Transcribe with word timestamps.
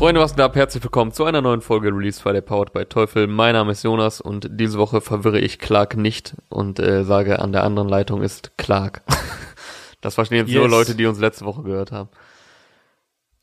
Freunde, 0.00 0.22
was 0.22 0.34
geht 0.34 0.40
ab? 0.40 0.56
Herzlich 0.56 0.82
willkommen 0.82 1.12
zu 1.12 1.26
einer 1.26 1.42
neuen 1.42 1.60
Folge 1.60 1.88
Release 1.88 2.22
Friday 2.22 2.40
Powered 2.40 2.72
by 2.72 2.86
Teufel. 2.86 3.26
Mein 3.26 3.52
Name 3.52 3.72
ist 3.72 3.82
Jonas 3.84 4.22
und 4.22 4.48
diese 4.50 4.78
Woche 4.78 5.02
verwirre 5.02 5.38
ich 5.38 5.58
Clark 5.58 5.94
nicht 5.94 6.36
und 6.48 6.78
äh, 6.78 7.04
sage, 7.04 7.38
an 7.38 7.52
der 7.52 7.64
anderen 7.64 7.86
Leitung 7.86 8.22
ist 8.22 8.56
Clark. 8.56 9.02
Das 10.00 10.14
verstehen 10.14 10.46
jetzt 10.46 10.54
nur 10.54 10.62
Yes. 10.62 10.70
Leute, 10.70 10.94
die 10.94 11.04
uns 11.04 11.18
letzte 11.18 11.44
Woche 11.44 11.62
gehört 11.62 11.92
haben. 11.92 12.08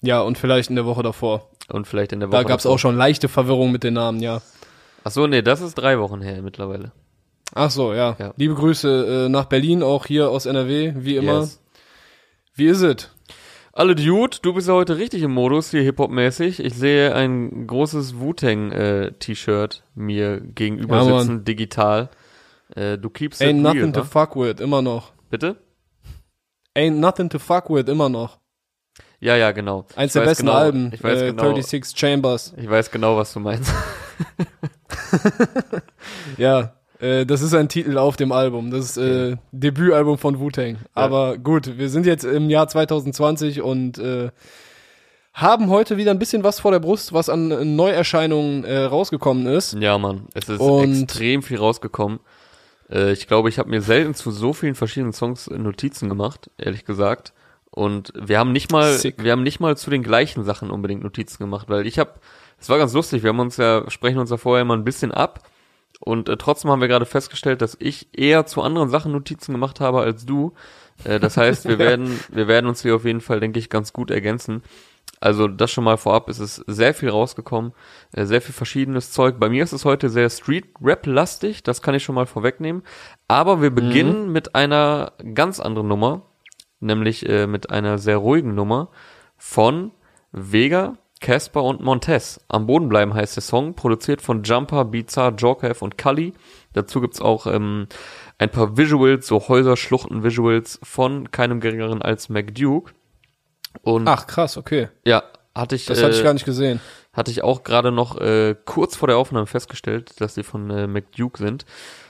Ja, 0.02 0.22
und 0.22 0.40
vielleicht 0.40 0.72
in 0.72 0.76
der 0.76 0.88
Woche 0.88 1.04
davor. 1.04 1.52
Und 1.70 1.86
vielleicht 1.86 2.12
in 2.12 2.22
der 2.22 2.30
Woche. 2.30 2.38
Da 2.38 2.44
gab's 2.44 2.66
auch 2.66 2.80
schon 2.80 2.98
leichte 2.98 3.28
Verwirrung 3.28 3.72
mit 3.72 3.84
den 3.84 3.94
Namen, 3.94 4.20
ja. 4.20 4.42
Ach 5.04 5.12
so, 5.12 5.28
nee, 5.28 5.44
das 5.44 5.62
ist 5.62 5.76
drei 5.76 6.00
Wochen 6.00 6.24
her 6.24 6.42
mittlerweile. 6.42 6.92
Ach 7.54 7.70
so, 7.70 7.94
ja. 7.94 8.16
Ja. 8.18 8.34
Liebe 8.36 8.56
Grüße 8.56 9.26
äh, 9.26 9.30
nach 9.30 9.46
Berlin, 9.46 9.84
auch 9.84 10.08
hier 10.08 10.32
aus 10.32 10.48
NRW, 10.48 10.94
wie 10.96 11.18
immer. 11.18 11.42
Yes. 11.42 11.62
Wie 12.56 12.66
ist 12.66 12.82
es? 12.82 13.12
Alle 13.78 13.94
Dude, 13.94 14.38
du 14.42 14.56
bist 14.56 14.68
ja 14.68 14.74
heute 14.74 14.98
richtig 14.98 15.22
im 15.22 15.30
Modus 15.32 15.70
hier 15.70 15.84
Hip-Hop-mäßig. 15.84 16.62
Ich 16.62 16.74
sehe 16.74 17.14
ein 17.14 17.68
großes 17.68 18.20
Wu-Tang-T-Shirt 18.20 19.84
mir 19.94 20.42
gegenüber 20.42 21.04
Ja, 21.04 21.20
sitzen, 21.20 21.46
digital. 21.46 22.10
Äh, 22.76 22.98
du 22.98 23.12
keepst 23.12 23.40
Ain't 23.40 23.62
nothing 23.62 23.82
real, 23.82 23.92
to 23.92 24.00
wa? 24.00 24.06
fuck 24.26 24.36
with, 24.36 24.60
immer 24.62 24.82
noch. 24.82 25.12
Bitte? 25.30 25.58
Ain't 26.76 26.98
nothing 26.98 27.30
to 27.30 27.38
fuck 27.38 27.70
with, 27.70 27.88
immer 27.88 28.10
noch. 28.10 28.40
Ja, 29.20 29.36
ja, 29.36 29.52
genau. 29.52 29.86
Eins 29.96 30.14
der 30.14 30.22
besten 30.22 30.48
genau, 30.48 30.58
Alben, 30.58 30.92
Ich 30.92 31.04
weiß 31.04 31.22
äh, 31.22 31.28
genau. 31.28 31.44
36 31.44 31.96
Chambers. 31.96 32.56
Ich 32.58 32.68
weiß 32.68 32.90
genau, 32.90 33.16
was 33.16 33.32
du 33.34 33.40
meinst. 33.42 33.72
Ja, 36.38 36.77
äh, 37.00 37.26
das 37.26 37.42
ist 37.42 37.54
ein 37.54 37.70
Titel 37.70 37.98
auf 37.98 38.16
dem 38.18 38.32
Album. 38.32 38.72
Das 38.72 38.86
ist 38.86 38.98
äh, 38.98 39.38
Debütalbum 39.52 40.18
von 40.18 40.40
Wu-Tang. 40.40 40.78
Aber 40.94 41.38
gut, 41.38 41.78
wir 41.78 41.90
sind 41.90 42.06
jetzt 42.06 42.24
im 42.24 42.50
Jahr 42.50 42.68
2020 42.68 43.62
und 43.62 43.98
äh, 44.00 44.30
haben 45.34 45.70
heute 45.70 45.98
wieder 45.98 46.12
ein 46.12 46.20
bisschen 46.20 46.44
was 46.44 46.60
vor 46.60 46.72
der 46.72 46.80
Brust, 46.80 47.14
was 47.14 47.30
an 47.30 47.52
äh, 47.52 47.64
Neuerscheinungen 47.64 48.64
äh, 48.64 48.80
rausgekommen 48.84 49.46
ist. 49.48 49.76
Ja, 49.80 49.98
Mann, 49.98 50.28
es 50.34 50.50
ist 50.50 50.60
Und- 50.60 51.02
extrem 51.04 51.44
viel 51.44 51.58
rausgekommen. 51.58 52.20
Äh, 52.90 53.12
ich 53.12 53.28
glaube, 53.28 53.50
ich 53.50 53.60
habe 53.60 53.70
mir 53.70 53.82
selten 53.82 54.16
zu 54.16 54.32
so 54.32 54.54
vielen 54.54 54.76
verschiedenen 54.76 55.14
Songs 55.14 55.48
äh, 55.48 55.58
Notizen 55.58 56.10
gemacht, 56.10 56.50
ehrlich 56.58 56.86
gesagt. 56.86 57.34
Und 57.70 58.12
wir 58.20 58.40
haben 58.40 58.52
nicht 58.52 58.72
mal, 58.72 58.94
Sick. 58.94 59.24
wir 59.24 59.32
haben 59.32 59.44
nicht 59.44 59.60
mal 59.60 59.78
zu 59.78 59.92
den 59.92 60.02
gleichen 60.02 60.44
Sachen 60.44 60.72
unbedingt 60.72 61.04
Notizen 61.04 61.38
gemacht, 61.44 61.70
weil 61.70 61.86
ich 61.86 62.00
habe, 62.00 62.14
es 62.60 62.70
war 62.70 62.80
ganz 62.80 62.94
lustig, 62.94 63.22
wir 63.22 63.30
haben 63.30 63.40
uns 63.40 63.58
ja, 63.58 63.84
sprechen 63.92 64.18
uns 64.18 64.32
ja 64.32 64.38
vorher 64.38 64.64
immer 64.64 64.76
ein 64.76 64.84
bisschen 64.84 65.12
ab. 65.12 65.42
Und 66.00 66.30
äh, 66.30 66.38
trotzdem 66.38 66.72
haben 66.72 66.82
wir 66.82 66.88
gerade 66.88 67.06
festgestellt, 67.06 67.62
dass 67.62 67.76
ich 67.80 68.08
eher 68.14 68.46
zu 68.46 68.62
anderen 68.62 68.90
Sachen 68.90 69.12
Notizen 69.12 69.52
gemacht 69.52 69.80
habe 69.80 70.02
als 70.02 70.26
du. 70.26 70.54
Äh, 71.04 71.20
das 71.20 71.38
heißt, 71.38 71.68
wir 71.68 71.80
werden, 71.80 72.20
wir 72.30 72.48
werden 72.48 72.68
uns 72.68 72.82
hier 72.82 72.96
auf 72.96 73.06
jeden 73.06 73.22
Fall, 73.22 73.40
denke 73.40 73.60
ich, 73.60 73.70
ganz 73.70 73.94
gut 73.94 74.12
ergänzen. 74.12 74.62
Also 75.20 75.48
das 75.48 75.72
schon 75.72 75.84
mal 75.84 75.98
vorab, 75.98 76.30
es 76.30 76.40
ist 76.40 76.64
sehr 76.68 76.94
viel 76.94 77.10
rausgekommen, 77.10 77.74
äh, 78.12 78.26
sehr 78.26 78.42
viel 78.42 78.54
verschiedenes 78.54 79.12
Zeug. 79.12 79.40
Bei 79.40 79.50
mir 79.50 79.64
ist 79.64 79.74
es 79.74 79.84
heute 79.84 80.10
sehr 80.10 80.30
Street-Rap-lastig, 80.30 81.64
das 81.64 81.82
kann 81.82 81.96
ich 81.96 82.04
schon 82.04 82.16
mal 82.16 82.28
vorwegnehmen. 82.28 82.84
Aber 83.28 83.62
wir 83.62 83.72
beginnen 83.72 84.32
mit 84.32 84.54
einer 84.54 85.14
ganz 85.34 85.60
anderen 85.60 85.88
Nummer, 85.88 86.22
nämlich 86.80 87.28
äh, 87.28 87.48
mit 87.48 87.72
einer 87.72 87.98
sehr 87.98 88.18
ruhigen 88.18 88.54
Nummer 88.54 88.90
von 89.38 89.92
Vega, 90.32 90.98
Casper 91.20 91.64
und 91.64 91.82
Montez. 91.82 92.40
Am 92.48 92.68
Boden 92.68 92.90
bleiben 92.90 93.14
heißt 93.14 93.36
der 93.36 93.44
Song, 93.44 93.74
produziert 93.74 94.22
von 94.22 94.44
Jumper, 94.44 94.86
Bizarre, 94.86 95.36
Jorkev 95.36 95.82
und 95.84 95.98
Cully. 95.98 96.34
Dazu 96.74 97.02
gibt's 97.02 97.22
auch 97.22 97.48
ähm, 97.48 97.88
ein 98.38 98.50
paar 98.52 98.78
Visuals, 98.78 99.28
so 99.28 99.48
Häuser-Schluchten-Visuals 99.48 100.80
von 100.84 101.32
keinem 101.32 101.60
geringeren 101.60 102.02
als 102.02 102.30
McDuke. 102.30 102.94
Und 103.82 104.08
Ach, 104.08 104.28
krass, 104.28 104.58
okay. 104.58 104.90
ja, 105.06 105.24
hatte 105.56 105.76
ich, 105.76 105.86
Das 105.86 106.00
äh, 106.00 106.04
hatte 106.04 106.16
ich 106.16 106.24
gar 106.24 106.34
nicht 106.34 106.46
gesehen. 106.46 106.80
hatte 107.14 107.32
ich 107.32 107.44
auch 107.44 107.64
gerade 107.64 107.92
noch 107.92 108.20
äh, 108.20 108.56
kurz 108.66 108.96
vor 108.96 109.08
der 109.08 109.18
Aufnahme 109.18 109.48
festgestellt, 109.48 110.22
dass 110.22 110.36
die 110.36 110.44
von 110.44 110.70
äh, 110.70 110.88
McDuke 110.88 111.40
sind. 111.40 111.66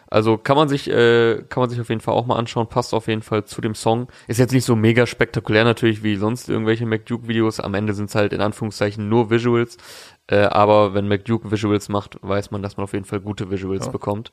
Also 0.09 0.38
kann 0.38 0.55
man 0.55 0.69
sich 0.69 0.89
äh, 0.89 1.44
kann 1.50 1.62
man 1.62 1.69
sich 1.69 1.79
auf 1.81 1.90
jeden 1.90 2.01
Fall 2.01 2.13
auch 2.13 2.25
mal 2.25 2.35
anschauen, 2.38 2.68
passt 2.68 2.94
auf 2.94 3.07
jeden 3.07 3.22
Fall 3.22 3.44
zu 3.45 3.59
dem 3.62 3.75
Song. 3.75 4.07
Ist 4.28 4.40
jetzt 4.40 4.53
nicht 4.53 4.66
so 4.66 4.75
mega 4.75 5.06
spektakulär 5.06 5.63
natürlich 5.63 6.03
wie 6.03 6.16
sonst 6.16 6.47
irgendwelche 6.50 6.85
McDuke 6.85 7.28
Videos. 7.28 7.59
Am 7.59 7.73
Ende 7.73 7.94
sind 7.94 8.09
es 8.09 8.16
halt 8.16 8.31
in 8.34 8.41
Anführungszeichen 8.41 9.09
nur 9.09 9.29
Visuals, 9.29 9.78
äh, 10.28 10.38
aber 10.44 10.94
wenn 10.94 11.07
McDuke 11.07 11.51
Visuals 11.51 11.90
macht, 11.90 12.17
weiß 12.22 12.51
man, 12.51 12.62
dass 12.62 12.78
man 12.78 12.85
auf 12.85 12.94
jeden 12.94 13.06
Fall 13.06 13.19
gute 13.19 13.50
Visuals 13.51 13.85
Ja. 13.88 13.91
bekommt. 13.91 14.31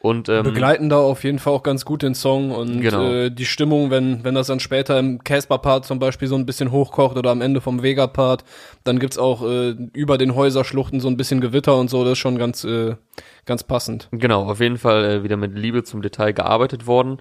Und 0.00 0.28
ähm, 0.28 0.42
Begleiten 0.42 0.90
da 0.90 0.98
auf 0.98 1.24
jeden 1.24 1.38
Fall 1.38 1.54
auch 1.54 1.62
ganz 1.62 1.86
gut 1.86 2.02
den 2.02 2.14
Song 2.14 2.50
und 2.50 2.82
Genau. 2.82 3.10
äh, 3.10 3.30
die 3.30 3.46
Stimmung, 3.46 3.90
wenn, 3.90 4.22
wenn 4.22 4.34
das 4.34 4.48
dann 4.48 4.60
später 4.60 4.98
im 4.98 5.24
Casper-Part 5.24 5.86
zum 5.86 5.98
Beispiel 5.98 6.28
so 6.28 6.34
ein 6.34 6.44
bisschen 6.44 6.70
hochkocht 6.70 7.16
oder 7.16 7.30
am 7.30 7.40
Ende 7.40 7.62
vom 7.62 7.82
Vega-Part, 7.82 8.44
dann 8.84 8.98
gibt's 8.98 9.16
auch 9.16 9.42
äh, 9.42 9.70
über 9.94 10.18
den 10.18 10.34
Häuserschluchten 10.34 11.00
so 11.00 11.08
ein 11.08 11.16
bisschen 11.16 11.40
Gewitter 11.40 11.74
und 11.76 11.88
so, 11.88 12.02
das 12.04 12.12
ist 12.12 12.18
schon 12.18 12.36
ganz, 12.36 12.64
äh, 12.64 12.96
ganz 13.46 13.64
passend. 13.64 14.08
Genau, 14.10 14.44
auf 14.48 14.60
jeden 14.60 14.78
Fall 14.78 15.04
äh, 15.04 15.22
wieder 15.22 15.36
mit 15.36 15.56
Liebe 15.56 15.84
zum 15.84 16.02
Detail 16.02 16.32
gearbeitet 16.32 16.86
worden. 16.86 17.18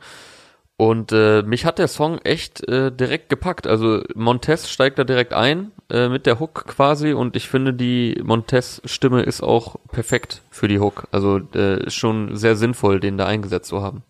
Und 0.76 1.12
äh, 1.12 1.44
mich 1.44 1.66
hat 1.66 1.78
der 1.78 1.88
Song 1.88 2.18
echt 2.20 2.68
äh, 2.68 2.92
direkt 2.92 3.30
gepackt. 3.30 3.68
Also 3.68 4.02
Montez 4.16 4.70
steigt 4.70 4.98
da 4.98 5.04
direkt 5.04 5.34
ein 5.34 5.72
äh, 5.90 6.10
mit 6.10 6.26
der 6.26 6.40
Hook 6.40 6.66
quasi 6.66 7.14
und 7.14 7.36
ich 7.36 7.48
finde 7.48 7.74
die 7.74 8.20
Montez-Stimme 8.24 9.22
ist 9.22 9.42
auch 9.42 9.76
perfekt 9.92 10.42
für 10.50 10.68
die 10.68 10.80
Hook. 10.80 11.08
Also 11.12 11.40
äh, 11.54 11.86
ist 11.86 11.96
schon 11.96 12.36
sehr 12.36 12.56
sinnvoll, 12.56 13.00
den 13.00 13.18
da 13.18 13.28
eingesetzt 13.28 13.70
zu 13.70 13.82
haben. 13.84 14.04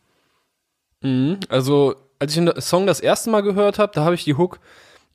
Mhm. 1.02 1.40
Also, 1.50 1.96
als 2.18 2.36
ich 2.36 2.44
den 2.44 2.62
Song 2.62 2.88
das 2.88 3.02
erste 3.02 3.30
Mal 3.30 3.42
gehört 3.42 3.78
habe, 3.78 3.92
da 3.94 4.06
habe 4.06 4.16
ich 4.16 4.24
die 4.24 4.36
Hook 4.36 4.60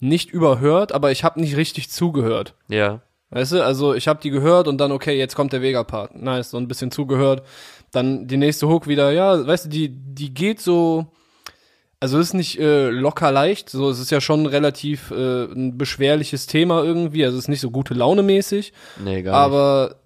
nicht 0.01 0.31
überhört, 0.31 0.93
aber 0.93 1.11
ich 1.11 1.25
habe 1.25 1.41
nicht 1.41 1.57
richtig 1.57 1.91
zugehört. 1.91 2.55
Ja, 2.69 3.01
Weißt 3.31 3.53
du, 3.53 3.65
also 3.65 3.95
ich 3.95 4.09
habe 4.09 4.21
die 4.23 4.31
gehört 4.31 4.69
und 4.69 4.79
dann, 4.79 4.91
okay, 4.91 5.19
jetzt 5.19 5.37
kommt 5.37 5.53
der 5.53 5.61
Vega-Part. 5.61 6.17
Nice, 6.17 6.51
so 6.51 6.57
ein 6.57 6.69
bisschen 6.69 6.91
zugehört. 6.91 7.43
Dann 7.91 8.27
die 8.27 8.39
nächste 8.39 8.69
Hook 8.69 8.87
wieder, 8.87 9.13
ja, 9.13 9.47
weißt 9.47 9.67
du, 9.67 9.69
die, 9.69 9.91
die 9.91 10.33
geht 10.33 10.61
so, 10.61 11.07
also 12.01 12.19
ist 12.19 12.35
nicht 12.35 12.59
äh, 12.59 12.89
locker 12.91 13.33
leicht, 13.33 13.71
so 13.71 13.91
es 13.91 13.99
ist 13.99 14.11
ja 14.11 14.21
schon 14.21 14.47
relativ 14.47 15.11
äh, 15.11 15.45
ein 15.45 15.77
beschwerliches 15.77 16.47
Thema 16.47 16.83
irgendwie, 16.85 17.25
also 17.25 17.37
es 17.37 17.45
ist 17.45 17.49
nicht 17.49 17.61
so 17.61 17.71
gute 17.71 17.95
Laune 17.95 18.23
mäßig, 18.23 18.73
nee, 19.03 19.23
gar 19.23 19.33
nicht. 19.33 19.33
aber 19.33 19.97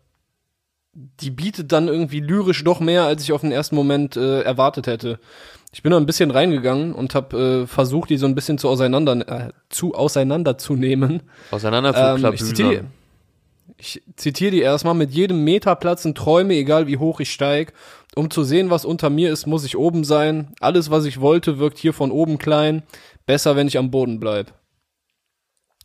die 0.95 1.31
bietet 1.31 1.73
dann 1.73 1.89
irgendwie 1.89 2.21
lyrisch 2.21 2.65
doch 2.65 2.81
mehr, 2.81 3.05
als 3.05 3.23
ich 3.23 3.33
auf 3.33 3.41
den 3.41 3.53
ersten 3.53 3.77
Moment 3.77 4.17
äh, 4.17 4.43
erwartet 4.43 4.87
hätte. 4.87 5.19
Ich 5.73 5.83
bin 5.83 5.91
da 5.91 5.97
ein 5.97 6.07
bisschen 6.07 6.31
reingegangen 6.31 6.93
und 6.93 7.15
habe 7.15 7.63
äh, 7.63 7.67
versucht, 7.67 8.11
die 8.11 8.19
so 8.19 8.27
ein 8.27 8.35
bisschen 8.35 8.59
zu 8.59 8.69
auseinander 8.69 9.47
äh, 9.47 9.53
zu 9.71 9.95
auseinanderzunehmen. 9.95 11.23
Auseinander 11.51 11.95
zu 11.95 12.27
Ähm, 12.27 12.35
ich 12.35 12.45
zitiere. 12.45 12.85
Ich 13.83 14.01
zitiere 14.15 14.53
die 14.53 14.61
erstmal, 14.61 14.95
mit 14.95 15.11
jedem 15.11 15.43
Meter 15.43 15.75
platzen 15.75 16.15
Träume, 16.15 16.55
egal 16.55 16.87
wie 16.87 16.99
hoch 16.99 17.19
ich 17.19 17.33
steig. 17.33 17.73
Um 18.15 18.31
zu 18.31 18.45
sehen, 18.45 18.71
was 18.71 18.85
unter 18.85 19.11
mir 19.11 19.33
ist, 19.33 19.47
muss 19.47 19.65
ich 19.65 19.77
oben 19.77 20.05
sein. 20.05 20.55
Alles, 20.61 20.89
was 20.91 21.05
ich 21.05 21.21
wollte, 21.21 21.59
wirkt 21.59 21.79
hier 21.79 21.93
von 21.93 22.13
oben 22.13 22.39
klein. 22.39 22.85
Besser, 23.27 23.57
wenn 23.57 23.67
ich 23.67 23.79
am 23.79 23.91
Boden 23.91 24.21
bleib. 24.21 24.55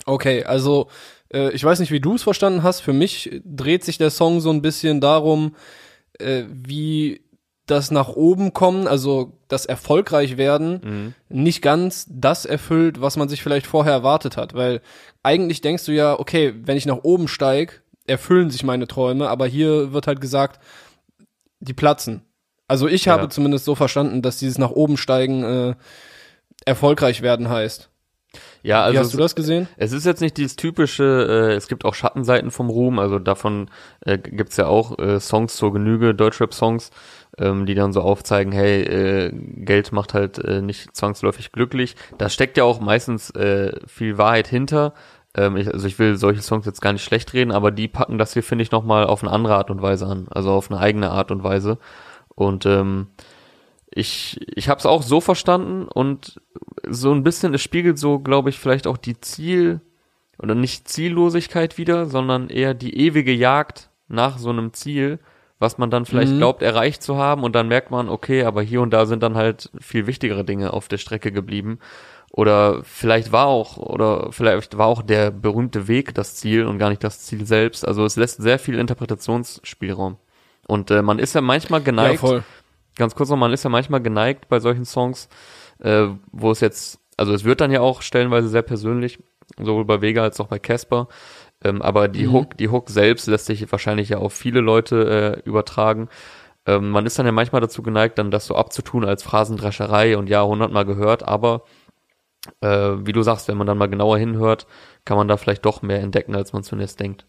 Okay, 0.06 0.44
also 0.44 0.90
äh, 1.34 1.52
ich 1.54 1.64
weiß 1.64 1.80
nicht, 1.80 1.92
wie 1.92 2.00
du 2.00 2.14
es 2.14 2.22
verstanden 2.24 2.62
hast. 2.62 2.82
Für 2.82 2.94
mich 2.94 3.42
dreht 3.44 3.84
sich 3.84 3.98
der 3.98 4.12
Song 4.12 4.42
so 4.42 4.52
ein 4.52 4.62
bisschen 4.62 5.02
darum, 5.02 5.56
äh, 6.20 6.44
wie 6.52 7.22
das 7.66 7.90
nach 7.90 8.10
oben 8.10 8.54
kommen, 8.54 8.88
also 8.88 9.40
das 9.48 9.66
erfolgreich 9.66 10.38
werden, 10.38 10.82
Mhm. 10.84 11.14
nicht 11.30 11.62
ganz 11.64 12.06
das 12.10 12.46
erfüllt, 12.46 13.02
was 13.02 13.18
man 13.18 13.28
sich 13.28 13.42
vielleicht 13.42 13.66
vorher 13.66 13.92
erwartet 13.94 14.38
hat. 14.38 14.54
Weil 14.54 14.82
eigentlich 15.24 15.62
denkst 15.62 15.86
du 15.86 15.92
ja, 15.94 16.18
okay, 16.20 16.54
wenn 16.64 16.78
ich 16.78 16.86
nach 16.86 17.04
oben 17.04 17.28
steig, 17.28 17.82
erfüllen 18.08 18.50
sich 18.50 18.64
meine 18.64 18.88
Träume, 18.88 19.30
aber 19.30 19.46
hier 19.48 19.94
wird 19.94 20.08
halt 20.08 20.22
gesagt, 20.22 20.60
die 21.60 21.74
platzen. 21.74 22.22
Also 22.68 22.88
ich 22.88 23.06
Ja. 23.06 23.14
habe 23.14 23.30
zumindest 23.30 23.66
so 23.66 23.76
verstanden, 23.76 24.22
dass 24.22 24.38
dieses 24.40 24.58
nach 24.58 24.72
oben 24.72 24.98
steigen 24.98 25.44
äh, 25.44 25.76
erfolgreich 26.66 27.22
werden 27.22 27.50
heißt. 27.50 27.90
Ja, 28.62 28.80
Wie 28.82 28.88
also 28.88 29.00
hast 29.00 29.14
du 29.14 29.18
das 29.18 29.36
gesehen? 29.36 29.68
Es 29.78 29.94
ist 29.94 30.06
jetzt 30.06 30.20
nicht 30.20 30.36
dieses 30.38 30.58
typische, 30.58 31.50
äh, 31.54 31.56
es 31.56 31.68
gibt 31.68 31.86
auch 31.86 31.94
Schattenseiten 31.94 32.52
vom 32.52 32.70
Ruhm, 32.70 33.00
also 33.00 33.20
davon 33.20 33.70
äh, 34.02 34.18
gibt's 34.18 34.58
ja 34.58 34.68
auch 34.68 35.00
äh, 35.00 35.20
Songs 35.20 35.56
zur 35.56 35.72
Genüge, 35.72 36.14
Deutschrap-Songs, 36.14 36.92
ähm, 37.38 37.66
die 37.66 37.74
dann 37.76 37.94
so 37.94 38.02
aufzeigen, 38.02 38.52
hey, 38.52 38.82
äh, 38.82 39.32
Geld 39.34 39.92
macht 39.94 40.14
halt 40.14 40.38
äh, 40.40 40.62
nicht 40.62 40.96
zwangsläufig 40.96 41.52
glücklich. 41.54 41.96
Da 42.18 42.30
steckt 42.30 42.58
ja 42.58 42.66
auch 42.66 42.82
meistens 42.82 43.30
äh, 43.32 43.72
viel 43.88 44.18
Wahrheit 44.18 44.48
hinter. 44.48 44.94
Ähm, 45.38 45.56
ich, 45.58 45.72
also 45.72 45.88
ich 45.88 45.98
will 46.00 46.18
solche 46.18 46.42
Songs 46.42 46.66
jetzt 46.66 46.82
gar 46.82 46.94
nicht 46.94 47.04
schlecht 47.04 47.34
reden, 47.34 47.52
aber 47.52 47.72
die 47.72 47.88
packen 47.88 48.18
das 48.18 48.34
hier, 48.34 48.44
finde 48.44 48.64
ich, 48.64 48.72
nochmal 48.72 49.06
auf 49.06 49.24
eine 49.24 49.32
andere 49.32 49.56
Art 49.56 49.70
und 49.70 49.82
Weise 49.82 50.08
an, 50.08 50.28
also 50.30 50.52
auf 50.52 50.70
eine 50.72 50.80
eigene 50.80 51.12
Art 51.12 51.32
und 51.32 51.44
Weise. 51.44 51.78
Und 52.36 52.66
ähm, 52.66 53.08
ich, 53.90 54.40
ich 54.56 54.70
habe 54.70 54.80
es 54.80 54.86
auch 54.86 55.02
so 55.04 55.22
verstanden 55.22 55.88
und 55.88 56.40
so 56.88 57.12
ein 57.14 57.24
bisschen, 57.24 57.54
es 57.54 57.62
spiegelt 57.62 57.98
so, 57.98 58.20
glaube 58.20 58.50
ich, 58.50 58.60
vielleicht 58.60 58.88
auch 58.88 58.98
die 58.98 59.20
Ziel- 59.20 59.82
oder 60.40 60.54
nicht 60.56 60.88
Ziellosigkeit 60.88 61.78
wieder, 61.78 62.06
sondern 62.06 62.50
eher 62.50 62.74
die 62.74 62.96
ewige 62.98 63.32
Jagd 63.34 63.90
nach 64.08 64.38
so 64.38 64.50
einem 64.50 64.74
Ziel, 64.74 65.20
was 65.60 65.80
man 65.80 65.90
dann 65.90 66.06
vielleicht 66.06 66.34
Mhm. 66.34 66.38
glaubt, 66.38 66.62
erreicht 66.62 67.02
zu 67.02 67.18
haben 67.18 67.44
und 67.44 67.56
dann 67.56 67.68
merkt 67.68 67.90
man, 67.90 68.10
okay, 68.10 68.44
aber 68.44 68.62
hier 68.62 68.82
und 68.82 68.92
da 68.92 69.08
sind 69.08 69.24
dann 69.24 69.36
halt 69.36 69.72
viel 69.80 70.06
wichtigere 70.06 70.46
Dinge 70.46 70.74
auf 70.74 70.88
der 70.88 71.00
Strecke 71.00 71.32
geblieben. 71.32 71.80
Oder 72.38 72.84
vielleicht 72.84 73.32
war 73.32 73.48
auch, 73.48 73.78
oder 73.78 74.32
vielleicht 74.32 74.78
war 74.78 74.86
auch 74.86 75.02
der 75.02 75.32
berühmte 75.32 75.88
Weg 75.88 76.14
das 76.14 76.36
Ziel 76.36 76.68
und 76.68 76.78
gar 76.78 76.90
nicht 76.90 77.04
das 77.04 77.22
Ziel 77.22 77.48
selbst. 77.48 77.84
Also 77.84 78.06
es 78.06 78.16
lässt 78.16 78.40
sehr 78.40 78.60
viel 78.60 78.78
Interpretationsspielraum. 78.78 80.18
Und 80.68 80.92
äh, 80.92 81.02
man 81.02 81.18
ist 81.18 81.34
ja 81.34 81.42
manchmal 81.42 81.82
geneigt, 81.82 82.22
ja, 82.22 82.44
ganz 82.96 83.16
kurz 83.16 83.32
noch, 83.32 83.38
man 83.38 83.54
ist 83.54 83.64
ja 83.64 83.72
manchmal 83.72 84.02
geneigt 84.02 84.50
bei 84.50 84.60
solchen 84.60 84.86
Songs, 84.86 85.30
äh, 85.80 86.10
wo 86.32 86.52
es 86.52 86.60
jetzt, 86.60 87.00
also 87.18 87.34
es 87.34 87.44
wird 87.44 87.60
dann 87.60 87.72
ja 87.72 87.82
auch 87.82 88.04
stellenweise 88.04 88.50
sehr 88.50 88.62
persönlich, 88.62 89.18
sowohl 89.60 89.86
bei 89.86 90.02
Vega 90.02 90.22
als 90.22 90.40
auch 90.40 90.48
bei 90.48 90.60
Casper. 90.60 91.08
Ähm, 91.64 91.82
aber 91.82 92.08
die 92.08 92.28
Mhm. 92.28 92.34
Hook, 92.34 92.58
die 92.58 92.70
Hook 92.70 92.92
selbst 92.92 93.26
lässt 93.26 93.48
sich 93.48 93.72
wahrscheinlich 93.72 94.10
ja 94.10 94.20
auf 94.20 94.34
viele 94.34 94.60
Leute 94.62 95.42
äh, 95.44 95.50
übertragen. 95.50 96.08
Ähm, 96.68 96.92
man 96.92 97.08
ist 97.08 97.18
dann 97.18 97.26
ja 97.26 97.32
manchmal 97.32 97.62
dazu 97.62 97.82
geneigt, 97.82 98.20
dann 98.20 98.30
das 98.30 98.46
so 98.46 98.56
abzutun 98.56 99.06
als 99.06 99.24
Phrasendrescherei 99.24 100.16
und 100.20 100.30
ja, 100.30 100.44
hundertmal 100.44 100.86
gehört, 100.86 101.28
aber 101.28 101.64
äh, 102.62 102.94
wie 103.06 103.14
du 103.14 103.22
sagst, 103.22 103.48
wenn 103.48 103.58
man 103.58 103.68
dann 103.68 103.78
mal 103.78 103.90
genauer 103.90 104.18
hinhört, 104.18 104.68
kann 105.06 105.18
man 105.18 105.28
da 105.28 105.38
vielleicht 105.38 105.66
doch 105.66 105.82
mehr 105.82 106.00
entdecken, 106.02 106.36
als 106.36 106.54
man 106.54 106.64
zunächst 106.64 107.00
denkt. 107.00 107.26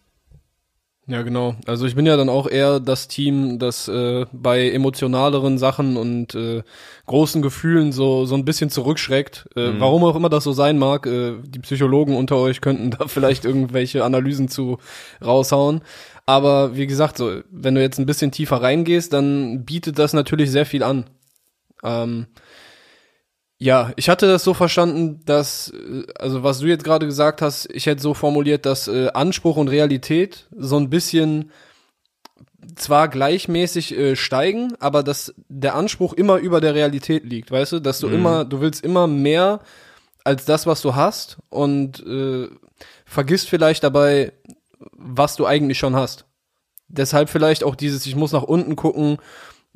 Ja, 1.07 1.23
genau. 1.23 1.55
Also 1.65 1.87
ich 1.87 1.95
bin 1.95 2.05
ja 2.05 2.17
dann 2.17 2.29
auch 2.29 2.47
eher 2.47 2.79
das 2.79 3.07
Team, 3.07 3.57
das 3.57 3.87
äh, 3.87 4.27
bei 4.31 4.69
emotionaleren 4.69 5.57
Sachen 5.57 5.97
und 5.97 6.35
äh, 6.35 6.61
großen 7.07 7.41
Gefühlen 7.41 7.91
so 7.91 8.25
so 8.25 8.35
ein 8.35 8.45
bisschen 8.45 8.69
zurückschreckt. 8.69 9.49
Äh, 9.55 9.71
Mhm. 9.71 9.79
Warum 9.79 10.03
auch 10.03 10.15
immer 10.15 10.29
das 10.29 10.43
so 10.43 10.53
sein 10.53 10.77
mag. 10.77 11.07
Äh, 11.07 11.37
die 11.43 11.59
Psychologen 11.59 12.15
unter 12.15 12.35
euch 12.37 12.61
könnten 12.61 12.91
da 12.99 13.07
vielleicht 13.07 13.43
irgendwelche 13.45 14.03
Analysen 14.03 14.49
zu 14.49 14.77
raushauen. 15.25 15.81
Aber 16.27 16.75
wie 16.75 16.85
gesagt, 16.85 17.17
so 17.17 17.41
wenn 17.49 17.73
du 17.73 17.81
jetzt 17.81 17.97
ein 17.97 18.05
bisschen 18.05 18.29
tiefer 18.29 18.61
reingehst, 18.61 19.11
dann 19.11 19.65
bietet 19.65 19.97
das 19.97 20.13
natürlich 20.13 20.51
sehr 20.51 20.67
viel 20.67 20.83
an. 20.83 21.05
Ähm, 21.83 22.27
ja, 23.61 23.91
ich 23.97 24.07
hatte 24.07 24.25
das 24.25 24.45
so 24.45 24.53
verstanden, 24.53 25.21
dass, 25.25 25.69
äh, 25.71 26.03
also 26.17 26.43
was 26.43 26.59
du 26.59 26.67
jetzt 26.67 26.83
gerade 26.85 27.05
gesagt 27.05 27.41
hast, 27.41 27.69
ich 27.71 27.85
hätte 27.85 28.01
so 28.01 28.13
formuliert, 28.13 28.65
dass 28.65 28.87
äh, 28.87 29.09
Anspruch 29.13 29.57
und 29.57 29.67
Realität 29.67 30.47
so 30.55 30.77
ein 30.77 30.89
bisschen 30.89 31.51
zwar 32.75 33.09
gleichmäßig 33.09 33.97
äh, 33.97 34.15
steigen, 34.15 34.73
aber 34.79 35.03
dass 35.03 35.33
der 35.49 35.75
Anspruch 35.75 36.13
immer 36.13 36.37
über 36.37 36.61
der 36.61 36.73
Realität 36.73 37.25
liegt, 37.25 37.51
weißt 37.51 37.73
du, 37.73 37.79
dass 37.79 37.99
du 37.99 38.07
Mhm. 38.07 38.13
immer, 38.13 38.45
du 38.45 38.61
willst 38.61 38.83
immer 38.83 39.07
mehr 39.07 39.59
als 40.23 40.45
das, 40.45 40.65
was 40.65 40.81
du 40.81 40.95
hast 40.95 41.37
und 41.49 42.05
äh, 42.05 42.47
vergisst 43.05 43.49
vielleicht 43.49 43.83
dabei, 43.83 44.31
was 44.91 45.35
du 45.35 45.45
eigentlich 45.45 45.77
schon 45.77 45.95
hast. 45.95 46.25
Deshalb 46.87 47.29
vielleicht 47.29 47.63
auch 47.63 47.75
dieses, 47.75 48.05
ich 48.05 48.15
muss 48.15 48.31
nach 48.31 48.43
unten 48.43 48.75
gucken, 48.75 49.17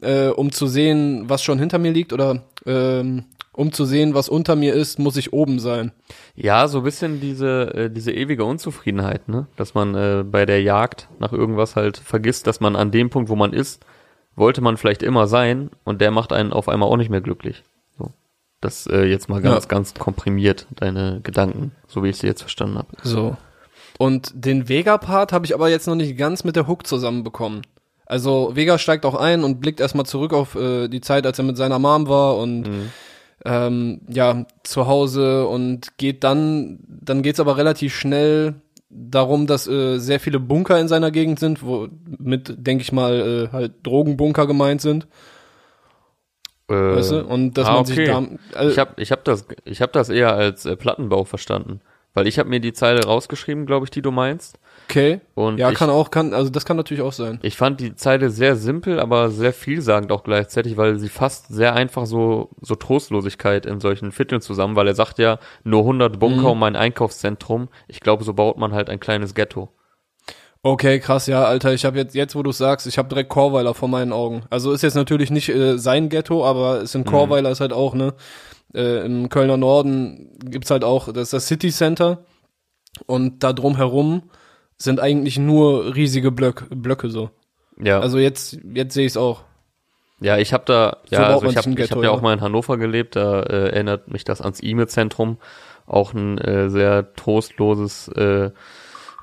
äh, 0.01 0.27
um 0.29 0.51
zu 0.51 0.67
sehen, 0.67 1.29
was 1.29 1.43
schon 1.43 1.59
hinter 1.59 1.77
mir 1.79 1.91
liegt 1.91 2.13
oder 2.13 2.43
ähm, 2.65 3.25
um 3.55 3.71
zu 3.71 3.85
sehen, 3.85 4.15
was 4.15 4.29
unter 4.29 4.55
mir 4.55 4.73
ist, 4.73 4.97
muss 4.97 5.15
ich 5.15 5.31
oben 5.31 5.59
sein. 5.59 5.91
Ja, 6.35 6.67
so 6.67 6.79
ein 6.79 6.83
bisschen 6.83 7.21
diese, 7.21 7.73
äh, 7.75 7.89
diese 7.91 8.11
ewige 8.11 8.45
Unzufriedenheit, 8.45 9.29
ne? 9.29 9.45
Dass 9.57 9.75
man 9.75 9.93
äh, 9.93 10.23
bei 10.25 10.45
der 10.47 10.61
Jagd 10.63 11.07
nach 11.19 11.31
irgendwas 11.31 11.75
halt 11.75 11.97
vergisst, 11.97 12.47
dass 12.47 12.59
man 12.61 12.75
an 12.75 12.89
dem 12.89 13.11
Punkt, 13.11 13.29
wo 13.29 13.35
man 13.35 13.53
ist, 13.53 13.85
wollte 14.35 14.61
man 14.61 14.77
vielleicht 14.77 15.03
immer 15.03 15.27
sein 15.27 15.69
und 15.83 16.01
der 16.01 16.09
macht 16.09 16.33
einen 16.33 16.51
auf 16.51 16.67
einmal 16.67 16.89
auch 16.89 16.97
nicht 16.97 17.11
mehr 17.11 17.21
glücklich. 17.21 17.61
So. 17.99 18.09
Das 18.61 18.87
äh, 18.87 19.03
jetzt 19.03 19.29
mal 19.29 19.41
ganz, 19.41 19.65
Ja. 19.65 19.69
ganz 19.69 19.93
komprimiert, 19.93 20.65
deine 20.75 21.19
Gedanken, 21.21 21.73
so 21.87 22.03
wie 22.03 22.09
ich 22.09 22.17
sie 22.17 22.25
jetzt 22.25 22.41
verstanden 22.41 22.79
habe. 22.79 22.87
So. 23.03 23.37
Und 23.99 24.31
den 24.33 24.67
Vega-Part 24.67 25.31
habe 25.31 25.45
ich 25.45 25.53
aber 25.53 25.69
jetzt 25.69 25.85
noch 25.85 25.93
nicht 25.93 26.17
ganz 26.17 26.43
mit 26.43 26.55
der 26.55 26.67
Hook 26.67 26.87
zusammenbekommen. 26.87 27.61
Also 28.05 28.55
Vega 28.55 28.77
steigt 28.77 29.05
auch 29.05 29.15
ein 29.15 29.43
und 29.43 29.59
blickt 29.59 29.79
erstmal 29.79 30.05
zurück 30.05 30.33
auf 30.33 30.55
äh, 30.55 30.87
die 30.87 31.01
Zeit, 31.01 31.25
als 31.25 31.39
er 31.39 31.45
mit 31.45 31.57
seiner 31.57 31.79
Mom 31.79 32.07
war 32.07 32.37
und 32.37 32.67
ähm, 33.45 34.01
ja, 34.07 34.45
zu 34.63 34.87
Hause 34.87 35.47
und 35.47 35.97
geht 35.97 36.23
dann, 36.23 36.79
dann 36.87 37.21
geht's 37.23 37.39
aber 37.39 37.57
relativ 37.57 37.95
schnell 37.95 38.55
darum, 38.89 39.47
dass 39.47 39.67
äh, 39.67 39.97
sehr 39.97 40.19
viele 40.19 40.39
Bunker 40.39 40.79
in 40.79 40.87
seiner 40.87 41.11
Gegend 41.11 41.39
sind, 41.39 41.63
wo 41.63 41.87
mit, 42.05 42.53
denke 42.57 42.83
ich 42.83 42.91
mal, 42.91 43.49
äh, 43.49 43.53
halt 43.53 43.73
Drogenbunker 43.83 44.47
gemeint 44.47 44.81
sind. 44.81 45.07
Äh, 46.69 46.73
Weißt 46.73 47.11
du? 47.11 47.25
Und 47.25 47.57
dass 47.57 47.67
ah, 47.67 47.73
man 47.73 47.85
sich 47.85 47.99
okay. 47.99 48.07
da. 48.07 48.57
Also, 48.57 48.71
ich 48.71 48.79
habe 48.79 49.01
ich 49.01 49.11
hab 49.11 49.23
das, 49.25 49.45
ich 49.65 49.81
hab 49.81 49.91
das 49.93 50.09
eher 50.09 50.33
als 50.33 50.65
äh, 50.65 50.75
Plattenbau 50.75 51.23
verstanden. 51.23 51.81
Weil 52.13 52.27
ich 52.27 52.37
habe 52.37 52.49
mir 52.49 52.59
die 52.59 52.73
Zeile 52.73 53.05
rausgeschrieben, 53.05 53.65
glaube 53.65 53.85
ich, 53.85 53.89
die 53.89 54.01
du 54.03 54.11
meinst. 54.11 54.59
okay. 54.87 55.19
Und 55.33 55.57
Ja, 55.57 55.71
ich, 55.71 55.77
kann 55.77 55.89
auch, 55.89 56.11
kann, 56.11 56.33
also 56.33 56.49
das 56.51 56.63
kann 56.65 56.77
natürlich 56.77 57.01
auch 57.01 57.13
sein. 57.13 57.39
Ich 57.41 57.57
fand 57.57 57.79
die 57.79 57.95
Zeile 57.95 58.29
sehr 58.29 58.55
simpel, 58.55 58.99
aber 58.99 59.31
sehr 59.31 59.51
vielsagend 59.53 60.11
auch 60.11 60.23
gleichzeitig, 60.23 60.77
weil 60.77 60.99
sie 60.99 61.09
fasst 61.09 61.47
sehr 61.47 61.73
einfach 61.73 62.05
so, 62.05 62.49
so 62.61 62.75
Trostlosigkeit 62.75 63.65
in 63.65 63.79
solchen 63.79 64.11
Vierteln 64.11 64.41
zusammen, 64.41 64.75
weil 64.75 64.87
er 64.87 64.95
sagt 64.95 65.17
ja, 65.17 65.39
nur 65.63 65.81
100 65.81 66.19
Bunker 66.19 66.41
Mhm. 66.41 66.45
um 66.51 66.63
ein 66.63 66.75
Einkaufszentrum. 66.75 67.69
Ich 67.87 67.99
glaube, 67.99 68.23
so 68.23 68.33
baut 68.33 68.57
man 68.57 68.73
halt 68.73 68.89
ein 68.89 68.99
kleines 68.99 69.33
Ghetto. 69.33 69.69
Okay, 70.65 71.01
krass, 71.01 71.27
ja, 71.27 71.43
Alter, 71.43 71.73
ich 71.73 71.83
habe 71.83 71.97
jetzt, 71.97 72.15
jetzt 72.15 72.35
wo 72.35 72.41
du 72.41 72.53
sagst, 72.53 72.87
ich 72.87 72.97
habe 72.97 73.09
direkt 73.09 73.29
Chorweiler 73.29 73.73
vor 73.73 73.89
meinen 73.89 74.13
Augen. 74.13 74.43
Also 74.49 74.71
ist 74.71 74.81
jetzt 74.81 74.95
natürlich 74.95 75.29
nicht 75.29 75.49
äh, 75.49 75.77
sein 75.77 76.07
Ghetto, 76.07 76.45
aber 76.45 76.81
es 76.81 76.95
in 76.95 77.03
Chorweiler 77.03 77.51
ist 77.51 77.59
halt 77.59 77.73
auch, 77.73 77.93
ne? 77.93 78.13
Äh, 78.73 79.05
Im 79.05 79.27
Kölner 79.27 79.57
Norden 79.57 80.31
gibt's 80.39 80.71
halt 80.71 80.85
auch, 80.85 81.11
das 81.11 81.23
ist 81.23 81.33
das 81.33 81.47
City 81.47 81.69
Center 81.69 82.19
und 83.05 83.43
da 83.43 83.51
drumherum 83.51 84.23
sind 84.77 85.01
eigentlich 85.01 85.37
nur 85.37 85.95
riesige 85.95 86.31
Blöcke, 86.31 86.73
Blöcke 86.73 87.09
so. 87.09 87.29
Ja, 87.81 87.99
Also 87.99 88.17
jetzt, 88.17 88.57
jetzt 88.73 88.93
sehe 88.93 89.05
ich's 89.05 89.17
auch. 89.17 89.41
ja, 90.21 90.37
ich 90.37 90.53
habe 90.53 90.63
da, 90.65 90.97
So 91.09 91.15
ja, 91.17 91.27
also 91.27 91.47
ich 91.47 91.57
habe 91.57 91.71
hab 91.71 92.03
ja. 92.03 92.09
auch 92.09 92.21
mal 92.21 92.33
in 92.33 92.41
Hannover 92.41 92.77
gelebt, 92.77 93.17
da 93.17 93.41
äh, 93.41 93.71
erinnert 93.71 94.07
mich 94.07 94.23
das 94.23 94.39
ans 94.39 94.63
E-Mail-Zentrum, 94.63 95.39
auch 95.87 96.13
ein 96.13 96.37
äh, 96.37 96.69
sehr 96.69 97.13
trostloses 97.15 98.07
äh, 98.07 98.51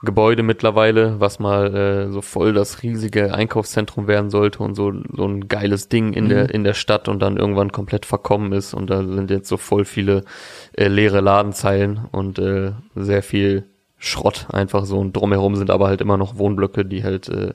Gebäude 0.03 0.43
mittlerweile, 0.43 1.21
was 1.21 1.39
mal 1.41 1.75
äh, 1.75 2.11
so 2.13 2.23
voll 2.23 2.55
das 2.55 2.83
riesige 2.83 3.35
Einkaufszentrum 3.35 4.07
werden 4.09 4.31
sollte 4.31 4.63
und 4.63 4.75
so 4.75 4.93
so 5.15 5.27
ein 5.27 5.49
geiles 5.49 5.89
Ding 5.89 6.15
in 6.15 6.27
Mhm. 6.27 6.29
der 6.29 6.51
in 6.55 6.65
der 6.65 6.75
Stadt 6.75 7.09
und 7.09 7.21
dann 7.21 7.37
irgendwann 7.37 7.71
komplett 7.73 8.07
verkommen 8.07 8.53
ist 8.53 8.73
und 8.75 8.89
da 8.91 9.03
sind 9.05 9.31
jetzt 9.31 9.49
so 9.49 9.59
voll 9.59 9.85
viele 9.85 10.25
äh, 10.77 10.89
leere 10.89 11.21
Ladenzeilen 11.21 12.01
und 12.13 12.39
äh, 12.39 12.73
sehr 12.97 13.23
viel 13.23 13.65
Schrott 13.99 14.47
einfach 14.51 14.87
so 14.87 14.99
und 14.99 15.15
drumherum 15.15 15.57
sind 15.57 15.71
aber 15.71 15.89
halt 15.89 16.01
immer 16.01 16.17
noch 16.17 16.39
Wohnblöcke, 16.39 16.85
die 16.87 17.05
halt 17.05 17.29
äh, 17.29 17.53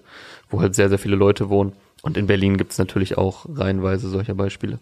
wo 0.50 0.62
halt 0.62 0.76
sehr 0.76 0.90
sehr 0.90 1.00
viele 1.00 1.16
Leute 1.16 1.50
wohnen 1.50 1.74
und 2.04 2.18
in 2.18 2.28
Berlin 2.28 2.58
gibt's 2.58 2.78
natürlich 2.78 3.18
auch 3.18 3.46
reihenweise 3.52 4.08
solcher 4.10 4.36
Beispiele 4.36 4.80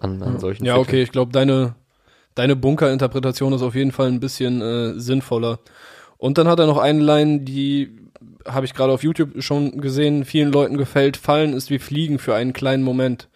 an, 0.00 0.22
an 0.22 0.38
solchen 0.38 0.64
Ja, 0.64 0.72
Vierteln. 0.72 0.78
okay, 0.78 1.02
ich 1.02 1.12
glaube, 1.12 1.32
deine, 1.32 1.74
deine 2.34 2.56
Bunkerinterpretation 2.56 3.52
ist 3.52 3.62
auf 3.62 3.74
jeden 3.74 3.92
Fall 3.92 4.08
ein 4.08 4.20
bisschen 4.20 4.60
äh, 4.62 4.98
sinnvoller. 4.98 5.58
Und 6.22 6.38
dann 6.38 6.46
hat 6.46 6.60
er 6.60 6.66
noch 6.66 6.78
eine 6.78 7.02
Line, 7.02 7.40
die 7.40 7.90
habe 8.46 8.64
ich 8.64 8.74
gerade 8.74 8.92
auf 8.92 9.02
YouTube 9.02 9.42
schon 9.42 9.80
gesehen, 9.80 10.24
vielen 10.24 10.52
Leuten 10.52 10.76
gefällt. 10.76 11.16
Fallen 11.16 11.52
ist 11.52 11.68
wie 11.68 11.80
Fliegen 11.80 12.20
für 12.20 12.36
einen 12.36 12.52
kleinen 12.52 12.84
Moment. 12.84 13.26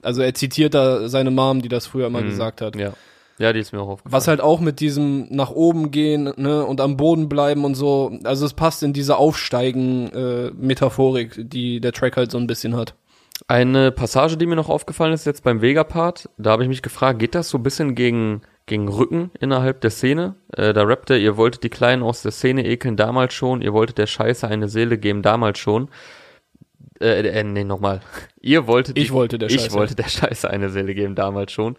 Also 0.00 0.22
er 0.22 0.32
zitiert 0.32 0.74
da 0.74 1.08
seine 1.08 1.32
Mom, 1.32 1.60
die 1.60 1.68
das 1.68 1.88
früher 1.88 2.08
mal 2.08 2.22
Mhm. 2.22 2.28
gesagt 2.28 2.60
hat. 2.60 2.76
Ja. 2.76 2.92
Ja, 3.40 3.52
die 3.52 3.58
ist 3.58 3.72
mir 3.72 3.80
auch 3.80 3.88
aufgefallen. 3.88 4.12
Was 4.12 4.28
halt 4.28 4.40
auch 4.40 4.60
mit 4.60 4.78
diesem 4.78 5.26
nach 5.30 5.50
oben 5.50 5.90
gehen 5.90 6.32
ne, 6.36 6.64
und 6.64 6.80
am 6.80 6.96
Boden 6.96 7.28
bleiben 7.28 7.64
und 7.64 7.74
so, 7.74 8.16
also 8.22 8.46
es 8.46 8.52
passt 8.54 8.84
in 8.84 8.92
diese 8.92 9.16
Aufsteigen-Metaphorik, 9.16 11.50
die 11.50 11.80
der 11.80 11.90
Track 11.92 12.16
halt 12.16 12.30
so 12.30 12.38
ein 12.38 12.46
bisschen 12.46 12.76
hat. 12.76 12.94
Eine 13.48 13.92
Passage, 13.92 14.36
die 14.36 14.46
mir 14.46 14.56
noch 14.56 14.68
aufgefallen 14.68 15.12
ist 15.12 15.26
jetzt 15.26 15.44
beim 15.44 15.60
Vega-Part, 15.60 16.30
da 16.38 16.50
habe 16.50 16.62
ich 16.62 16.68
mich 16.68 16.82
gefragt, 16.82 17.18
geht 17.18 17.34
das 17.34 17.48
so 17.48 17.58
ein 17.58 17.62
bisschen 17.62 17.94
gegen, 17.94 18.42
gegen 18.64 18.88
Rücken 18.88 19.30
innerhalb 19.38 19.80
der 19.82 19.90
Szene? 19.90 20.36
Äh, 20.52 20.72
da 20.72 20.82
rappt 20.82 21.10
er, 21.10 21.18
ihr 21.18 21.36
wolltet 21.36 21.62
die 21.62 21.68
Kleinen 21.68 22.02
aus 22.02 22.22
der 22.22 22.32
Szene 22.32 22.66
ekeln 22.66 22.96
damals 22.96 23.34
schon, 23.34 23.62
ihr 23.62 23.72
wolltet 23.72 23.98
der 23.98 24.06
Scheiße 24.06 24.48
eine 24.48 24.68
Seele 24.68 24.98
geben 24.98 25.22
damals 25.22 25.58
schon. 25.58 25.90
Äh, 27.00 27.20
äh 27.20 27.44
nee, 27.44 27.64
nochmal. 27.64 28.00
Ihr 28.40 28.66
wolltet 28.66 28.98
Ich 28.98 29.12
wollte 29.12 29.38
der 29.38 29.50
ich 29.50 29.60
Scheiße. 29.60 29.74
wollte 29.74 29.94
der 29.94 30.08
Scheiße 30.08 30.48
eine 30.48 30.70
Seele 30.70 30.94
geben 30.94 31.14
damals 31.14 31.52
schon. 31.52 31.76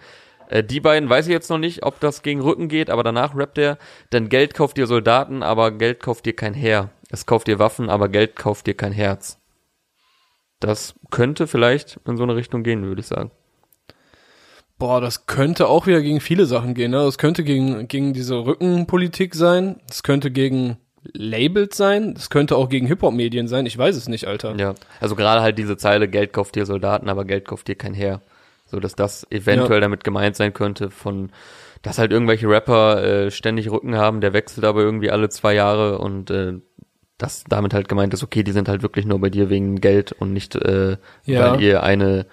Äh, 0.50 0.64
die 0.64 0.80
beiden 0.80 1.10
weiß 1.10 1.26
ich 1.28 1.34
jetzt 1.34 1.50
noch 1.50 1.58
nicht, 1.58 1.84
ob 1.84 2.00
das 2.00 2.22
gegen 2.22 2.42
Rücken 2.42 2.68
geht, 2.68 2.90
aber 2.90 3.04
danach 3.04 3.36
rappt 3.36 3.58
er, 3.58 3.78
denn 4.12 4.30
Geld 4.30 4.54
kauft 4.54 4.78
dir 4.78 4.86
Soldaten, 4.86 5.44
aber 5.44 5.72
Geld 5.72 6.02
kauft 6.02 6.26
dir 6.28 6.36
kein 6.36 6.54
Heer. 6.54 6.92
Es 7.10 7.26
kauft 7.26 7.48
dir 7.48 7.58
Waffen, 7.58 7.90
aber 7.90 8.10
Geld 8.10 8.36
kauft 8.36 8.68
dir 8.68 8.76
kein 8.76 8.92
Herz. 8.92 9.40
Das 10.60 10.96
könnte 11.12 11.48
vielleicht 11.48 12.00
in 12.08 12.18
so 12.18 12.24
eine 12.24 12.36
Richtung 12.36 12.64
gehen, 12.64 12.84
würde 12.86 13.02
ich 13.02 13.08
sagen. 13.08 13.32
Boah, 14.80 15.02
das 15.02 15.26
könnte 15.26 15.68
auch 15.68 15.88
wieder 15.88 16.02
gegen 16.02 16.20
viele 16.20 16.46
Sachen 16.46 16.74
gehen. 16.76 16.92
Ne? 16.92 16.98
Das 16.98 17.18
könnte 17.18 17.44
gegen, 17.44 17.88
gegen 17.88 18.14
diese 18.14 18.36
Rückenpolitik 18.46 19.34
sein. 19.34 19.80
Das 19.88 20.04
könnte 20.04 20.30
gegen 20.30 20.78
Labels 21.14 21.78
sein. 21.78 22.14
Das 22.14 22.30
könnte 22.30 22.56
auch 22.56 22.70
gegen 22.70 22.86
Hip-Hop-Medien 22.86 23.48
sein. 23.48 23.66
Ich 23.66 23.78
weiß 23.78 23.96
es 23.96 24.08
nicht, 24.08 24.26
Alter. 24.28 24.56
Ja, 24.58 24.76
also 25.00 25.16
gerade 25.16 25.42
halt 25.42 25.58
diese 25.58 25.78
Zeile, 25.78 26.08
Geld 26.08 26.32
kauft 26.32 26.56
dir 26.56 26.66
Soldaten, 26.68 27.10
aber 27.10 27.26
Geld 27.26 27.46
kauft 27.46 27.68
dir 27.68 27.76
kein 27.76 27.94
Heer. 27.96 28.22
So, 28.66 28.80
dass 28.80 28.96
das 28.96 29.26
eventuell 29.32 29.78
Ja. 29.80 29.82
damit 29.82 30.04
gemeint 30.04 30.36
sein 30.36 30.54
könnte 30.54 30.92
von, 30.92 31.32
dass 31.82 31.98
halt 31.98 32.12
irgendwelche 32.12 32.48
Rapper 32.50 33.04
äh, 33.04 33.32
ständig 33.32 33.72
Rücken 33.72 33.96
haben, 33.96 34.22
der 34.22 34.34
wechselt 34.34 34.66
aber 34.66 34.82
irgendwie 34.82 35.10
alle 35.10 35.30
zwei 35.30 35.54
Jahre 35.56 35.98
und 36.00 36.30
äh, 36.30 36.54
dass 37.18 37.44
damit 37.46 37.74
halt 37.74 37.88
gemeint 37.90 38.14
ist, 38.14 38.24
okay, 38.24 38.44
die 38.44 38.52
sind 38.52 38.70
halt 38.70 38.82
wirklich 38.84 39.06
nur 39.06 39.20
bei 39.20 39.30
dir 39.30 39.50
wegen 39.50 39.82
Geld 39.82 40.12
und 40.12 40.34
nicht, 40.34 40.56
äh, 40.56 40.98
Ja. 41.26 41.54
weil 41.54 41.62
ihr 41.62 41.84
eine, 41.84 42.26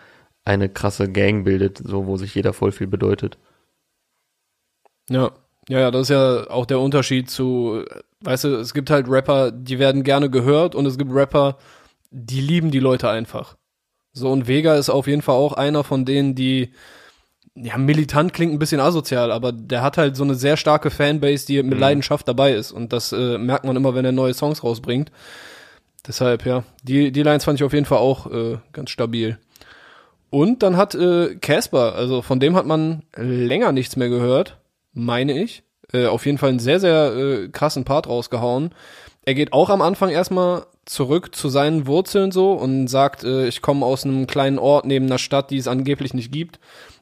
eine 0.44 0.68
krasse 0.68 1.10
Gang 1.10 1.44
bildet, 1.44 1.78
so 1.78 2.06
wo 2.06 2.16
sich 2.16 2.34
jeder 2.34 2.52
voll 2.52 2.72
viel 2.72 2.86
bedeutet. 2.86 3.38
Ja. 5.08 5.32
Ja, 5.68 5.80
ja, 5.80 5.90
das 5.90 6.02
ist 6.02 6.08
ja 6.10 6.50
auch 6.50 6.66
der 6.66 6.78
Unterschied 6.78 7.30
zu, 7.30 7.84
weißt 8.20 8.44
du, 8.44 8.48
es 8.56 8.74
gibt 8.74 8.90
halt 8.90 9.08
Rapper, 9.08 9.50
die 9.50 9.78
werden 9.78 10.02
gerne 10.02 10.28
gehört 10.28 10.74
und 10.74 10.84
es 10.84 10.98
gibt 10.98 11.10
Rapper, 11.10 11.56
die 12.10 12.42
lieben 12.42 12.70
die 12.70 12.80
Leute 12.80 13.08
einfach. 13.08 13.56
So, 14.12 14.30
und 14.30 14.46
Vega 14.46 14.74
ist 14.76 14.90
auf 14.90 15.06
jeden 15.06 15.22
Fall 15.22 15.36
auch 15.36 15.54
einer 15.54 15.82
von 15.82 16.04
denen, 16.04 16.34
die, 16.34 16.72
ja, 17.56 17.78
militant 17.78 18.32
klingt 18.32 18.52
ein 18.52 18.58
bisschen 18.58 18.80
asozial, 18.80 19.30
aber 19.30 19.52
der 19.52 19.82
hat 19.82 19.96
halt 19.96 20.16
so 20.16 20.24
eine 20.24 20.34
sehr 20.34 20.56
starke 20.56 20.90
Fanbase, 20.90 21.46
die 21.46 21.62
mit 21.62 21.74
Mhm. 21.74 21.80
Leidenschaft 21.80 22.26
dabei 22.26 22.52
ist. 22.52 22.72
Und 22.72 22.92
das 22.92 23.12
äh, 23.12 23.38
merkt 23.38 23.64
man 23.64 23.76
immer, 23.76 23.94
wenn 23.94 24.04
er 24.04 24.12
neue 24.12 24.34
Songs 24.34 24.64
rausbringt. 24.64 25.12
Deshalb, 26.06 26.44
ja, 26.44 26.64
die, 26.82 27.12
die 27.12 27.22
Lines 27.22 27.44
fand 27.44 27.58
ich 27.58 27.64
auf 27.64 27.72
jeden 27.72 27.86
Fall 27.86 27.98
auch 27.98 28.30
äh, 28.30 28.58
ganz 28.72 28.90
stabil. 28.90 29.38
Und 30.30 30.62
dann 30.62 30.76
hat 30.76 30.94
äh, 30.96 31.36
Casper, 31.36 31.94
also 31.94 32.20
von 32.20 32.40
dem 32.40 32.56
hat 32.56 32.66
man 32.66 33.04
länger 33.16 33.72
nichts 33.72 33.96
mehr 33.96 34.08
gehört, 34.08 34.58
meine 34.92 35.40
ich. 35.40 35.62
Äh, 35.92 36.06
auf 36.06 36.26
jeden 36.26 36.38
Fall 36.38 36.50
einen 36.50 36.58
sehr, 36.58 36.80
sehr 36.80 37.14
äh, 37.14 37.48
krassen 37.48 37.84
Part 37.84 38.08
rausgehauen. 38.08 38.74
Er 39.24 39.34
geht 39.34 39.52
auch 39.52 39.70
am 39.70 39.80
Anfang 39.80 40.10
erstmal 40.10 40.66
zurück 40.86 41.34
zu 41.34 41.48
seinen 41.48 41.86
Wurzeln 41.86 42.32
so 42.32 42.52
und 42.52 42.88
sagt, 42.88 43.24
äh, 43.24 43.46
ich 43.46 43.62
komme 43.62 43.86
aus 43.86 44.04
einem 44.04 44.26
kleinen 44.26 44.58
Ort 44.58 44.84
neben 44.86 45.06
einer 45.06 45.18
Stadt, 45.18 45.50
die 45.50 45.56
es 45.56 45.68
angeblich 45.68 46.12
nicht 46.12 46.32
gibt, 46.32 46.58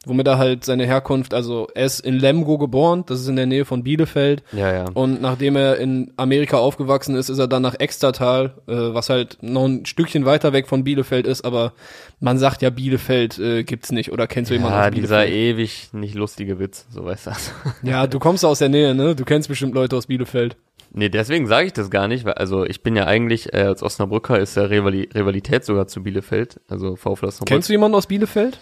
womit 0.06 0.26
er 0.26 0.38
halt 0.38 0.64
seine 0.64 0.85
Herkunft, 0.87 1.32
also 1.35 1.68
er 1.75 1.87
ist 1.87 2.00
in 2.00 2.18
Lemgo 2.18 2.59
geboren, 2.59 3.04
das 3.06 3.21
ist 3.21 3.28
in 3.28 3.37
der 3.37 3.47
Nähe 3.47 3.64
von 3.64 3.82
Bielefeld. 3.85 4.42
Ja, 4.52 4.73
ja. 4.73 4.85
Und 4.94 5.21
nachdem 5.23 5.56
er 5.56 5.76
in 5.78 6.12
Amerika 6.16 6.56
aufgewachsen 6.56 7.14
ist, 7.14 7.28
ist 7.28 7.38
er 7.38 7.49
dann 7.49 7.62
nach 7.62 7.75
Extertal, 7.78 8.54
äh, 8.66 8.73
was 8.75 9.09
halt 9.11 9.38
noch 9.42 9.64
ein 9.64 9.87
Stückchen 9.87 10.25
weiter 10.25 10.52
weg 10.52 10.66
von 10.68 10.85
Bielefeld 10.85 11.26
ist, 11.26 11.44
aber 11.44 11.73
man 12.21 12.38
sagt 12.38 12.62
ja, 12.62 12.71
Bielefeld 12.71 13.38
äh, 13.38 13.64
gibt's 13.64 13.92
nicht 13.92 14.12
oder 14.12 14.26
kennst 14.26 14.50
du 14.50 14.54
jemanden 14.54 14.76
Ja, 14.78 14.88
aus 14.88 14.94
dieser 14.94 15.23
Bielefeld? 15.25 15.35
ewig 15.59 15.88
nicht 15.92 16.14
lustige 16.14 16.59
Witz, 16.59 16.87
so 16.90 17.04
weißt 17.04 17.26
du 17.26 17.30
das. 17.30 17.52
Ja, 17.82 18.06
du 18.06 18.18
kommst 18.18 18.44
aus 18.44 18.59
der 18.59 18.68
Nähe, 18.68 18.94
ne? 18.94 19.14
Du 19.14 19.25
kennst 19.25 19.49
bestimmt 19.49 19.75
Leute 19.75 19.97
aus 19.97 20.06
Bielefeld. 20.06 20.56
Nee, 20.94 21.09
deswegen 21.09 21.47
sage 21.47 21.66
ich 21.68 21.73
das 21.73 21.90
gar 21.90 22.06
nicht, 22.06 22.25
weil 22.26 22.35
also 22.35 22.66
ich 22.66 22.82
bin 22.82 22.97
ja 22.97 23.06
eigentlich 23.06 23.54
äh, 23.54 23.62
als 23.62 23.82
Osnabrücker 23.82 24.38
ist 24.38 24.56
ja 24.56 24.64
Rivali 24.64 25.09
Rivalität 25.14 25.64
sogar 25.64 25.87
zu 25.87 26.02
Bielefeld, 26.02 26.61
also 26.68 26.97
VfL 26.97 27.26
Osnabrück. 27.26 27.47
Kennst 27.47 27.68
du 27.68 27.73
jemanden 27.73 27.94
aus 27.97 28.06
Bielefeld? 28.06 28.59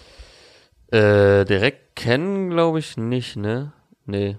Äh, 0.90 1.44
direkt 1.44 1.97
kennen 1.97 2.50
glaube 2.50 2.78
ich 2.78 2.97
nicht, 2.97 3.37
ne? 3.37 3.73
Nee. 4.06 4.37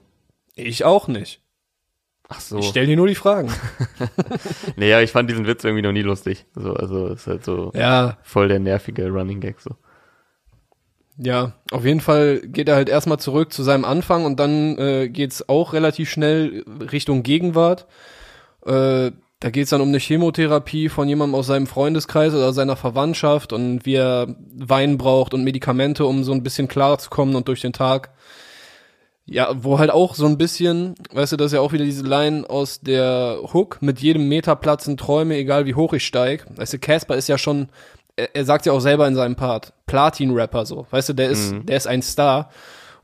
Ich 0.55 0.83
auch 0.83 1.07
nicht. 1.07 1.41
Ach 2.27 2.39
so. 2.39 2.59
Ich 2.59 2.67
stell 2.67 2.85
dir 2.85 2.95
nur 2.95 3.07
die 3.07 3.15
Fragen. 3.15 3.51
Nee, 4.77 4.89
ja, 4.89 5.01
ich 5.01 5.11
fand 5.11 5.29
diesen 5.29 5.45
Witz 5.47 5.63
irgendwie 5.63 5.81
noch 5.83 5.91
nie 5.91 6.01
lustig. 6.01 6.45
So, 6.55 6.73
also 6.73 7.07
ist 7.07 7.27
halt 7.27 7.43
so 7.43 7.71
ja, 7.75 8.17
voll 8.23 8.47
der 8.47 8.59
nervige 8.59 9.09
Running 9.09 9.39
Gag 9.41 9.59
so. 9.59 9.71
ja. 11.17 11.53
Auf 11.71 11.85
jeden 11.85 12.01
Fall 12.01 12.39
geht 12.45 12.67
er 12.69 12.75
halt 12.75 12.89
erstmal 12.89 13.19
zurück 13.19 13.53
zu 13.53 13.63
seinem 13.63 13.85
Anfang 13.85 14.25
und 14.25 14.39
dann 14.39 14.77
äh, 14.77 15.09
geht's 15.09 15.47
auch 15.49 15.73
relativ 15.73 16.09
schnell 16.09 16.63
Richtung 16.91 17.23
Gegenwart. 17.23 17.85
Äh, 18.65 19.11
da 19.41 19.49
geht's 19.49 19.71
dann 19.71 19.81
um 19.81 19.87
eine 19.87 19.97
Chemotherapie 19.97 20.87
von 20.87 21.09
jemandem 21.09 21.33
aus 21.33 21.47
seinem 21.47 21.65
Freundeskreis 21.65 22.33
oder 22.33 22.53
seiner 22.53 22.75
Verwandtschaft 22.75 23.53
und 23.53 23.87
wie 23.87 23.95
er 23.95 24.35
Wein 24.55 24.99
braucht 24.99 25.33
und 25.33 25.43
Medikamente, 25.43 26.05
um 26.05 26.23
so 26.23 26.31
ein 26.31 26.43
bisschen 26.43 26.67
klarzukommen 26.67 27.35
und 27.35 27.47
durch 27.47 27.59
den 27.59 27.73
Tag. 27.73 28.11
Ja, 29.25 29.51
wo 29.63 29.79
halt 29.79 29.89
auch 29.89 30.13
so 30.13 30.27
ein 30.27 30.37
bisschen, 30.37 30.93
weißt 31.11 31.31
du, 31.31 31.37
das 31.37 31.47
ist 31.47 31.53
ja 31.53 31.59
auch 31.61 31.73
wieder 31.73 31.85
diese 31.85 32.03
Line 32.03 32.47
aus 32.47 32.81
der 32.81 33.39
Hook, 33.51 33.81
mit 33.81 33.99
jedem 33.99 34.27
Meter 34.27 34.55
platzen 34.55 34.95
Träume, 34.95 35.35
egal 35.37 35.65
wie 35.65 35.73
hoch 35.73 35.93
ich 35.93 36.05
steig. 36.05 36.45
Weißt 36.55 36.73
du, 36.73 36.79
Casper 36.79 37.15
ist 37.15 37.27
ja 37.27 37.39
schon, 37.39 37.69
er, 38.15 38.35
er 38.35 38.45
sagt 38.45 38.67
ja 38.67 38.73
auch 38.73 38.79
selber 38.79 39.07
in 39.07 39.15
seinem 39.15 39.35
Part, 39.35 39.73
Platin-Rapper 39.87 40.67
so. 40.67 40.85
Weißt 40.91 41.09
du, 41.09 41.13
der 41.13 41.29
ist, 41.29 41.55
der 41.63 41.77
ist 41.77 41.87
ein 41.87 42.03
Star. 42.03 42.51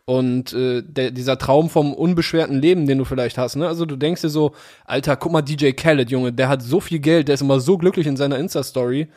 Und 0.09 0.53
äh, 0.53 0.83
der, 0.83 1.11
dieser 1.11 1.37
Traum 1.37 1.69
vom 1.69 1.93
unbeschwerten 1.93 2.61
Leben, 2.61 2.87
den 2.87 2.97
du 2.97 3.03
vielleicht 3.03 3.37
hast, 3.37 3.57
ne? 3.57 3.67
Also 3.67 3.85
du 3.85 3.97
denkst 3.97 4.21
dir 4.21 4.29
so, 4.29 4.53
Alter, 4.85 5.17
guck 5.17 5.33
mal, 5.33 5.41
DJ 5.41 5.71
Khaled, 5.71 6.09
Junge, 6.09 6.31
der 6.31 6.47
hat 6.47 6.61
so 6.61 6.79
viel 6.79 6.99
Geld, 6.99 7.27
der 7.27 7.33
ist 7.33 7.41
immer 7.41 7.59
so 7.59 7.77
glücklich 7.77 8.07
in 8.07 8.15
seiner 8.15 8.39
Insta-Story. 8.39 9.09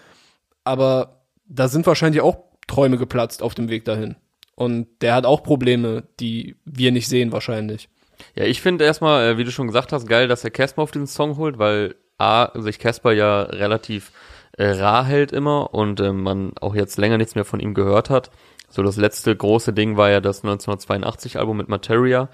Aber 0.64 1.22
da 1.46 1.68
sind 1.68 1.86
wahrscheinlich 1.86 2.22
auch 2.22 2.38
Träume 2.66 2.98
geplatzt 2.98 3.40
auf 3.40 3.54
dem 3.54 3.68
Weg 3.68 3.84
dahin. 3.84 4.16
Und 4.56 4.88
der 5.00 5.14
hat 5.14 5.26
auch 5.26 5.44
Probleme, 5.44 6.08
die 6.18 6.56
wir 6.64 6.90
nicht 6.90 7.08
sehen 7.08 7.30
wahrscheinlich. 7.30 7.88
Ja, 8.34 8.42
ich 8.42 8.60
finde 8.60 8.84
erstmal, 8.84 9.28
äh, 9.28 9.38
wie 9.38 9.44
du 9.44 9.52
schon 9.52 9.68
gesagt 9.68 9.92
hast, 9.92 10.08
geil, 10.08 10.26
dass 10.26 10.42
er 10.42 10.50
Casper 10.50 10.82
auf 10.82 10.90
diesen 10.90 11.06
Song 11.06 11.36
holt, 11.36 11.60
weil 11.60 11.94
A, 12.18 12.50
sich 12.60 12.80
Casper 12.80 13.12
ja 13.12 13.42
relativ 13.42 14.10
äh, 14.58 14.70
rar 14.70 15.04
hält 15.04 15.30
immer 15.30 15.72
und 15.72 16.00
äh, 16.00 16.12
man 16.12 16.52
auch 16.60 16.74
jetzt 16.74 16.98
länger 16.98 17.16
nichts 17.16 17.36
mehr 17.36 17.44
von 17.44 17.60
ihm 17.60 17.74
gehört 17.74 18.10
hat. 18.10 18.32
So 18.70 18.82
das 18.82 18.96
letzte 18.96 19.36
große 19.36 19.72
Ding 19.72 19.96
war 19.96 20.10
ja 20.10 20.20
das 20.20 20.38
1982 20.38 21.38
Album 21.38 21.58
mit 21.58 21.68
Materia. 21.68 22.28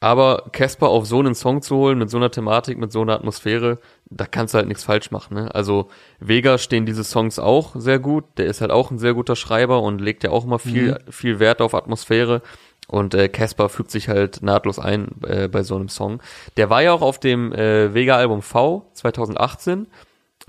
Aber 0.00 0.50
Casper 0.52 0.88
auf 0.88 1.06
so 1.06 1.20
einen 1.20 1.34
Song 1.34 1.62
zu 1.62 1.76
holen, 1.76 1.98
mit 1.98 2.10
so 2.10 2.18
einer 2.18 2.30
Thematik, 2.30 2.76
mit 2.76 2.92
so 2.92 3.00
einer 3.00 3.14
Atmosphäre, 3.14 3.78
da 4.10 4.26
kannst 4.26 4.52
du 4.52 4.58
halt 4.58 4.68
nichts 4.68 4.84
falsch 4.84 5.10
machen. 5.10 5.34
Ne? 5.34 5.54
Also 5.54 5.88
Vega 6.20 6.58
stehen 6.58 6.84
diese 6.84 7.02
Songs 7.02 7.38
auch 7.38 7.74
sehr 7.76 7.98
gut. 7.98 8.24
Der 8.36 8.46
ist 8.46 8.60
halt 8.60 8.70
auch 8.70 8.90
ein 8.90 8.98
sehr 8.98 9.14
guter 9.14 9.36
Schreiber 9.36 9.80
und 9.82 10.00
legt 10.00 10.22
ja 10.22 10.30
auch 10.30 10.44
immer 10.44 10.58
viel, 10.58 10.98
viel 11.08 11.38
Wert 11.38 11.62
auf 11.62 11.74
Atmosphäre. 11.74 12.42
Und 12.88 13.14
äh, 13.14 13.28
Casper 13.28 13.68
fügt 13.68 13.90
sich 13.90 14.08
halt 14.08 14.42
nahtlos 14.42 14.78
ein 14.78 15.08
äh, 15.26 15.48
bei 15.48 15.62
so 15.62 15.74
einem 15.74 15.88
Song. 15.88 16.20
Der 16.56 16.70
war 16.70 16.82
ja 16.82 16.92
auch 16.92 17.02
auf 17.02 17.18
dem 17.18 17.52
äh, 17.52 17.94
Vega-Album 17.94 18.42
V 18.42 18.88
2018. 18.92 19.88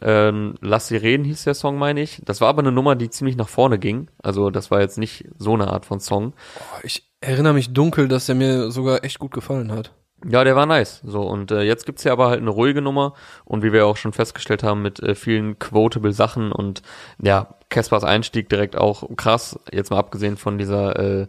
Ähm, 0.01 0.56
Lass 0.62 0.88
sie 0.88 0.98
reden 0.98 1.24
hieß 1.25 1.44
der 1.44 1.54
Song, 1.54 1.77
meine 1.77 2.01
ich. 2.01 2.22
Das 2.25 2.42
war 2.42 2.50
aber 2.50 2.62
eine 2.62 2.72
Nummer, 2.72 2.96
die 2.96 3.10
ziemlich 3.10 3.36
nach 3.36 3.50
vorne 3.50 3.80
ging. 3.80 4.10
Also 4.22 4.50
das 4.50 4.72
war 4.72 4.82
jetzt 4.82 4.98
nicht 4.98 5.25
so 5.38 5.54
eine 5.54 5.68
Art 5.68 5.86
von 5.86 6.00
Song. 6.00 6.32
Boah, 6.32 6.80
ich 6.84 7.12
erinnere 7.22 7.54
mich 7.54 7.74
dunkel, 7.74 8.08
dass 8.08 8.27
der 8.27 8.36
mir 8.36 8.72
sogar 8.72 9.04
echt 9.04 9.20
gut 9.20 9.32
gefallen 9.32 9.72
hat. 9.72 9.92
Ja, 10.25 10.44
der 10.44 10.56
war 10.56 10.66
nice. 10.66 11.01
So, 11.06 11.22
und 11.22 11.51
äh, 11.51 11.62
jetzt 11.62 11.86
gibt's 11.86 12.04
ja 12.04 12.12
aber 12.12 12.30
halt 12.30 12.42
eine 12.42 12.50
ruhige 12.50 12.82
Nummer 12.82 13.13
und 13.46 13.62
wie 13.63 13.72
wir 13.72 13.86
auch 13.86 13.98
schon 13.98 14.13
festgestellt 14.13 14.63
haben, 14.63 14.82
mit 14.82 15.00
äh, 15.00 15.13
vielen 15.13 15.60
quotable 15.60 16.12
Sachen 16.12 16.51
und 16.51 16.82
ja, 17.22 17.56
Caspers 17.70 18.04
Einstieg 18.04 18.50
direkt 18.50 18.75
auch 18.75 19.04
krass, 19.16 19.60
jetzt 19.72 19.92
mal 19.92 20.00
abgesehen 20.00 20.38
von 20.38 20.58
dieser 20.58 20.98
äh, 20.98 21.27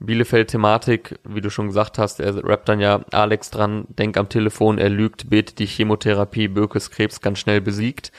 Bielefeld-Thematik, 0.00 1.18
wie 1.24 1.40
du 1.40 1.50
schon 1.50 1.68
gesagt 1.68 1.98
hast, 1.98 2.20
er 2.20 2.42
rappt 2.44 2.68
dann 2.68 2.80
ja 2.80 3.00
Alex 3.12 3.50
dran, 3.50 3.84
denk 3.88 4.16
am 4.16 4.28
Telefon, 4.28 4.78
er 4.78 4.88
lügt, 4.88 5.30
betet 5.30 5.58
die 5.58 5.66
Chemotherapie, 5.66 6.48
Birkes 6.48 6.90
Krebs 6.90 7.20
ganz 7.20 7.38
schnell 7.38 7.60
besiegt. 7.60 8.10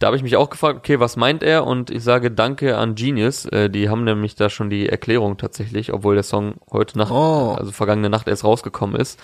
Da 0.00 0.06
habe 0.06 0.16
ich 0.16 0.22
mich 0.22 0.36
auch 0.36 0.48
gefragt, 0.48 0.78
okay, 0.78 0.98
was 0.98 1.16
meint 1.16 1.42
er? 1.42 1.66
Und 1.66 1.90
ich 1.90 2.02
sage 2.02 2.30
Danke 2.30 2.78
an 2.78 2.94
Genius. 2.94 3.44
Äh, 3.44 3.68
die 3.68 3.90
haben 3.90 4.04
nämlich 4.04 4.34
da 4.34 4.48
schon 4.48 4.70
die 4.70 4.88
Erklärung 4.88 5.36
tatsächlich, 5.36 5.92
obwohl 5.92 6.14
der 6.14 6.22
Song 6.24 6.54
heute 6.70 6.96
Nacht, 6.96 7.12
Oh. 7.12 7.54
also 7.58 7.70
vergangene 7.70 8.08
Nacht 8.08 8.26
erst 8.26 8.42
rausgekommen 8.42 8.98
ist. 8.98 9.20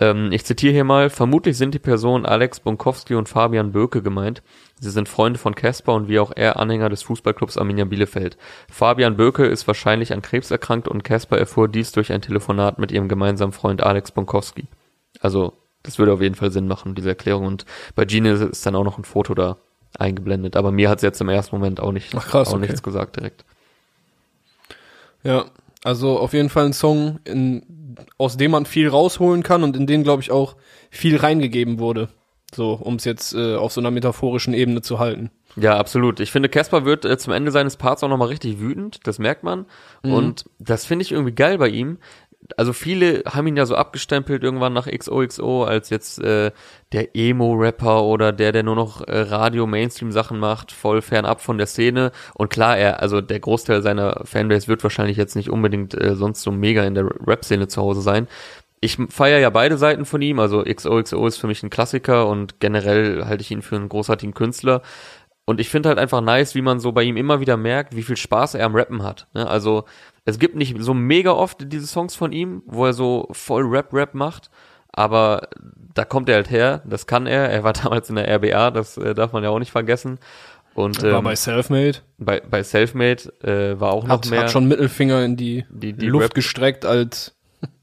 Ähm, 0.00 0.30
ich 0.30 0.44
zitiere 0.44 0.72
hier 0.72 0.84
mal, 0.84 1.10
vermutlich 1.10 1.58
sind 1.58 1.74
die 1.74 1.80
Personen 1.80 2.24
Alex 2.24 2.60
Bonkowski 2.60 3.16
und 3.16 3.28
Fabian 3.28 3.72
Böke 3.72 4.00
gemeint. 4.00 4.42
Sie 4.80 4.90
sind 4.90 5.08
Freunde 5.08 5.40
von 5.40 5.56
Casper 5.56 5.94
und 5.94 6.08
wie 6.08 6.20
auch 6.20 6.30
er 6.34 6.58
Anhänger 6.60 6.88
des 6.88 7.02
Fußballclubs 7.02 7.58
Arminia 7.58 7.84
Bielefeld. 7.84 8.38
Fabian 8.70 9.16
Böke 9.16 9.44
ist 9.44 9.66
wahrscheinlich 9.66 10.12
an 10.12 10.22
Krebs 10.22 10.52
erkrankt 10.52 10.86
und 10.86 11.02
Casper 11.02 11.36
erfuhr 11.36 11.66
dies 11.66 11.90
durch 11.90 12.12
ein 12.12 12.22
Telefonat 12.22 12.78
mit 12.78 12.92
ihrem 12.92 13.08
gemeinsamen 13.08 13.52
Freund 13.52 13.82
Alex 13.82 14.12
Bonkowski. 14.12 14.66
Also, 15.20 15.54
das 15.82 15.98
würde 15.98 16.12
auf 16.12 16.20
jeden 16.20 16.36
Fall 16.36 16.52
Sinn 16.52 16.68
machen, 16.68 16.94
diese 16.94 17.08
Erklärung. 17.08 17.46
Und 17.46 17.64
bei 17.96 18.04
Genius 18.04 18.40
ist 18.40 18.64
dann 18.64 18.76
auch 18.76 18.84
noch 18.84 18.98
ein 18.98 19.04
Foto 19.04 19.34
da 19.34 19.56
eingeblendet. 19.98 20.54
Aber 20.56 20.70
mir 20.70 20.90
hat 20.90 20.98
es 20.98 21.02
jetzt 21.02 21.20
im 21.20 21.28
ersten 21.28 21.56
Moment 21.56 21.80
auch 21.80 21.92
nicht 21.92 22.14
Ach, 22.14 22.24
krass, 22.24 22.48
auch 22.48 22.54
okay. 22.54 22.62
nichts 22.62 22.84
gesagt 22.84 23.16
direkt. 23.16 23.44
Ja, 25.24 25.46
also 25.88 26.18
auf 26.18 26.34
jeden 26.34 26.50
Fall 26.50 26.66
ein 26.66 26.74
Song, 26.74 27.18
in, 27.24 27.96
aus 28.18 28.36
dem 28.36 28.50
man 28.50 28.66
viel 28.66 28.88
rausholen 28.88 29.42
kann 29.42 29.64
und 29.64 29.74
in 29.74 29.86
den, 29.86 30.02
glaube 30.02 30.22
ich, 30.22 30.30
auch 30.30 30.56
viel 30.90 31.16
reingegeben 31.16 31.78
wurde. 31.78 32.10
So, 32.54 32.74
um 32.74 32.96
es 32.96 33.06
jetzt 33.06 33.34
äh, 33.34 33.56
auf 33.56 33.72
so 33.72 33.80
einer 33.80 33.90
metaphorischen 33.90 34.52
Ebene 34.52 34.82
zu 34.82 34.98
halten. 34.98 35.30
Ja, 35.56 35.78
absolut. 35.78 36.20
Ich 36.20 36.30
finde, 36.30 36.50
Casper 36.50 36.84
wird 36.84 37.06
äh, 37.06 37.16
zum 37.16 37.32
Ende 37.32 37.50
seines 37.52 37.78
Parts 37.78 38.04
auch 38.04 38.08
nochmal 38.10 38.28
richtig 38.28 38.60
wütend, 38.60 39.06
das 39.06 39.18
merkt 39.18 39.44
man. 39.44 39.64
Und 40.02 40.44
das 40.58 40.84
finde 40.84 41.04
ich 41.04 41.12
irgendwie 41.12 41.34
geil 41.34 41.56
bei 41.56 41.68
ihm. 41.68 41.96
Also 42.56 42.72
viele 42.72 43.24
haben 43.26 43.46
ihn 43.48 43.56
ja 43.56 43.66
so 43.66 43.74
abgestempelt 43.74 44.42
irgendwann 44.42 44.72
nach 44.72 44.86
XOXO 44.86 45.64
als 45.64 45.90
jetzt 45.90 46.20
äh, 46.20 46.52
der 46.92 47.16
Emo-Rapper 47.16 48.04
oder 48.04 48.32
der, 48.32 48.52
der 48.52 48.62
nur 48.62 48.76
noch 48.76 49.06
äh, 49.06 49.20
Radio-Mainstream-Sachen 49.20 50.38
macht, 50.38 50.72
voll 50.72 51.02
fernab 51.02 51.40
von 51.40 51.58
der 51.58 51.66
Szene. 51.66 52.12
Und 52.34 52.50
klar, 52.50 52.78
er, 52.78 53.02
also 53.02 53.20
der 53.20 53.40
Großteil 53.40 53.82
seiner 53.82 54.22
Fanbase 54.24 54.68
wird 54.68 54.82
wahrscheinlich 54.82 55.16
jetzt 55.16 55.36
nicht 55.36 55.50
unbedingt 55.50 55.94
äh, 55.94 56.14
sonst 56.14 56.42
so 56.42 56.52
mega 56.52 56.84
in 56.84 56.94
der 56.94 57.06
Rap-Szene 57.26 57.68
zu 57.68 57.82
Hause 57.82 58.02
sein. 58.02 58.28
Ich 58.80 58.96
feiere 59.10 59.40
ja 59.40 59.50
beide 59.50 59.76
Seiten 59.76 60.04
von 60.04 60.22
ihm, 60.22 60.38
also 60.38 60.62
XOXO 60.62 61.26
ist 61.26 61.38
für 61.38 61.48
mich 61.48 61.64
ein 61.64 61.70
Klassiker 61.70 62.28
und 62.28 62.60
generell 62.60 63.24
halte 63.24 63.42
ich 63.42 63.50
ihn 63.50 63.62
für 63.62 63.74
einen 63.74 63.88
großartigen 63.88 64.34
Künstler. 64.34 64.82
Und 65.48 65.60
ich 65.60 65.70
finde 65.70 65.88
halt 65.88 65.98
einfach 65.98 66.20
nice, 66.20 66.54
wie 66.54 66.60
man 66.60 66.78
so 66.78 66.92
bei 66.92 67.02
ihm 67.02 67.16
immer 67.16 67.40
wieder 67.40 67.56
merkt, 67.56 67.96
wie 67.96 68.02
viel 68.02 68.18
Spaß 68.18 68.54
er 68.54 68.66
am 68.66 68.76
Rappen 68.76 69.02
hat. 69.02 69.28
Ne? 69.32 69.48
Also 69.48 69.86
es 70.28 70.38
gibt 70.38 70.54
nicht 70.56 70.76
so 70.80 70.94
mega 70.94 71.30
oft 71.32 71.58
diese 71.72 71.86
Songs 71.86 72.14
von 72.14 72.32
ihm, 72.32 72.62
wo 72.66 72.86
er 72.86 72.92
so 72.92 73.28
voll 73.32 73.64
Rap-Rap 73.64 74.14
macht, 74.14 74.50
aber 74.92 75.48
da 75.94 76.04
kommt 76.04 76.28
er 76.28 76.36
halt 76.36 76.50
her, 76.50 76.82
das 76.84 77.06
kann 77.06 77.26
er. 77.26 77.48
Er 77.50 77.64
war 77.64 77.72
damals 77.84 78.10
in 78.10 78.16
der 78.16 78.28
RBA, 78.36 78.70
das 78.70 78.96
äh, 78.96 79.14
darf 79.14 79.32
man 79.32 79.42
ja 79.42 79.50
auch 79.50 79.58
nicht 79.58 79.72
vergessen. 79.72 80.18
Und 80.74 81.02
War 81.02 81.18
ähm, 81.18 81.24
bei 81.24 81.34
Selfmade. 81.34 81.98
bei, 82.18 82.40
bei 82.40 82.62
Selfmade 82.62 83.22
äh, 83.42 83.80
war 83.80 83.90
auch 83.92 84.04
noch 84.04 84.10
Hat, 84.10 84.30
mehr. 84.30 84.42
hat 84.42 84.50
schon 84.50 84.68
Mittelfinger 84.68 85.24
in 85.24 85.36
die, 85.36 85.64
Die- 85.70 85.92
die 85.92 86.06
Luft 86.06 86.26
Rap- 86.26 86.34
gestreckt 86.34 86.84
als 86.84 87.34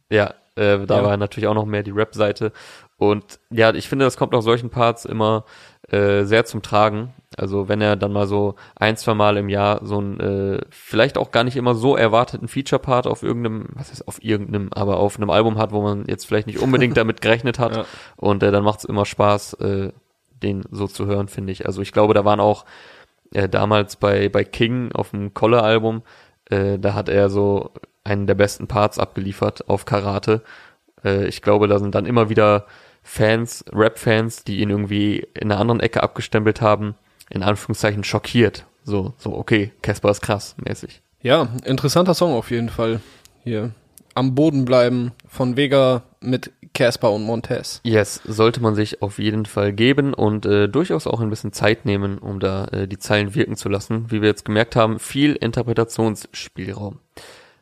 Ja, 0.09 0.33
Äh, 0.55 0.85
da 0.85 0.97
Ja. 0.99 1.03
war 1.03 1.17
natürlich 1.17 1.47
auch 1.47 1.53
noch 1.55 1.65
mehr 1.65 1.83
die 1.83 1.91
Rap-Seite. 1.91 2.53
Und 2.97 3.39
ja, 3.49 3.73
ich 3.73 3.89
finde, 3.89 4.05
das 4.05 4.15
kommt 4.15 4.33
auf 4.33 4.43
solchen 4.45 4.69
Parts 4.69 5.03
immer 5.03 5.43
äh, 5.89 6.23
sehr 6.23 6.45
zum 6.45 6.61
Tragen. 6.61 7.13
Also 7.37 7.67
wenn 7.67 7.81
er 7.81 7.95
dann 7.95 8.13
mal 8.13 8.27
so 8.27 8.55
ein, 8.75 8.97
zwei 8.97 9.13
Mal 9.13 9.37
im 9.37 9.49
Jahr 9.49 9.85
so 9.85 9.99
ein 9.99 10.19
äh, 10.19 10.61
vielleicht 10.69 11.17
auch 11.17 11.31
gar 11.31 11.43
nicht 11.43 11.57
immer 11.57 11.75
so 11.75 11.95
erwarteten 11.95 12.47
Feature-Part 12.47 13.07
auf 13.07 13.23
irgendeinem, 13.23 13.67
was 13.73 13.91
heißt 13.91 14.07
auf 14.07 14.23
irgendeinem, 14.23 14.69
aber 14.73 14.97
auf 14.97 15.17
einem 15.17 15.29
Album 15.29 15.57
hat, 15.57 15.71
wo 15.71 15.81
man 15.81 16.05
jetzt 16.07 16.25
vielleicht 16.25 16.47
nicht 16.47 16.59
unbedingt 16.59 16.97
damit 16.97 17.21
gerechnet 17.21 17.59
hat. 17.59 17.75
Ja. 17.75 17.85
Und 18.15 18.43
äh, 18.43 18.51
dann 18.51 18.63
macht 18.63 18.79
es 18.79 18.85
immer 18.85 19.05
Spaß, 19.05 19.53
äh, 19.55 19.91
den 20.43 20.63
so 20.71 20.87
zu 20.87 21.05
hören, 21.05 21.27
finde 21.27 21.51
ich. 21.51 21.65
Also 21.65 21.81
ich 21.81 21.91
glaube, 21.91 22.13
da 22.13 22.25
waren 22.25 22.39
auch 22.39 22.65
äh, 23.31 23.49
damals 23.49 23.95
bei, 23.95 24.29
bei 24.29 24.43
King 24.43 24.91
auf 24.93 25.11
dem 25.11 25.33
Kolle-Album, 25.33 26.03
äh, 26.49 26.77
da 26.79 26.93
hat 26.93 27.09
er 27.09 27.29
so 27.29 27.71
einen 28.03 28.27
der 28.27 28.35
besten 28.35 28.67
Parts 28.67 28.99
abgeliefert 28.99 29.67
auf 29.67 29.85
Karate. 29.85 30.41
Äh, 31.03 31.27
ich 31.27 31.41
glaube, 31.41 31.67
da 31.67 31.79
sind 31.79 31.95
dann 31.95 32.05
immer 32.05 32.29
wieder 32.29 32.65
Fans, 33.03 33.63
Rap-Fans, 33.71 34.43
die 34.43 34.61
ihn 34.61 34.69
irgendwie 34.69 35.27
in 35.33 35.51
einer 35.51 35.59
anderen 35.59 35.79
Ecke 35.79 36.01
abgestempelt 36.01 36.61
haben, 36.61 36.95
in 37.29 37.43
Anführungszeichen 37.43 38.03
schockiert. 38.03 38.65
So, 38.83 39.13
so, 39.17 39.35
okay, 39.35 39.71
Casper 39.81 40.11
ist 40.11 40.21
krass, 40.21 40.55
mäßig. 40.63 41.01
Ja, 41.21 41.49
interessanter 41.65 42.13
Song 42.13 42.33
auf 42.33 42.51
jeden 42.51 42.69
Fall. 42.69 43.01
Hier. 43.43 43.71
Am 44.13 44.35
Boden 44.35 44.63
bleiben 44.63 45.11
von 45.27 45.57
Vega 45.57 46.03
mit 46.21 46.51
Casper 46.73 47.11
und 47.11 47.23
Montez. 47.23 47.81
Yes, 47.83 48.21
sollte 48.25 48.61
man 48.61 48.75
sich 48.75 49.01
auf 49.01 49.17
jeden 49.17 49.45
Fall 49.45 49.73
geben 49.73 50.13
und 50.13 50.45
äh, 50.45 50.69
durchaus 50.69 51.07
auch 51.07 51.19
ein 51.19 51.29
bisschen 51.29 51.51
Zeit 51.51 51.85
nehmen, 51.85 52.17
um 52.19 52.39
da 52.39 52.65
äh, 52.65 52.87
die 52.87 52.99
Zeilen 52.99 53.33
wirken 53.33 53.55
zu 53.55 53.69
lassen. 53.69 54.11
Wie 54.11 54.21
wir 54.21 54.29
jetzt 54.29 54.45
gemerkt 54.45 54.75
haben, 54.75 54.99
viel 54.99 55.33
Interpretationsspielraum. 55.33 56.99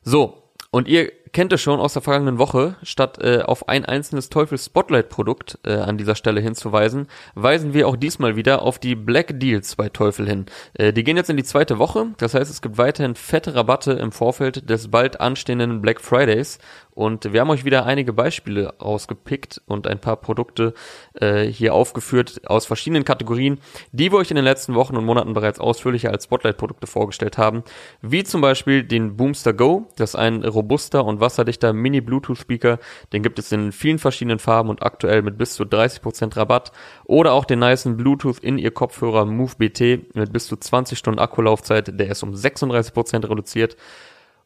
So, 0.03 0.43
und 0.71 0.87
ihr 0.87 1.11
kennt 1.33 1.51
es 1.51 1.61
schon 1.61 1.79
aus 1.79 1.93
der 1.93 2.01
vergangenen 2.01 2.37
Woche, 2.37 2.75
statt 2.83 3.17
äh, 3.21 3.41
auf 3.41 3.67
ein 3.67 3.83
einzelnes 3.85 4.29
Teufels 4.29 4.65
Spotlight 4.65 5.09
Produkt 5.09 5.59
äh, 5.65 5.73
an 5.73 5.97
dieser 5.97 6.15
Stelle 6.15 6.39
hinzuweisen, 6.39 7.07
weisen 7.35 7.73
wir 7.73 7.87
auch 7.87 7.95
diesmal 7.95 8.35
wieder 8.35 8.61
auf 8.61 8.79
die 8.79 8.95
Black 8.95 9.39
Deals 9.39 9.75
bei 9.75 9.89
Teufel 9.89 10.27
hin. 10.27 10.45
Äh, 10.75 10.93
die 10.93 11.03
gehen 11.03 11.17
jetzt 11.17 11.29
in 11.29 11.37
die 11.37 11.43
zweite 11.43 11.79
Woche, 11.79 12.07
das 12.17 12.35
heißt, 12.35 12.49
es 12.49 12.61
gibt 12.61 12.77
weiterhin 12.77 13.15
fette 13.15 13.55
Rabatte 13.55 13.93
im 13.93 14.11
Vorfeld 14.11 14.69
des 14.69 14.89
bald 14.89 15.19
anstehenden 15.19 15.81
Black 15.81 15.99
Fridays 15.99 16.59
und 16.95 17.33
wir 17.33 17.41
haben 17.41 17.49
euch 17.49 17.65
wieder 17.65 17.85
einige 17.85 18.13
Beispiele 18.13 18.79
ausgepickt 18.79 19.61
und 19.65 19.87
ein 19.87 19.99
paar 19.99 20.17
Produkte 20.17 20.73
äh, 21.15 21.45
hier 21.45 21.73
aufgeführt 21.73 22.41
aus 22.45 22.65
verschiedenen 22.65 23.05
Kategorien, 23.05 23.59
die 23.91 24.11
wir 24.11 24.19
euch 24.19 24.29
in 24.29 24.35
den 24.35 24.45
letzten 24.45 24.75
Wochen 24.75 24.95
und 24.95 25.05
Monaten 25.05 25.33
bereits 25.33 25.59
ausführlicher 25.59 26.11
als 26.11 26.25
Spotlight-Produkte 26.25 26.87
vorgestellt 26.87 27.37
haben, 27.37 27.63
wie 28.01 28.23
zum 28.23 28.41
Beispiel 28.41 28.83
den 28.83 29.17
Boomster 29.17 29.53
Go, 29.53 29.87
das 29.97 30.11
ist 30.11 30.15
ein 30.15 30.43
robuster 30.43 31.05
und 31.05 31.19
wasserdichter 31.19 31.73
Mini-Bluetooth-Speaker, 31.73 32.79
den 33.11 33.23
gibt 33.23 33.39
es 33.39 33.51
in 33.51 33.71
vielen 33.71 33.99
verschiedenen 33.99 34.39
Farben 34.39 34.69
und 34.69 34.83
aktuell 34.83 35.21
mit 35.21 35.37
bis 35.37 35.55
zu 35.55 35.63
30% 35.63 36.37
Rabatt, 36.37 36.71
oder 37.05 37.33
auch 37.33 37.45
den 37.45 37.59
nicen 37.59 37.97
Bluetooth 37.97 38.39
in 38.39 38.57
ihr 38.57 38.71
Kopfhörer 38.71 39.25
Move 39.25 39.53
BT 39.57 40.15
mit 40.15 40.31
bis 40.31 40.47
zu 40.47 40.57
20 40.57 40.97
Stunden 40.97 41.19
Akkulaufzeit, 41.19 41.99
der 41.99 42.09
ist 42.09 42.23
um 42.23 42.33
36% 42.33 43.29
reduziert. 43.29 43.77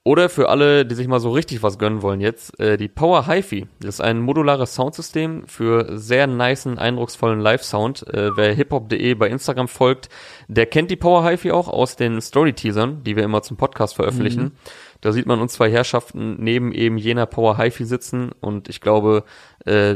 Oder 0.04 0.30
für 0.30 0.48
alle, 0.48 0.86
die 0.86 0.96
sich 0.96 1.08
mal 1.08 1.20
so 1.20 1.32
richtig 1.32 1.64
was 1.64 1.78
gönnen 1.78 2.02
wollen 2.02 2.22
jetzt, 2.22 2.58
äh, 2.62 2.78
die 2.78 2.88
Power 2.88 3.28
HiFi. 3.28 3.68
Das 3.82 3.96
ist 3.96 4.02
ein 4.02 4.22
modulares 4.22 4.74
Soundsystem 4.74 5.46
für 5.48 5.98
sehr 5.98 6.28
nicen, 6.28 6.80
eindrucksvollen 6.80 7.42
Live-Sound. 7.42 8.08
Äh, 8.14 8.38
wer 8.38 8.54
hiphop.de 8.54 9.14
bei 9.16 9.28
Instagram 9.28 9.68
folgt, 9.68 10.08
der 10.48 10.66
kennt 10.66 10.92
die 10.92 10.96
Power 10.96 11.30
HiFi 11.30 11.52
auch 11.52 11.68
aus 11.68 11.98
den 11.98 12.22
Story-Teasern, 12.22 13.04
die 13.04 13.18
wir 13.18 13.24
immer 13.24 13.42
zum 13.42 13.58
Podcast 13.58 13.96
veröffentlichen. 13.96 14.54
Da 15.02 15.12
sieht 15.12 15.26
man 15.26 15.42
uns 15.42 15.54
zwei 15.54 15.70
Herrschaften 15.70 16.38
neben 16.40 16.72
eben 16.72 16.98
jener 16.98 17.26
Power 17.26 17.58
HiFi 17.58 17.86
sitzen 17.86 18.32
und 18.40 18.70
ich 18.70 18.82
glaube, 18.82 19.24
äh, 19.66 19.96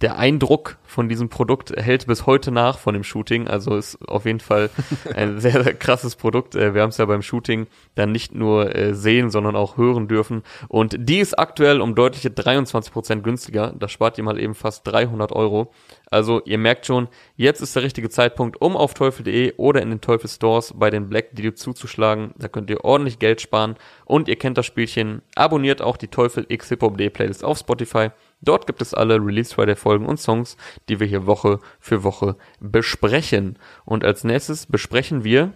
der 0.00 0.18
Eindruck 0.18 0.78
von 0.84 1.08
diesem 1.08 1.28
Produkt 1.28 1.72
hält 1.76 2.06
bis 2.06 2.26
heute 2.26 2.50
nach 2.50 2.78
von 2.78 2.94
dem 2.94 3.04
Shooting. 3.04 3.48
Also 3.48 3.76
ist 3.76 3.98
auf 4.08 4.24
jeden 4.24 4.40
Fall 4.40 4.70
ein 5.14 5.38
sehr, 5.38 5.62
sehr 5.62 5.74
krasses 5.74 6.16
Produkt. 6.16 6.54
Äh, 6.54 6.74
Wir 6.74 6.82
haben 6.82 6.88
es 6.88 6.96
ja 6.98 7.04
beim 7.04 7.22
Shooting 7.22 7.66
dann 7.94 8.12
nicht 8.12 8.34
nur 8.34 8.74
äh, 8.74 8.94
sehen, 8.94 9.30
sondern 9.30 9.56
auch 9.56 9.76
hören 9.76 10.08
dürfen. 10.08 10.42
Und 10.68 10.96
die 10.98 11.18
ist 11.18 11.38
aktuell 11.38 11.80
um 11.80 11.94
deutliche 11.94 12.30
23 12.30 12.92
Prozent 12.92 13.24
günstiger. 13.24 13.74
Da 13.78 13.88
spart 13.88 14.18
ihr 14.18 14.24
mal 14.24 14.40
eben 14.40 14.54
fast 14.54 14.86
300 14.86 15.32
Euro. 15.32 15.72
Also 16.10 16.42
ihr 16.44 16.58
merkt 16.58 16.86
schon, 16.86 17.08
jetzt 17.36 17.60
ist 17.60 17.76
der 17.76 17.84
richtige 17.84 18.10
Zeitpunkt, 18.10 18.60
um 18.60 18.76
auf 18.76 18.94
teufel.de 18.94 19.54
oder 19.58 19.80
in 19.80 19.90
den 19.90 20.00
Teufel 20.00 20.28
Stores 20.28 20.74
bei 20.76 20.90
den 20.90 21.08
Black 21.08 21.36
Deal 21.36 21.54
zuzuschlagen. 21.54 22.32
Da 22.36 22.48
könnt 22.48 22.70
ihr 22.70 22.84
ordentlich 22.84 23.18
Geld 23.18 23.40
sparen. 23.40 23.76
Und 24.06 24.28
ihr 24.28 24.36
kennt 24.36 24.58
das 24.58 24.66
Spielchen. 24.66 25.22
Abonniert 25.36 25.82
auch 25.82 25.96
die 25.96 26.08
Teufel 26.08 26.46
X 26.48 26.68
Hip 26.70 26.82
Hop 26.82 26.98
Day 26.98 27.10
Playlist 27.10 27.44
auf 27.44 27.58
Spotify. 27.58 28.10
Dort 28.42 28.66
gibt 28.66 28.80
es 28.80 28.94
alle 28.94 29.16
Release 29.16 29.54
Friday 29.54 29.76
Folgen 29.76 30.06
und 30.06 30.18
Songs, 30.18 30.56
die 30.88 30.98
wir 30.98 31.06
hier 31.06 31.26
Woche 31.26 31.58
für 31.78 32.02
Woche 32.04 32.36
besprechen. 32.58 33.58
Und 33.84 34.04
als 34.04 34.24
nächstes 34.24 34.66
besprechen 34.66 35.24
wir, 35.24 35.52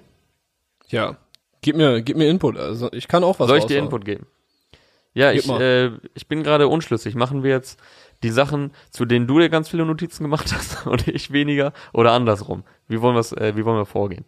Ja. 0.88 1.16
Gib 1.62 1.76
mir, 1.76 2.02
gib 2.02 2.18
mir 2.18 2.28
Input. 2.28 2.58
Also 2.58 2.92
ich 2.92 3.08
kann 3.08 3.24
auch 3.24 3.38
was 3.40 3.48
soll 3.48 3.56
ich 3.58 3.64
dir. 3.64 3.78
Input 3.78 4.04
geben? 4.04 4.26
Ja, 5.14 5.32
Gib 5.32 5.40
ich, 5.42 5.46
mal. 5.46 5.62
äh, 5.62 5.90
ich 6.14 6.28
bin 6.28 6.42
gerade 6.42 6.68
unschlüssig. 6.68 7.14
Machen 7.14 7.42
wir 7.42 7.50
jetzt 7.52 7.80
die 8.22 8.28
Sachen, 8.30 8.72
zu 8.90 9.06
denen 9.06 9.26
du 9.26 9.38
dir 9.38 9.48
ganz 9.48 9.70
viele 9.70 9.86
Notizen 9.86 10.24
gemacht 10.24 10.52
hast 10.54 10.86
und 10.86 11.08
ich 11.08 11.32
weniger 11.32 11.72
oder 11.94 12.12
andersrum? 12.12 12.64
Wie 12.86 13.00
wollen, 13.00 13.14
wir's, 13.14 13.32
äh, 13.32 13.54
wie 13.56 13.64
wollen 13.64 13.78
wir 13.78 13.86
vorgehen? 13.86 14.26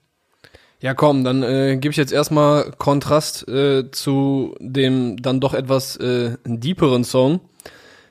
Ja, 0.81 0.95
komm, 0.95 1.25
dann 1.25 1.43
äh, 1.43 1.77
gebe 1.77 1.91
ich 1.91 1.97
jetzt 1.99 2.13
erstmal 2.13 2.71
Kontrast 2.79 3.47
äh, 3.49 3.91
zu 3.91 4.55
dem 4.61 5.21
dann 5.21 5.41
doch 5.41 5.53
etwas 5.53 5.97
äh, 5.97 6.37
deeperen 6.47 7.05
Song. 7.05 7.41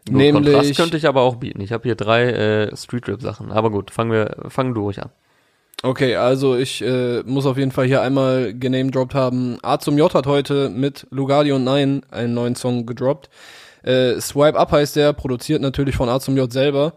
Nur 0.09 0.31
Kontrast 0.31 0.55
nämlich, 0.57 0.77
könnte 0.77 0.97
ich 0.97 1.07
aber 1.07 1.21
auch 1.21 1.37
bieten. 1.37 1.61
Ich 1.61 1.71
habe 1.71 1.83
hier 1.83 1.95
drei 1.95 2.29
äh, 2.29 2.75
Street 2.75 3.07
Rap 3.07 3.21
Sachen. 3.21 3.51
Aber 3.51 3.71
gut, 3.71 3.89
fangen 3.91 4.11
wir, 4.11 4.37
fangen 4.49 4.73
du 4.73 4.81
ruhig 4.81 5.01
an. 5.01 5.09
okay, 5.81 6.15
also 6.15 6.55
ich 6.55 6.83
äh, 6.83 7.23
muss 7.23 7.45
auf 7.45 7.57
jeden 7.57 7.71
Fall 7.71 7.85
hier 7.85 8.01
einmal 8.01 8.53
genamedroppt 8.53 9.15
haben. 9.15 9.57
A 9.63 9.79
zum 9.79 9.97
J 9.97 10.13
hat 10.13 10.27
heute 10.27 10.69
mit 10.69 11.07
Lugardi 11.09 11.51
und 11.51 11.63
Nein 11.63 12.01
einen 12.11 12.33
neuen 12.33 12.55
Song 12.55 12.85
gedroppt. 12.85 13.29
Äh, 13.81 14.19
Swipe 14.19 14.57
Up 14.57 14.71
heißt 14.71 14.95
der, 14.95 15.13
produziert 15.13 15.61
natürlich 15.61 15.95
von 15.95 16.09
A 16.09 16.19
zum 16.19 16.37
J 16.37 16.51
selber. 16.51 16.93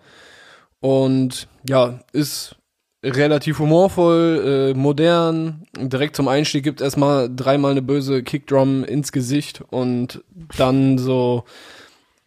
Und 0.81 1.49
ja, 1.69 2.01
ist 2.13 2.57
relativ 3.05 3.59
humorvoll, 3.59 4.73
äh, 4.75 4.79
modern. 4.79 5.65
Direkt 5.77 6.17
zum 6.17 6.29
Einstieg 6.29 6.65
gibt 6.65 6.81
erstmal 6.81 7.29
dreimal 7.35 7.73
eine 7.73 7.83
böse 7.83 8.23
Kickdrum 8.23 8.85
ins 8.85 9.13
Gesicht 9.13 9.63
und 9.71 10.23
dann 10.57 10.99
so, 10.99 11.45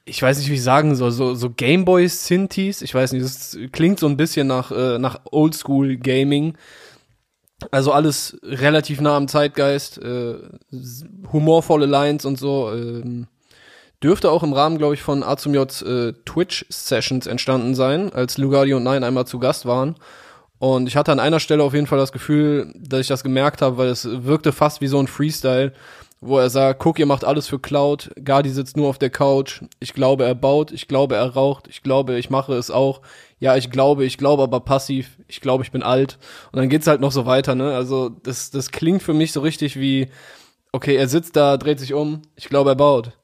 ich 0.06 0.22
weiß 0.22 0.40
nicht, 0.40 0.50
wie 0.50 0.56
ich 0.56 0.64
sagen 0.64 0.96
soll, 0.96 1.12
so, 1.12 1.36
so 1.36 1.50
Gameboy 1.50 2.08
Synthes. 2.08 2.82
Ich 2.82 2.94
weiß 2.94 3.14
nicht, 3.14 3.24
das 3.24 3.58
klingt 3.72 4.00
so 4.00 4.08
ein 4.08 4.18
bisschen 4.18 4.48
nach, 4.48 4.72
äh, 4.72 4.98
nach 4.98 5.22
Oldschool 5.32 5.98
Gaming. 5.98 6.58
Also 7.70 7.92
alles 7.92 8.40
relativ 8.44 9.02
nah 9.02 9.16
am 9.16 9.28
Zeitgeist, 9.28 10.00
äh, 10.00 10.36
humorvolle 11.32 11.86
Lines 11.86 12.26
und 12.26 12.40
so. 12.40 12.72
Ähm, 12.74 13.28
dürfte 14.04 14.32
auch 14.32 14.42
im 14.42 14.54
Rahmen, 14.54 14.80
glaube 14.80 14.96
ich, 14.96 15.04
von 15.04 15.22
A 15.22 15.38
zum 15.38 15.54
J 15.54 15.82
äh, 15.84 16.14
Twitch-Sessions 16.26 17.28
entstanden 17.28 17.76
sein, 17.76 18.12
als 18.12 18.40
Lugardi 18.40 18.74
und 18.74 18.84
Nein 18.84 19.04
einmal 19.04 19.28
zu 19.28 19.38
Gast 19.38 19.68
waren. 19.68 19.96
Und 20.58 20.88
ich 20.88 20.96
hatte 20.96 21.12
an 21.12 21.20
einer 21.20 21.40
Stelle 21.40 21.64
auf 21.64 21.74
jeden 21.74 21.88
Fall 21.88 22.00
das 22.00 22.12
Gefühl, 22.12 22.74
dass 22.76 23.02
ich 23.02 23.08
das 23.08 23.24
gemerkt 23.24 23.62
habe, 23.62 23.78
weil 23.78 23.90
es 23.90 24.08
wirkte 24.24 24.52
fast 24.52 24.82
wie 24.82 24.88
so 24.88 25.00
ein 25.00 25.08
Freestyle, 25.08 25.74
wo 26.24 26.38
er 26.38 26.52
sagt, 26.52 26.80
guck, 26.80 27.00
ihr 27.00 27.08
macht 27.08 27.26
alles 27.26 27.48
für 27.48 27.60
Cloud, 27.60 28.12
Gardi 28.24 28.52
sitzt 28.52 28.78
nur 28.78 28.88
auf 28.88 29.00
der 29.00 29.10
Couch, 29.10 29.64
ich 29.80 29.94
glaube, 29.94 30.24
er 30.24 30.36
baut, 30.36 30.72
ich 30.72 30.88
glaube, 30.88 31.16
er 31.16 31.26
raucht, 31.34 31.68
ich 31.68 31.82
glaube, 31.82 32.20
ich 32.20 32.30
mache 32.30 32.54
es 32.54 32.70
auch, 32.70 33.02
ja, 33.40 33.58
ich 33.58 33.72
glaube, 33.72 34.06
ich 34.06 34.20
glaube 34.20 34.44
aber 34.44 34.60
passiv, 34.60 35.18
ich 35.28 35.42
glaube, 35.42 35.64
ich 35.64 35.72
bin 35.72 35.82
alt. 35.82 36.20
Und 36.52 36.60
dann 36.60 36.70
geht's 36.70 36.86
halt 36.86 37.02
noch 37.02 37.12
so 37.12 37.26
weiter, 37.26 37.56
ne? 37.56 37.74
Also 37.74 38.10
das, 38.10 38.52
das 38.52 38.70
klingt 38.70 39.02
für 39.02 39.16
mich 39.16 39.32
so 39.32 39.42
richtig 39.42 39.80
wie, 39.80 40.10
okay, 40.72 40.96
er 40.96 41.08
sitzt 41.08 41.36
da, 41.36 41.58
dreht 41.58 41.80
sich 41.80 41.96
um, 41.96 42.22
ich 42.36 42.50
glaube, 42.50 42.70
er 42.70 42.76
baut, 42.76 43.18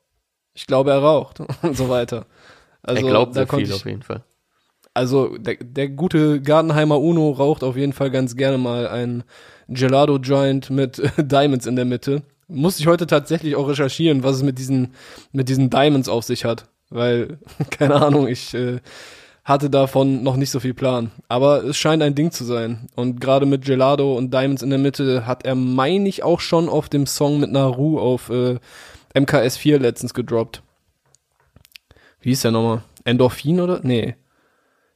ich 0.55 0.65
glaube, 0.65 0.89
er 0.89 0.99
raucht 0.99 1.39
und 1.61 1.77
so 1.77 1.89
weiter. 1.89 2.25
Also 2.81 3.05
er 3.05 3.11
glaubt 3.11 3.35
da 3.35 3.45
sehr 3.45 3.47
viel 3.47 3.61
ich, 3.61 3.73
auf 3.73 3.85
jeden 3.85 4.01
Fall. 4.01 4.23
also 4.95 5.37
der, 5.37 5.57
der 5.57 5.89
gute 5.89 6.41
Gartenheimer 6.41 6.99
Uno 6.99 7.29
raucht 7.29 7.63
auf 7.63 7.77
jeden 7.77 7.93
Fall 7.93 8.09
ganz 8.09 8.35
gerne 8.35 8.57
mal 8.57 8.87
ein 8.87 9.23
Gelato 9.67 10.17
Joint 10.17 10.71
mit 10.71 10.99
Diamonds 11.17 11.67
in 11.67 11.75
der 11.75 11.85
Mitte. 11.85 12.23
Musste 12.47 12.81
ich 12.81 12.87
heute 12.87 13.07
tatsächlich 13.07 13.55
auch 13.55 13.67
recherchieren, 13.67 14.23
was 14.23 14.37
es 14.37 14.43
mit 14.43 14.57
diesen 14.57 14.93
mit 15.31 15.49
diesen 15.49 15.69
Diamonds 15.69 16.09
auf 16.09 16.23
sich 16.23 16.45
hat, 16.45 16.69
weil 16.89 17.39
keine 17.69 17.95
Ahnung, 17.95 18.27
ich 18.27 18.53
äh, 18.53 18.79
hatte 19.47 19.69
davon 19.69 20.23
noch 20.23 20.35
nicht 20.35 20.51
so 20.51 20.59
viel 20.59 20.73
Plan. 20.73 21.11
Aber 21.29 21.63
es 21.63 21.77
scheint 21.77 22.03
ein 22.03 22.15
Ding 22.15 22.31
zu 22.31 22.43
sein. 22.43 22.89
Und 22.95 23.21
gerade 23.21 23.45
mit 23.45 23.63
Gelato 23.63 24.17
und 24.17 24.33
Diamonds 24.33 24.61
in 24.61 24.69
der 24.69 24.77
Mitte 24.77 25.25
hat 25.25 25.45
er, 25.45 25.55
meine 25.55 26.09
ich, 26.09 26.21
auch 26.21 26.41
schon 26.41 26.67
auf 26.67 26.89
dem 26.89 27.05
Song 27.05 27.39
mit 27.39 27.49
Naru 27.53 27.97
auf 27.97 28.29
äh, 28.29 28.59
MKS4 29.15 29.77
letztens 29.77 30.13
gedroppt. 30.13 30.63
Wie 32.19 32.29
hieß 32.29 32.41
der 32.41 32.51
nochmal? 32.51 32.83
Endorphin 33.05 33.61
oder? 33.61 33.79
Nee. 33.83 34.15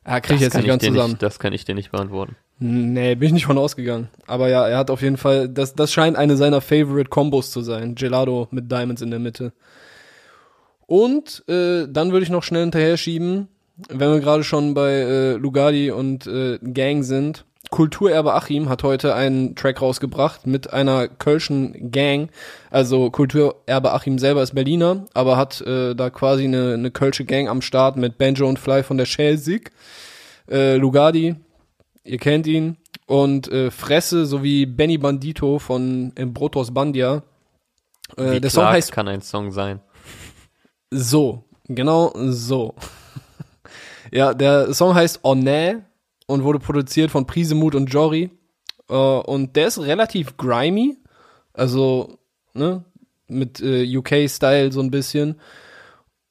Ah, 0.03 0.19
krieg 0.19 0.35
ich 0.35 0.41
jetzt 0.41 0.55
nicht 0.57 0.67
ganz 0.67 0.83
zusammen. 0.83 1.11
Nicht, 1.11 1.23
das 1.23 1.39
kann 1.39 1.53
ich 1.53 1.63
dir 1.63 1.75
nicht 1.75 1.91
beantworten. 1.91 2.35
Nee, 2.63 3.15
bin 3.15 3.29
ich 3.29 3.33
nicht 3.33 3.45
von 3.47 3.57
ausgegangen. 3.57 4.09
Aber 4.27 4.47
ja, 4.47 4.67
er 4.67 4.77
hat 4.77 4.91
auf 4.91 5.01
jeden 5.01 5.17
Fall, 5.17 5.49
das, 5.49 5.73
das 5.73 5.91
scheint 5.91 6.15
eine 6.15 6.37
seiner 6.37 6.61
Favorite 6.61 7.09
Combos 7.09 7.49
zu 7.49 7.61
sein. 7.61 7.95
Gelato 7.95 8.49
mit 8.51 8.71
Diamonds 8.71 9.01
in 9.01 9.09
der 9.09 9.19
Mitte. 9.19 9.51
Und 10.85 11.43
äh, 11.47 11.87
dann 11.89 12.11
würde 12.11 12.23
ich 12.23 12.29
noch 12.29 12.43
schnell 12.43 12.61
hinterher 12.61 12.97
schieben, 12.97 13.47
wenn 13.89 14.11
wir 14.11 14.19
gerade 14.19 14.43
schon 14.43 14.75
bei 14.75 14.91
äh, 14.91 15.33
Lugardi 15.33 15.89
und 15.89 16.27
äh, 16.27 16.59
Gang 16.59 17.03
sind. 17.03 17.45
Kulturerbe 17.71 18.35
Achim 18.35 18.69
hat 18.69 18.83
heute 18.83 19.15
einen 19.15 19.55
Track 19.55 19.81
rausgebracht 19.81 20.45
mit 20.45 20.71
einer 20.71 21.07
Kölschen 21.07 21.89
Gang. 21.89 22.29
Also 22.69 23.09
Kulturerbe 23.09 23.91
Achim 23.91 24.19
selber 24.19 24.43
ist 24.43 24.53
Berliner, 24.53 25.05
aber 25.15 25.35
hat 25.35 25.61
äh, 25.61 25.95
da 25.95 26.11
quasi 26.11 26.43
eine, 26.43 26.75
eine 26.75 26.91
Kölsche 26.91 27.25
Gang 27.25 27.49
am 27.49 27.63
Start 27.63 27.97
mit 27.97 28.19
Banjo 28.19 28.47
und 28.47 28.59
Fly 28.59 28.83
von 28.83 28.99
der 28.99 29.05
Schelsig. 29.05 29.71
Äh, 30.47 30.75
Lugardi, 30.75 31.37
ihr 32.03 32.17
kennt 32.17 32.47
ihn. 32.47 32.77
Und 33.05 33.51
äh, 33.51 33.71
Fresse 33.71 34.25
sowie 34.25 34.65
Benny 34.65 34.97
Bandito 34.97 35.59
von 35.59 36.13
Embrotos 36.15 36.73
Bandia. 36.73 37.23
Äh, 38.17 38.39
der 38.39 38.49
Song 38.49 38.65
heißt 38.65 38.91
kann 38.91 39.07
ein 39.07 39.21
Song 39.21 39.51
sein. 39.51 39.81
So, 40.91 41.43
genau 41.67 42.13
so. 42.15 42.75
ja, 44.11 44.33
der 44.33 44.73
Song 44.73 44.95
heißt 44.95 45.21
Oné 45.23 45.81
und 46.27 46.43
wurde 46.43 46.59
produziert 46.59 47.11
von 47.11 47.25
Prisemut 47.25 47.75
und 47.75 47.87
Jory. 47.87 48.29
Äh, 48.89 48.93
und 48.93 49.55
der 49.55 49.67
ist 49.67 49.79
relativ 49.79 50.37
grimy. 50.37 50.97
Also, 51.53 52.17
ne, 52.53 52.85
mit 53.27 53.61
äh, 53.61 53.97
UK-Style 53.97 54.71
so 54.71 54.81
ein 54.81 54.91
bisschen. 54.91 55.39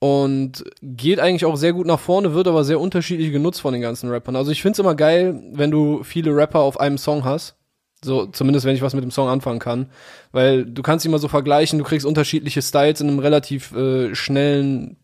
Und 0.01 0.65
geht 0.81 1.21
eigentlich 1.21 1.45
auch 1.45 1.57
sehr 1.57 1.75
gut 1.75 1.87
nach 1.87 2.01
vorne, 2.01 2.33
wird 2.33 2.49
aber 2.49 2.65
sehr 2.65 2.81
unterschiedlich 2.81 3.33
genutzt 3.33 3.61
von 3.61 3.75
den 3.75 3.83
ganzen 3.83 4.09
Rappern. 4.09 4.35
Also 4.35 4.51
ich 4.51 4.63
find's 4.63 4.79
immer 4.79 4.95
geil, 4.95 5.43
wenn 5.53 5.71
du 5.71 6.03
viele 6.03 6.35
Rapper 6.35 6.61
auf 6.61 6.81
einem 6.81 6.97
Song 6.97 7.25
hast. 7.25 7.57
So, 8.03 8.25
zumindest 8.25 8.65
wenn 8.65 8.75
ich 8.75 8.81
was 8.81 8.95
mit 8.95 9.05
dem 9.05 9.11
Song 9.11 9.29
anfangen 9.29 9.59
kann. 9.59 9.91
Weil 10.33 10.65
du 10.65 10.81
kannst 10.81 11.05
immer 11.05 11.19
so 11.19 11.29
vergleichen, 11.29 11.79
du 11.79 11.85
kriegst 11.85 12.07
unterschiedliche 12.07 12.63
Styles 12.63 13.03
in 13.03 13.09
einem 13.09 13.19
relativ 13.19 13.73
äh, 13.73 14.15
schnellen, 14.15 14.97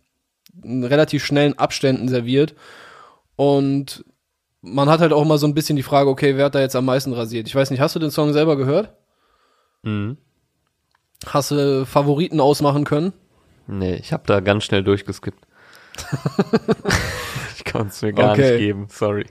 in 0.64 0.82
relativ 0.82 1.26
schnellen 1.26 1.58
Abständen 1.58 2.08
serviert. 2.08 2.54
Und 3.36 4.02
man 4.62 4.88
hat 4.88 5.00
halt 5.00 5.12
auch 5.12 5.22
immer 5.22 5.36
so 5.36 5.46
ein 5.46 5.52
bisschen 5.52 5.76
die 5.76 5.82
Frage, 5.82 6.08
okay, 6.08 6.38
wer 6.38 6.46
hat 6.46 6.54
da 6.54 6.60
jetzt 6.60 6.74
am 6.74 6.86
meisten 6.86 7.12
rasiert? 7.12 7.48
Ich 7.48 7.54
weiß 7.54 7.70
nicht, 7.70 7.80
hast 7.80 7.94
du 7.94 8.00
den 8.00 8.10
Song 8.10 8.32
selber 8.32 8.56
gehört? 8.56 8.94
Mhm. 9.82 10.16
Hast 11.26 11.50
du 11.50 11.84
Favoriten 11.84 12.40
ausmachen 12.40 12.84
können? 12.84 13.12
Nee, 13.66 13.94
ich 13.96 14.12
habe 14.12 14.24
da 14.26 14.40
ganz 14.40 14.64
schnell 14.64 14.82
durchgeskippt. 14.82 15.46
ich 17.56 17.64
kann 17.64 17.88
es 17.88 18.02
mir 18.02 18.12
gar 18.12 18.32
okay. 18.32 18.50
nicht 18.50 18.58
geben, 18.58 18.86
sorry. 18.90 19.26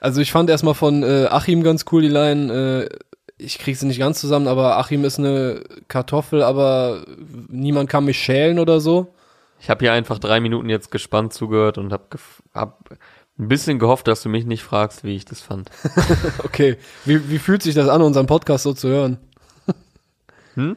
Also 0.00 0.20
ich 0.20 0.32
fand 0.32 0.48
erstmal 0.48 0.74
von 0.74 1.02
äh, 1.02 1.26
Achim 1.30 1.62
ganz 1.62 1.84
cool 1.92 2.02
die 2.02 2.08
Line, 2.08 2.88
äh, 2.88 2.98
ich 3.36 3.58
krieg 3.58 3.76
sie 3.76 3.86
nicht 3.86 3.98
ganz 3.98 4.20
zusammen, 4.20 4.48
aber 4.48 4.78
Achim 4.78 5.04
ist 5.04 5.18
eine 5.18 5.62
Kartoffel, 5.88 6.42
aber 6.42 7.04
niemand 7.48 7.88
kann 7.88 8.04
mich 8.04 8.18
schälen 8.18 8.58
oder 8.58 8.80
so. 8.80 9.14
Ich 9.60 9.68
habe 9.68 9.84
hier 9.84 9.92
einfach 9.92 10.18
drei 10.18 10.40
Minuten 10.40 10.68
jetzt 10.68 10.90
gespannt 10.90 11.32
zugehört 11.32 11.78
und 11.78 11.92
hab, 11.92 12.16
hab 12.54 12.90
ein 13.38 13.48
bisschen 13.48 13.78
gehofft, 13.78 14.08
dass 14.08 14.22
du 14.22 14.28
mich 14.28 14.46
nicht 14.46 14.62
fragst, 14.62 15.04
wie 15.04 15.16
ich 15.16 15.24
das 15.24 15.40
fand. 15.40 15.70
okay, 16.44 16.76
wie, 17.04 17.30
wie 17.30 17.38
fühlt 17.38 17.62
sich 17.62 17.74
das 17.74 17.88
an, 17.88 18.02
unseren 18.02 18.26
Podcast 18.26 18.64
so 18.64 18.72
zu 18.72 18.88
hören? 18.88 19.18
hm? 20.54 20.76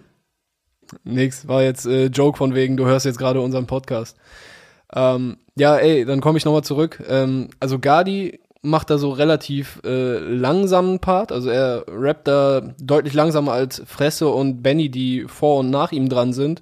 Nix, 1.04 1.48
war 1.48 1.64
jetzt 1.64 1.86
äh, 1.86 2.06
Joke 2.08 2.38
von 2.38 2.56
wegen, 2.56 2.78
du 2.78 2.86
hörst 2.86 3.06
jetzt 3.06 3.18
gerade 3.18 3.42
unseren 3.42 3.68
Podcast. 3.68 4.18
Ähm, 4.94 5.38
ja, 5.56 5.78
ey, 5.78 6.06
dann 6.06 6.22
komme 6.22 6.38
ich 6.38 6.46
nochmal 6.46 6.64
zurück. 6.64 7.04
Ähm, 7.08 7.50
also 7.60 7.80
Gadi 7.80 8.40
macht 8.62 8.90
da 8.90 8.98
so 8.98 9.12
relativ 9.12 9.82
äh, 9.84 10.18
langsamen 10.18 11.00
Part. 11.00 11.32
Also 11.32 11.50
er 11.50 11.86
rappt 11.88 12.28
da 12.28 12.62
deutlich 12.80 13.14
langsamer 13.14 13.52
als 13.52 13.84
Fresse 13.86 14.30
und 14.30 14.64
Benny, 14.64 14.90
die 14.90 15.26
vor 15.28 15.60
und 15.60 15.70
nach 15.70 15.92
ihm 15.92 16.10
dran 16.10 16.34
sind. 16.34 16.62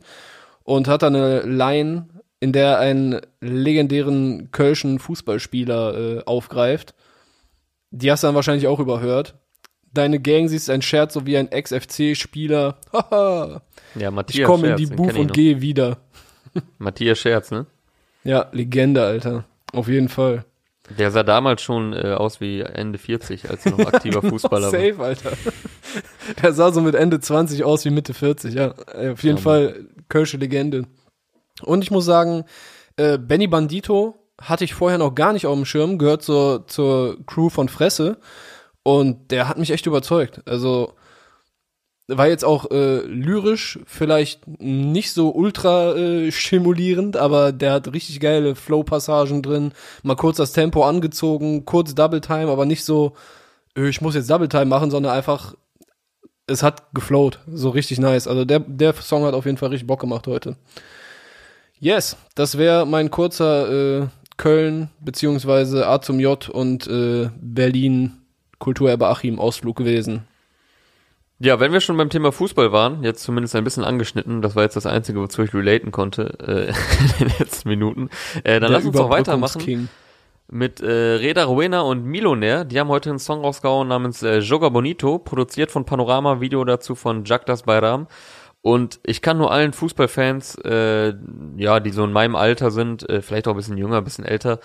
Und 0.64 0.88
hat 0.88 1.04
da 1.04 1.08
eine 1.08 1.42
Line, 1.42 2.08
in 2.40 2.54
der 2.54 2.70
er 2.70 2.80
einen 2.80 3.22
legendären 3.40 4.50
kölschen 4.52 5.00
Fußballspieler 5.00 5.98
äh, 5.98 6.24
aufgreift. 6.26 6.96
Die 7.92 8.12
hast 8.12 8.24
du 8.24 8.28
dann 8.28 8.36
wahrscheinlich 8.36 8.68
auch 8.68 8.80
überhört. 8.80 9.36
Deine 9.94 10.20
Gang 10.20 10.48
siehst 10.48 10.70
ein 10.70 10.82
Scherz 10.82 11.14
so 11.14 11.26
wie 11.26 11.38
ein 11.38 11.52
Ex-FC-Spieler. 11.52 12.78
Haha. 12.94 13.62
ja, 13.96 14.12
Matthias 14.12 14.40
Ich 14.40 14.46
komme 14.46 14.70
in 14.70 14.78
die 14.78 14.86
Booth 14.86 15.18
und 15.18 15.34
gehe 15.34 15.62
wieder. 15.62 15.98
Matthias 16.78 17.20
Scherz, 17.20 17.52
ne? 17.52 17.66
Ja, 18.24 18.48
Legende, 18.52 19.04
Alter. 19.04 19.46
Auf 19.74 19.88
jeden 19.88 20.10
Fall. 20.10 20.46
Der 20.98 21.12
sah 21.12 21.24
damals 21.24 21.62
schon 21.62 21.94
äh, 21.94 22.14
aus 22.14 22.42
wie 22.42 22.62
Ende 22.62 22.98
40, 22.98 23.50
als 23.50 23.66
er 23.66 23.72
noch 23.72 23.94
aktiver 23.94 24.22
Fußballer 24.30 24.70
Safe, 24.70 24.98
war. 24.98 25.16
Safe, 25.16 25.30
Alter. 25.30 25.52
Der 26.42 26.54
sah 26.54 26.72
so 26.72 26.82
mit 26.82 26.96
Ende 26.96 27.20
20 27.20 27.64
aus 27.64 27.86
wie 27.86 27.90
Mitte 27.90 28.14
40, 28.14 28.54
ja. 28.54 28.74
Äh, 28.94 29.12
auf 29.12 29.24
jeden 29.24 29.38
ja, 29.38 29.44
Fall 29.44 29.86
Kölsche 30.10 30.38
Legende. 30.38 30.86
Und 31.62 31.84
ich 31.84 31.92
muss 31.92 32.06
sagen, 32.06 32.46
äh, 32.98 33.18
Benny 33.18 33.48
Bandito 33.48 34.16
hatte 34.42 34.64
ich 34.64 34.74
vorher 34.74 34.98
noch 34.98 35.16
gar 35.16 35.34
nicht 35.34 35.46
auf 35.46 35.56
dem 35.56 35.66
Schirm, 35.66 35.98
gehört 35.98 36.24
zur, 36.24 36.68
zur 36.68 37.18
Crew 37.26 37.50
von 37.50 37.70
Fresse. 37.70 38.18
Und 38.84 39.32
der 39.32 39.48
hat 39.48 39.58
mich 39.58 39.72
echt 39.72 39.86
überzeugt. 39.86 40.42
Also, 40.46 40.94
war 42.18 42.28
jetzt 42.28 42.44
auch 42.44 42.70
äh, 42.72 43.00
lyrisch 43.06 43.80
vielleicht 43.86 44.48
nicht 44.60 45.14
so 45.14 45.30
ultra 45.34 45.96
äh, 45.96 46.32
stimulierend, 46.32 47.16
aber 47.16 47.52
der 47.52 47.74
hat 47.74 47.94
richtig 47.94 48.20
geile 48.20 48.56
Flow-Passagen 48.56 49.42
drin. 49.42 49.72
Mal 50.04 50.16
kurz 50.16 50.38
das 50.38 50.52
Tempo 50.52 50.84
angezogen, 50.84 51.66
kurz 51.66 51.96
Double 51.96 52.22
Time, 52.22 52.50
aber 52.50 52.66
nicht 52.66 52.84
so, 52.84 53.14
äh, 53.78 53.88
ich 53.88 54.02
muss 54.02 54.16
jetzt 54.16 54.30
Double 54.30 54.50
Time 54.50 54.66
machen, 54.66 54.92
sondern 54.92 55.14
einfach, 55.14 55.56
es 56.48 56.64
hat 56.64 56.94
geflowt. 56.94 57.40
So 57.48 57.70
richtig 57.70 58.00
nice. 58.00 58.28
Also 58.28 58.46
der, 58.46 58.60
der 58.60 58.94
Song 58.94 59.24
hat 59.24 59.34
auf 59.34 59.46
jeden 59.46 59.58
Fall 59.58 59.70
richtig 59.70 59.88
Bock 59.88 60.02
gemacht 60.02 60.28
heute. 60.28 60.58
Yes, 61.80 62.18
das 62.36 62.58
wäre 62.58 62.86
mein 62.86 63.10
kurzer 63.10 64.02
äh, 64.02 64.08
Köln 64.38 64.90
beziehungsweise 65.00 65.88
A 65.88 66.02
zum 66.02 66.20
J 66.20 66.50
und 66.50 66.88
äh, 66.88 67.30
Berlin 67.40 68.21
Kulturerbe 68.62 69.08
Achim 69.08 69.40
Ausflug 69.40 69.76
gewesen. 69.76 70.24
Ja, 71.40 71.60
wenn 71.60 71.74
wir 71.74 71.82
schon 71.82 71.98
beim 71.98 72.12
Thema 72.12 72.32
Fußball 72.32 72.72
waren, 72.72 73.04
jetzt 73.04 73.24
zumindest 73.24 73.56
ein 73.56 73.64
bisschen 73.64 73.84
angeschnitten, 73.84 74.44
das 74.44 74.56
war 74.56 74.64
jetzt 74.64 74.76
das 74.76 74.86
Einzige, 74.86 75.20
wozu 75.20 75.42
ich 75.42 75.54
relaten 75.54 75.92
konnte 75.92 76.38
äh, 76.40 76.68
in 77.20 77.28
den 77.28 77.38
letzten 77.40 77.68
Minuten, 77.68 78.10
äh, 78.44 78.60
dann 78.60 78.62
Der 78.62 78.70
lass 78.70 78.86
uns 78.86 78.96
doch 78.96 79.10
weitermachen 79.10 79.90
mit 80.48 80.82
äh, 80.82 80.92
Reda 80.92 81.46
Ruena 81.46 81.82
und 81.82 82.06
Milonair. 82.06 82.64
Die 82.64 82.80
haben 82.80 82.90
heute 82.90 83.10
einen 83.10 83.20
Song 83.20 83.42
rausgehauen 83.42 83.88
namens 83.88 84.22
äh, 84.22 84.38
Joga 84.40 84.70
Bonito, 84.70 85.18
produziert 85.18 85.72
von 85.72 85.86
Panorama, 85.86 86.42
Video 86.42 86.64
dazu 86.64 86.94
von 86.94 87.26
Jagdas 87.26 87.64
Bayram. 87.64 88.08
Und 88.62 89.00
ich 89.04 89.24
kann 89.24 89.40
nur 89.40 89.52
allen 89.52 89.74
Fußballfans, 89.74 90.60
äh, 90.64 91.16
ja, 91.58 91.80
die 91.80 91.90
so 91.90 92.04
in 92.04 92.12
meinem 92.12 92.36
Alter 92.36 92.70
sind, 92.70 93.10
äh, 93.10 93.24
vielleicht 93.24 93.48
auch 93.48 93.54
ein 93.54 93.58
bisschen 93.58 93.78
jünger, 93.78 93.98
ein 93.98 94.04
bisschen 94.04 94.26
älter, 94.26 94.60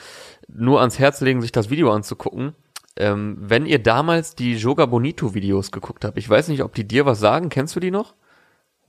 nur 0.48 0.80
ans 0.80 0.98
Herz 0.98 1.22
legen, 1.22 1.40
sich 1.40 1.52
das 1.52 1.70
Video 1.70 1.90
anzugucken 1.90 2.54
ähm, 2.98 3.37
wenn 3.40 3.66
ihr 3.66 3.82
damals 3.82 4.35
die 4.35 4.54
Joga 4.54 4.87
Bonito 4.87 5.35
Videos 5.35 5.70
geguckt 5.70 6.04
habt, 6.04 6.18
ich 6.18 6.28
weiß 6.28 6.48
nicht, 6.48 6.62
ob 6.62 6.74
die 6.74 6.87
dir 6.87 7.06
was 7.06 7.20
sagen, 7.20 7.48
kennst 7.48 7.76
du 7.76 7.80
die 7.80 7.90
noch? 7.90 8.14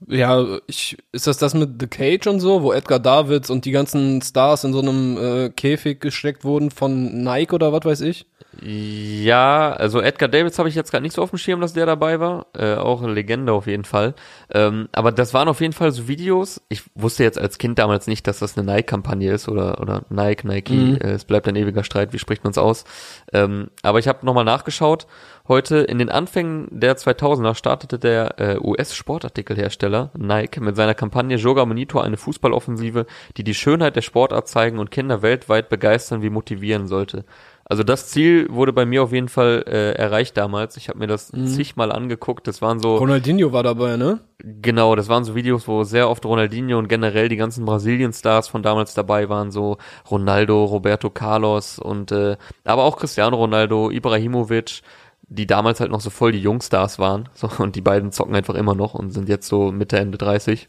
Ja, 0.06 0.58
ich, 0.66 0.96
ist 1.12 1.26
das 1.26 1.38
das 1.38 1.54
mit 1.54 1.80
The 1.80 1.88
Cage 1.88 2.28
und 2.28 2.40
so, 2.40 2.62
wo 2.62 2.72
Edgar 2.72 3.00
Davids 3.00 3.50
und 3.50 3.64
die 3.64 3.72
ganzen 3.72 4.22
Stars 4.22 4.62
in 4.64 4.72
so 4.72 4.80
einem 4.80 5.16
äh, 5.16 5.50
Käfig 5.50 6.00
gesteckt 6.00 6.44
wurden 6.44 6.70
von 6.70 7.24
Nike 7.24 7.52
oder 7.52 7.72
was 7.72 7.84
weiß 7.84 8.00
ich? 8.02 8.26
Ja, 8.60 9.72
also 9.72 10.00
Edgar 10.00 10.28
Davids 10.28 10.58
habe 10.58 10.68
ich 10.68 10.74
jetzt 10.74 10.90
gerade 10.90 11.02
nicht 11.02 11.14
so 11.14 11.22
auf 11.22 11.30
dem 11.30 11.38
Schirm, 11.38 11.60
dass 11.60 11.74
der 11.74 11.86
dabei 11.86 12.18
war. 12.18 12.46
Äh, 12.56 12.74
auch 12.74 13.02
eine 13.02 13.12
Legende 13.12 13.52
auf 13.52 13.66
jeden 13.66 13.84
Fall. 13.84 14.14
Ähm, 14.50 14.88
aber 14.92 15.12
das 15.12 15.32
waren 15.34 15.48
auf 15.48 15.60
jeden 15.60 15.72
Fall 15.72 15.92
so 15.92 16.08
Videos. 16.08 16.60
Ich 16.68 16.82
wusste 16.94 17.22
jetzt 17.22 17.38
als 17.38 17.58
Kind 17.58 17.78
damals 17.78 18.06
nicht, 18.06 18.26
dass 18.26 18.40
das 18.40 18.56
eine 18.56 18.66
Nike-Kampagne 18.66 19.32
ist 19.32 19.48
oder, 19.48 19.80
oder 19.80 20.02
Nike, 20.10 20.46
Nike. 20.46 20.72
Mhm. 20.72 20.96
Äh, 20.96 21.12
es 21.12 21.24
bleibt 21.24 21.46
ein 21.46 21.56
ewiger 21.56 21.84
Streit, 21.84 22.12
wie 22.12 22.18
spricht 22.18 22.42
man 22.42 22.50
es 22.50 22.58
aus? 22.58 22.84
Ähm, 23.32 23.70
aber 23.82 24.00
ich 24.00 24.08
habe 24.08 24.26
nochmal 24.26 24.44
nachgeschaut. 24.44 25.06
Heute 25.48 25.78
in 25.78 25.98
den 25.98 26.10
Anfängen 26.10 26.68
der 26.70 26.98
2000er 26.98 27.54
startete 27.54 27.98
der 27.98 28.38
äh, 28.38 28.58
US-Sportartikelhersteller 28.60 30.10
Nike 30.14 30.60
mit 30.60 30.76
seiner 30.76 30.92
Kampagne 30.92 31.38
Joga 31.38 31.64
Monitor 31.64 32.04
eine 32.04 32.18
Fußballoffensive, 32.18 33.06
die 33.38 33.44
die 33.44 33.54
Schönheit 33.54 33.96
der 33.96 34.02
Sportart 34.02 34.46
zeigen 34.46 34.78
und 34.78 34.90
Kinder 34.90 35.22
weltweit 35.22 35.70
begeistern 35.70 36.20
wie 36.20 36.28
motivieren 36.28 36.86
sollte. 36.86 37.24
Also 37.64 37.82
das 37.82 38.08
Ziel 38.08 38.48
wurde 38.50 38.74
bei 38.74 38.84
mir 38.84 39.02
auf 39.02 39.12
jeden 39.12 39.28
Fall 39.28 39.64
äh, 39.66 39.92
erreicht 39.92 40.36
damals. 40.36 40.76
Ich 40.76 40.90
habe 40.90 40.98
mir 40.98 41.06
das 41.06 41.32
mhm. 41.32 41.46
zigmal 41.46 41.92
angeguckt. 41.92 42.46
Das 42.46 42.60
waren 42.60 42.78
so. 42.78 42.96
Ronaldinho 42.96 43.52
war 43.52 43.62
dabei, 43.62 43.96
ne? 43.96 44.20
Genau, 44.38 44.96
das 44.96 45.08
waren 45.08 45.24
so 45.24 45.34
Videos, 45.34 45.66
wo 45.66 45.84
sehr 45.84 46.10
oft 46.10 46.24
Ronaldinho 46.24 46.78
und 46.78 46.88
generell 46.88 47.28
die 47.28 47.36
ganzen 47.36 47.64
Brasilien-Stars 47.64 48.48
von 48.48 48.62
damals 48.62 48.94
dabei 48.94 49.28
waren, 49.28 49.50
so 49.50 49.78
Ronaldo, 50.10 50.64
Roberto 50.64 51.10
Carlos 51.10 51.78
und 51.78 52.12
äh, 52.12 52.36
aber 52.64 52.84
auch 52.84 52.96
Cristiano 52.96 53.36
Ronaldo, 53.36 53.90
Ibrahimovic, 53.90 54.82
die 55.28 55.46
damals 55.46 55.80
halt 55.80 55.90
noch 55.90 56.00
so 56.00 56.10
voll 56.10 56.32
die 56.32 56.40
Jungstars 56.42 56.98
waren. 56.98 57.28
So, 57.34 57.50
und 57.58 57.76
die 57.76 57.80
beiden 57.80 58.12
zocken 58.12 58.34
einfach 58.34 58.54
immer 58.54 58.74
noch 58.74 58.94
und 58.94 59.10
sind 59.10 59.28
jetzt 59.28 59.48
so 59.48 59.70
Mitte, 59.72 59.98
Ende 59.98 60.18
30. 60.18 60.68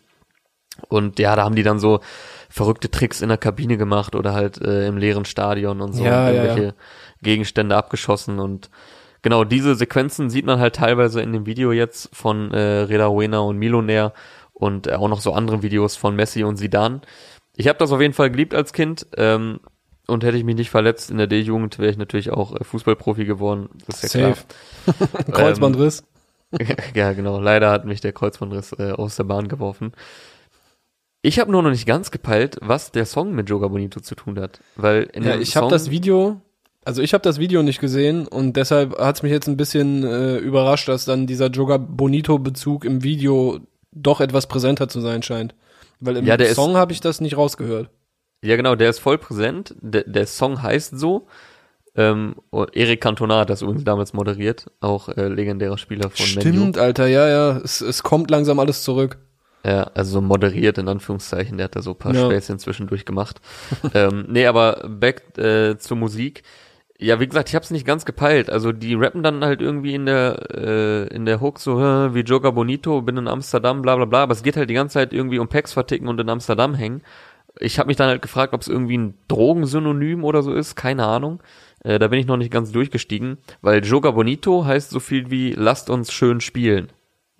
Und 0.88 1.19
ja, 1.19 1.36
da 1.36 1.43
haben 1.43 1.56
die 1.56 1.63
dann 1.63 1.80
so 1.80 2.00
verrückte 2.50 2.89
Tricks 2.89 3.22
in 3.22 3.30
der 3.30 3.38
Kabine 3.38 3.78
gemacht 3.78 4.15
oder 4.15 4.34
halt 4.34 4.62
äh, 4.62 4.88
im 4.88 4.98
leeren 4.98 5.26
Stadion 5.26 5.82
und 5.82 5.93
so 5.93 6.04
ja, 6.04 6.28
und 6.28 6.34
irgendwelche 6.34 6.63
ja. 6.63 6.74
Gegenstände 7.22 7.76
abgeschossen 7.76 8.39
und 8.39 8.69
genau 9.22 9.43
diese 9.43 9.76
Sequenzen 9.76 10.30
sieht 10.30 10.45
man 10.45 10.60
halt 10.60 10.76
teilweise 10.76 11.22
in 11.22 11.34
dem 11.34 11.45
Video 11.45 11.72
jetzt 11.74 12.15
von 12.15 12.52
äh, 12.54 12.60
Reda 12.60 13.08
Ruena 13.08 13.39
und 13.39 13.58
Milonair 13.58 14.13
und 14.54 14.88
äh, 14.88 14.93
auch 14.93 15.10
noch 15.10 15.22
so 15.22 15.34
andere 15.34 15.62
Videos 15.62 15.95
von 15.95 16.15
Messi 16.15 16.43
und 16.43 16.56
Sidan. 16.56 17.02
ich 17.56 17.67
habe 17.67 17.78
das 17.78 17.91
auf 17.91 18.02
jeden 18.02 18.13
Fall 18.13 18.32
geliebt 18.32 18.54
als 18.54 18.74
Kind. 18.74 19.06
Ähm, 19.17 19.60
und 20.10 20.24
hätte 20.24 20.38
ich 20.38 20.43
mich 20.43 20.56
nicht 20.56 20.69
verletzt 20.69 21.12
in 21.12 21.17
der 21.17 21.28
D-Jugend, 21.28 21.80
wäre 21.80 21.91
ich 21.91 21.98
natürlich 21.98 22.32
auch 22.32 22.56
äh, 22.56 22.63
Fußballprofi 22.63 23.26
geworden. 23.26 23.69
Das 23.88 24.04
ist 24.04 24.15
ja 24.15 24.36
Safe. 24.36 24.43
Kreuzbandriss. 25.32 26.04
klar. 26.58 26.78
ja, 26.95 27.13
genau. 27.13 27.39
Leider 27.39 27.72
hat 27.72 27.86
mich 27.86 28.02
der 28.02 28.12
Kreuzbandriss 28.13 28.74
äh, 28.74 28.91
aus 28.91 29.15
der 29.15 29.24
Bahn 29.24 29.48
geworfen. 29.48 29.93
Ich 31.22 31.39
habe 31.39 31.52
nur 31.52 31.62
noch 31.62 31.72
nicht 31.72 31.86
ganz 31.86 32.12
gepeilt, 32.12 32.58
was 32.62 32.91
der 32.91 33.06
Song 33.06 33.34
mit 33.36 33.50
Joga 33.50 33.67
Bonito 33.67 34.00
zu 34.00 34.15
tun 34.15 34.39
hat. 34.39 34.62
Weil 34.76 35.10
Ja, 35.15 35.38
ich 35.38 35.56
habe 35.58 35.67
das 35.69 35.89
Video, 35.89 36.41
also 36.86 37.02
ich 37.02 37.13
habe 37.13 37.22
das 37.22 37.39
Video 37.39 37.62
nicht 37.62 37.82
gesehen 37.82 38.26
und 38.26 38.56
deshalb 38.56 38.98
hat's 38.98 39.22
mich 39.22 39.32
jetzt 39.32 39.48
ein 39.48 39.58
bisschen 39.58 40.04
äh, 40.04 40.38
überrascht, 40.38 40.88
dass 40.88 41.06
dann 41.06 41.28
dieser 41.28 41.48
Joga 41.48 41.78
Bonito 41.78 42.39
Bezug 42.39 42.86
im 42.86 43.04
Video 43.04 43.60
doch 43.91 44.22
etwas 44.22 44.48
präsenter 44.48 44.88
zu 44.88 45.02
sein 45.02 45.22
scheint. 45.22 45.56
Weil 46.00 46.17
im 46.17 46.26
Ja, 46.26 46.38
Song 46.54 46.78
habe 46.78 46.93
ich 46.93 47.02
das 47.02 47.19
nicht 47.19 47.36
rausgehört. 47.36 47.89
Ja, 48.41 48.56
genau, 48.56 48.75
der 48.75 48.89
ist 48.89 48.99
voll 48.99 49.17
präsent. 49.17 49.75
Der, 49.82 50.04
der 50.04 50.25
Song 50.28 50.62
heißt 50.62 50.97
so. 50.97 51.28
Ähm, 51.95 52.36
und 52.52 52.75
Eric 52.75 53.02
Cantona 53.02 53.39
hat 53.39 53.49
das 53.49 53.62
übrigens 53.62 53.84
damals 53.84 54.13
moderiert, 54.13 54.67
auch 54.80 55.10
äh, 55.10 55.28
legendärer 55.28 55.78
Spieler 55.78 56.10
von 56.10 56.25
Menu. 56.36 56.41
Stimmt, 56.41 56.78
Alter, 56.78 57.08
ja, 57.08 57.28
ja, 57.28 57.58
es, 57.58 57.82
es 57.82 58.04
kommt 58.04 58.30
langsam 58.32 58.60
alles 58.60 58.84
zurück. 58.84 59.17
Ja, 59.65 59.84
also 59.95 60.12
so 60.12 60.21
moderiert 60.21 60.78
in 60.78 60.88
Anführungszeichen, 60.88 61.58
der 61.58 61.65
hat 61.65 61.75
da 61.75 61.82
so 61.82 61.91
ein 61.91 61.97
paar 61.97 62.13
Ja. 62.13 62.25
Späßchen 62.25 62.60
zwischendurch 62.60 63.04
gemacht. 63.06 63.41
ähm, 63.93 64.25
nee, 64.30 64.45
aber 64.45 64.88
back 64.88 65.38
äh, 65.38 65.78
zur 65.78 65.97
Musik. 65.97 66.43
Ja, 66.97 67.19
wie 67.19 67.28
gesagt, 67.28 67.49
ich 67.49 67.56
hab's 67.56 67.71
nicht 67.71 67.86
ganz 67.88 68.06
gepeilt. 68.06 68.49
Also 68.49 68.71
die 68.71 68.93
rappen 68.93 69.23
dann 69.23 69.43
halt 69.43 69.62
irgendwie 69.62 69.95
in 69.95 70.06
der 70.06 70.38
äh, 70.54 71.08
in 71.15 71.25
der 71.25 71.41
Hook 71.41 71.60
so 71.60 71.80
"Hä, 71.82 72.10
wie 72.13 72.21
Joga 72.21 72.52
Bonito, 72.52 73.02
bin 73.02 73.17
in 73.17 73.28
Amsterdam, 73.28 73.82
bla 73.82 73.95
bla 73.95 74.06
bla. 74.06 74.23
Aber 74.23 74.34
es 74.34 74.43
geht 74.43 74.58
halt 74.58 74.69
die 74.69 74.73
ganze 74.73 74.93
Zeit 74.95 75.12
irgendwie 75.13 75.39
um 75.39 75.47
Packs 75.47 75.73
verticken 75.73 76.08
und 76.08 76.19
in 76.19 76.30
Amsterdam 76.30 76.73
hängen. 76.75 77.02
Ich 77.60 77.78
habe 77.78 77.88
mich 77.88 77.98
dann 77.98 78.08
halt 78.08 78.22
gefragt, 78.22 78.54
ob 78.54 78.62
es 78.62 78.67
irgendwie 78.67 78.98
ein 78.98 79.15
Drogensynonym 79.28 80.24
oder 80.24 80.41
so 80.41 80.54
ist, 80.54 80.76
keine 80.76 81.06
Ahnung. 81.06 81.41
Äh, 81.84 82.00
da 82.00 82.08
bin 82.08 82.19
ich 82.19 82.26
noch 82.26 82.38
nicht 82.38 82.52
ganz 82.52 82.72
durchgestiegen, 82.72 83.38
weil 83.62 83.84
Joga 83.84 84.12
Bonito 84.12 84.65
heißt 84.65 84.89
so 84.89 85.00
viel 85.00 85.30
wie 85.30 85.52
lasst 85.54 85.89
uns 85.89 86.12
schön 86.12 86.41
spielen. 86.41 86.91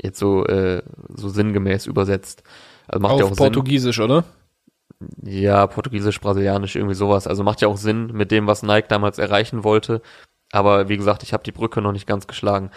Jetzt 0.02 0.20
so 0.20 0.46
äh, 0.46 0.82
so 1.10 1.30
sinngemäß 1.30 1.86
übersetzt. 1.86 2.44
Also 2.88 3.02
macht 3.02 3.20
ja 3.20 3.26
auch 3.26 3.32
Auf 3.32 3.38
Sinn. 3.38 3.46
Portugiesisch, 3.46 4.00
oder? 4.00 4.24
Ja, 5.24 5.68
portugiesisch, 5.68 6.20
brasilianisch, 6.20 6.76
irgendwie 6.76 6.96
sowas. 6.96 7.28
Also 7.28 7.44
macht 7.44 7.62
ja 7.62 7.68
auch 7.68 7.78
Sinn 7.78 8.08
mit 8.08 8.32
dem, 8.32 8.48
was 8.48 8.64
Nike 8.64 8.88
damals 8.90 9.18
erreichen 9.18 9.64
wollte. 9.64 10.02
Aber 10.52 10.90
wie 10.90 10.98
gesagt, 10.98 11.24
ich 11.24 11.34
habe 11.34 11.44
die 11.44 11.52
Brücke 11.52 11.82
noch 11.82 11.92
nicht 11.92 12.08
ganz 12.08 12.28
geschlagen. 12.28 12.72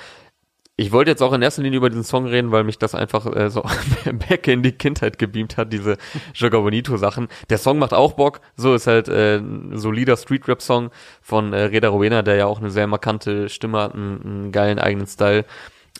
Ich 0.77 0.91
wollte 0.91 1.11
jetzt 1.11 1.23
auch 1.23 1.35
in 1.35 1.43
erster 1.43 1.63
Linie 1.63 1.77
über 1.77 1.91
diesen 1.91 2.03
Song 2.03 2.27
reden, 2.27 2.51
weil 2.51 2.65
mich 2.65 2.79
das 2.79 2.95
einfach 2.95 3.27
äh, 3.27 3.51
so 3.51 3.63
back 4.29 4.49
in 4.49 4.63
die 4.63 4.73
Kindheit 4.73 5.19
gebeamt 5.19 5.59
hat, 5.59 5.71
diese 5.71 5.99
Joga 6.35 6.59
Bonito 6.61 6.97
Sachen. 6.97 7.29
Der 7.51 7.59
Song 7.59 7.79
macht 7.79 7.93
auch 7.93 8.15
Bock. 8.15 8.41
So 8.57 8.75
ist 8.75 8.87
halt 8.87 9.09
äh, 9.09 9.37
ein 9.37 9.77
solider 9.77 10.17
Street 10.17 10.49
Rap 10.49 10.63
Song 10.63 10.91
von 11.21 11.53
äh, 11.53 11.65
Reda 11.65 11.91
Rowena, 11.91 12.23
der 12.23 12.37
ja 12.37 12.47
auch 12.47 12.59
eine 12.59 12.71
sehr 12.71 12.87
markante 12.87 13.51
Stimme 13.51 13.81
hat, 13.81 13.95
einen, 13.95 14.23
einen 14.23 14.53
geilen 14.53 14.79
eigenen 14.79 15.07
Style, 15.07 15.45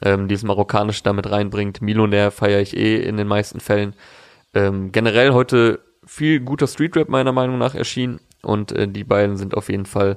ähm, 0.03 0.27
dieses 0.27 0.45
Marokkanische 0.45 1.03
damit 1.03 1.31
reinbringt. 1.31 1.83
Millionär 1.83 2.31
feiere 2.31 2.61
ich 2.61 2.75
eh 2.75 2.97
in 2.97 3.19
den 3.19 3.29
meisten 3.29 3.61
Fällen. 3.61 3.95
Ähm, 4.55 4.91
generell 4.91 5.33
heute 5.33 5.81
viel 6.07 6.41
guter 6.41 6.67
Street 6.67 6.97
Rap 6.97 7.11
meiner 7.11 7.33
Meinung 7.33 7.59
nach 7.59 7.75
erschienen 7.75 8.21
und 8.41 8.73
äh, 8.73 8.89
die 8.89 9.05
beiden 9.05 9.37
sind 9.37 9.55
auf 9.55 9.69
jeden 9.69 9.87
Fall 9.87 10.17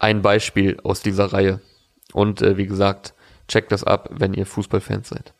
ein 0.00 0.20
Beispiel 0.20 0.78
aus 0.82 1.00
dieser 1.00 1.32
Reihe. 1.32 1.60
Und 2.12 2.42
äh, 2.42 2.56
wie 2.56 2.66
gesagt, 2.66 3.14
checkt 3.48 3.72
das 3.72 3.84
ab, 3.84 4.08
wenn 4.10 4.34
ihr 4.34 4.46
Fußballfans 4.46 5.08
seid. 5.08 5.34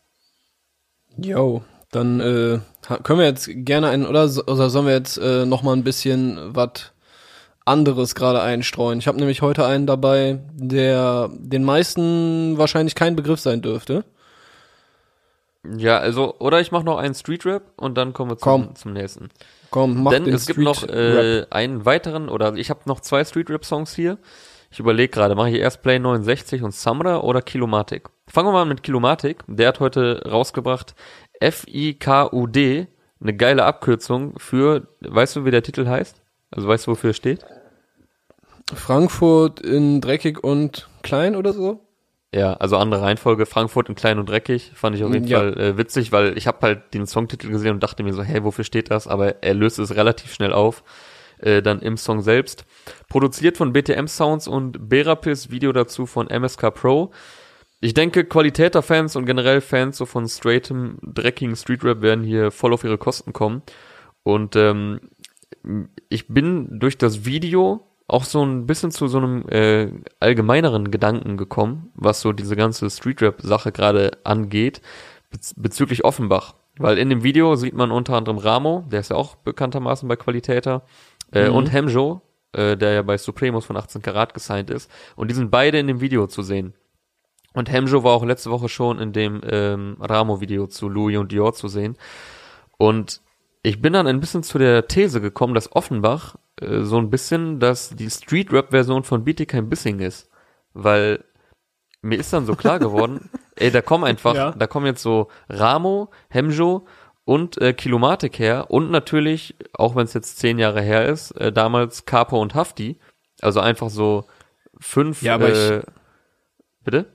Yo, 1.17 1.63
dann 1.91 2.19
äh, 2.19 2.59
können 3.03 3.19
wir 3.19 3.25
jetzt 3.25 3.49
gerne 3.49 3.89
einen, 3.89 4.05
oder, 4.05 4.23
oder 4.23 4.69
sollen 4.69 4.85
wir 4.85 4.93
jetzt 4.93 5.17
äh, 5.17 5.45
noch 5.45 5.63
mal 5.63 5.73
ein 5.73 5.83
bisschen 5.83 6.55
was 6.55 6.91
anderes 7.63 8.15
gerade 8.15 8.41
einstreuen? 8.41 8.99
Ich 8.99 9.07
habe 9.07 9.17
nämlich 9.17 9.41
heute 9.41 9.65
einen 9.65 9.87
dabei, 9.87 10.39
der 10.53 11.29
den 11.33 11.63
meisten 11.63 12.57
wahrscheinlich 12.57 12.95
kein 12.95 13.15
Begriff 13.15 13.39
sein 13.39 13.61
dürfte. 13.61 14.03
Ja, 15.77 15.97
also, 15.97 16.35
oder 16.39 16.59
ich 16.61 16.71
mache 16.71 16.83
noch 16.83 16.97
einen 16.97 17.15
Street 17.15 17.45
Rap 17.45 17.63
und 17.77 17.97
dann 17.97 18.13
kommen 18.13 18.31
wir 18.31 18.37
zum, 18.37 18.43
Komm. 18.43 18.75
zum 18.75 18.93
nächsten. 18.93 19.29
Komm, 19.71 20.03
mach 20.03 20.11
Denn 20.11 20.25
den 20.25 20.33
es 20.33 20.45
gibt 20.45 20.59
Street 20.59 20.65
noch 20.65 20.83
äh, 20.87 21.45
einen 21.49 21.85
weiteren, 21.85 22.29
oder 22.29 22.53
ich 22.55 22.69
habe 22.69 22.81
noch 22.85 22.99
zwei 22.99 23.23
Street 23.25 23.49
Rap 23.49 23.65
Songs 23.65 23.95
hier. 23.95 24.17
Ich 24.75 24.79
überlege 24.81 25.07
gerade, 25.07 25.35
mache 25.35 25.51
ich 25.51 25.55
erst 25.61 25.83
Play 25.83 25.99
69 25.99 26.61
und 26.61 26.73
Samra 26.73 27.21
oder 27.21 27.41
Kilomatic? 27.41 28.09
Fangen 28.27 28.49
wir 28.49 28.51
mal 28.51 28.63
an 28.63 28.67
mit 28.67 28.83
Kilomatic. 28.83 29.37
Der 29.47 29.69
hat 29.69 29.79
heute 29.79 30.21
rausgebracht 30.29 30.95
F-I-K-U-D, 31.39 32.87
eine 33.21 33.33
geile 33.37 33.63
Abkürzung 33.63 34.37
für, 34.37 34.85
weißt 34.99 35.37
du, 35.37 35.45
wie 35.45 35.51
der 35.51 35.63
Titel 35.63 35.87
heißt? 35.87 36.21
Also 36.51 36.67
weißt 36.67 36.87
du, 36.87 36.91
wofür 36.91 37.11
er 37.11 37.13
steht? 37.13 37.45
Frankfurt 38.73 39.61
in 39.61 40.01
dreckig 40.01 40.43
und 40.43 40.89
klein 41.03 41.37
oder 41.37 41.53
so? 41.53 41.79
Ja, 42.33 42.55
also 42.55 42.75
andere 42.75 43.01
Reihenfolge. 43.01 43.45
Frankfurt 43.45 43.87
in 43.87 43.95
klein 43.95 44.19
und 44.19 44.27
dreckig 44.27 44.73
fand 44.75 44.97
ich 44.97 45.05
auf 45.05 45.13
jeden 45.13 45.25
Ja. 45.27 45.37
Fall 45.39 45.57
äh, 45.57 45.77
witzig, 45.77 46.11
weil 46.11 46.37
ich 46.37 46.47
habe 46.47 46.57
halt 46.61 46.93
den 46.93 47.07
Songtitel 47.07 47.49
gesehen 47.49 47.71
und 47.75 47.81
dachte 47.81 48.03
mir 48.03 48.11
so, 48.13 48.23
hey, 48.23 48.43
wofür 48.43 48.65
steht 48.65 48.91
das? 48.91 49.07
Aber 49.07 49.41
er 49.41 49.53
löst 49.53 49.79
es 49.79 49.95
relativ 49.95 50.33
schnell 50.33 50.51
auf, 50.51 50.83
äh, 51.39 51.61
dann 51.61 51.81
im 51.81 51.97
Song 51.97 52.21
selbst. 52.21 52.65
Produziert 53.09 53.57
von 53.57 53.73
BTM 53.73 54.07
Sounds 54.07 54.47
und 54.47 54.89
Berapis, 54.89 55.51
Video 55.51 55.71
dazu 55.71 56.05
von 56.05 56.27
MSK 56.29 56.71
Pro. 56.71 57.11
Ich 57.81 57.93
denke, 57.93 58.25
Qualitäter-Fans 58.25 59.15
und 59.15 59.25
generell 59.25 59.61
Fans 59.61 59.97
so 59.97 60.05
von 60.05 60.27
straightem, 60.27 60.97
dreckigen 61.03 61.55
Streetrap 61.55 62.01
werden 62.01 62.23
hier 62.23 62.51
voll 62.51 62.73
auf 62.73 62.83
ihre 62.83 62.97
Kosten 62.97 63.33
kommen. 63.33 63.61
Und 64.23 64.55
ähm, 64.55 65.01
ich 66.09 66.27
bin 66.27 66.79
durch 66.79 66.97
das 66.97 67.25
Video 67.25 67.85
auch 68.07 68.23
so 68.23 68.43
ein 68.43 68.65
bisschen 68.65 68.91
zu 68.91 69.07
so 69.07 69.17
einem 69.17 69.47
äh, 69.49 69.91
allgemeineren 70.19 70.91
Gedanken 70.91 71.37
gekommen, 71.37 71.91
was 71.95 72.21
so 72.21 72.33
diese 72.33 72.55
ganze 72.55 72.89
Streetrap-Sache 72.89 73.71
gerade 73.71 74.11
angeht, 74.23 74.81
bez 75.31 75.53
bezüglich 75.55 76.03
Offenbach. 76.05 76.55
Weil 76.77 76.97
in 76.97 77.09
dem 77.09 77.23
Video 77.23 77.55
sieht 77.55 77.73
man 77.73 77.91
unter 77.91 78.15
anderem 78.15 78.37
Ramo, 78.37 78.83
der 78.91 78.99
ist 78.99 79.09
ja 79.09 79.15
auch 79.15 79.35
bekanntermaßen 79.35 80.07
bei 80.09 80.17
Qualitäter, 80.17 80.83
äh, 81.35 81.49
Mhm. 81.49 81.55
und 81.55 81.71
Hemjo, 81.73 82.21
äh, 82.53 82.75
der 82.77 82.93
ja 82.93 83.01
bei 83.03 83.17
Supremos 83.17 83.65
von 83.65 83.77
18 83.77 84.01
Karat 84.01 84.33
gesigned 84.33 84.69
ist. 84.71 84.89
Und 85.15 85.29
die 85.29 85.35
sind 85.35 85.51
beide 85.51 85.77
in 85.77 85.87
dem 85.87 86.01
Video 86.01 86.25
zu 86.27 86.41
sehen. 86.41 86.73
Und 87.53 87.71
Hemjo 87.71 88.03
war 88.03 88.13
auch 88.13 88.25
letzte 88.25 88.49
Woche 88.51 88.67
schon 88.69 88.99
in 88.99 89.13
dem 89.13 89.41
ähm, 89.49 89.97
Ramo-Video 89.99 90.67
zu 90.67 90.89
Louis 90.89 91.17
und 91.17 91.31
Dior 91.31 91.53
zu 91.53 91.67
sehen. 91.67 91.97
Und 92.77 93.21
ich 93.63 93.81
bin 93.81 93.93
dann 93.93 94.07
ein 94.07 94.19
bisschen 94.19 94.43
zu 94.43 94.57
der 94.57 94.87
These 94.87 95.21
gekommen, 95.21 95.53
dass 95.53 95.71
Offenbach 95.75 96.35
äh, 96.61 96.81
so 96.81 96.97
ein 96.97 97.09
bisschen, 97.09 97.59
dass 97.59 97.89
die 97.95 98.09
Street-Rap-Version 98.09 99.03
von 99.03 99.23
Bietigheim 99.23 99.69
Bissing 99.69 99.99
ist. 99.99 100.29
Weil 100.73 101.23
mir 102.01 102.19
ist 102.19 102.31
dann 102.33 102.45
so 102.45 102.55
klar 102.55 102.77
geworden, 102.79 103.29
ey, 103.55 103.71
da 103.71 103.81
kommen 103.81 104.03
einfach, 104.03 104.35
Ja. 104.35 104.51
da 104.51 104.67
kommen 104.67 104.85
jetzt 104.85 105.01
so 105.01 105.29
Ramo, 105.49 106.11
Hemjo 106.29 106.85
und 107.25 107.59
äh, 107.59 107.73
Kilomatik 107.73 108.39
her 108.39 108.67
und 108.69 108.89
natürlich, 108.91 109.55
auch 109.73 109.95
wenn 109.95 110.05
es 110.05 110.13
jetzt 110.13 110.37
zehn 110.37 110.59
Jahre 110.59 110.81
her 110.81 111.09
ist, 111.09 111.31
äh, 111.31 111.51
damals 111.51 112.05
Capo 112.05 112.41
und 112.41 112.55
Hafti. 112.55 112.97
Also 113.41 113.59
einfach 113.59 113.89
so 113.89 114.23
fünf, 114.79 115.21
Ja, 115.21 115.35
aber 115.35 115.49
äh, 115.49 115.81
bitte? 116.83 117.07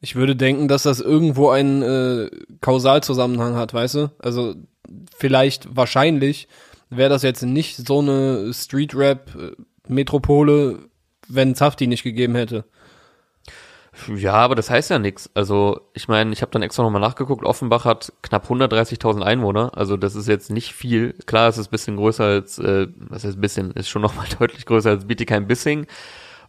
Ich 0.00 0.14
würde 0.16 0.36
denken, 0.36 0.68
dass 0.68 0.84
das 0.84 1.00
irgendwo 1.00 1.48
einen 1.48 1.82
äh, 1.82 2.30
Kausalzusammenhang 2.60 3.56
hat, 3.56 3.72
weißt 3.72 3.94
du? 3.94 4.10
Also 4.18 4.54
vielleicht, 5.16 5.74
wahrscheinlich 5.74 6.46
wäre 6.90 7.08
das 7.08 7.22
jetzt 7.22 7.42
nicht 7.42 7.76
so 7.76 8.00
eine 8.00 8.52
Street-Rap-Metropole, 8.52 10.80
wenn 11.28 11.54
Zafti 11.54 11.86
nicht 11.86 12.02
gegeben 12.02 12.34
hätte. 12.34 12.64
Ja, 14.14 14.34
aber 14.34 14.54
das 14.54 14.70
heißt 14.70 14.90
ja 14.90 14.98
nichts. 14.98 15.30
Also 15.34 15.80
ich 15.92 16.08
meine, 16.08 16.32
ich 16.32 16.42
habe 16.42 16.50
dann 16.50 16.62
extra 16.62 16.82
nochmal 16.82 17.00
nachgeguckt. 17.00 17.44
Offenbach 17.44 17.84
hat 17.84 18.12
knapp 18.22 18.50
130.000 18.50 19.22
Einwohner. 19.22 19.72
Also 19.76 19.96
das 19.96 20.14
ist 20.14 20.28
jetzt 20.28 20.50
nicht 20.50 20.74
viel. 20.74 21.14
Klar, 21.26 21.48
es 21.48 21.58
ist 21.58 21.68
bisschen 21.68 21.96
größer 21.96 22.24
als, 22.24 22.58
äh, 22.58 22.88
was 22.96 23.24
heißt 23.24 23.40
bisschen, 23.40 23.70
ist 23.72 23.88
schon 23.88 24.02
nochmal 24.02 24.26
deutlich 24.38 24.66
größer 24.66 24.90
als 24.90 25.06
Bietigheim-Bissing. 25.06 25.86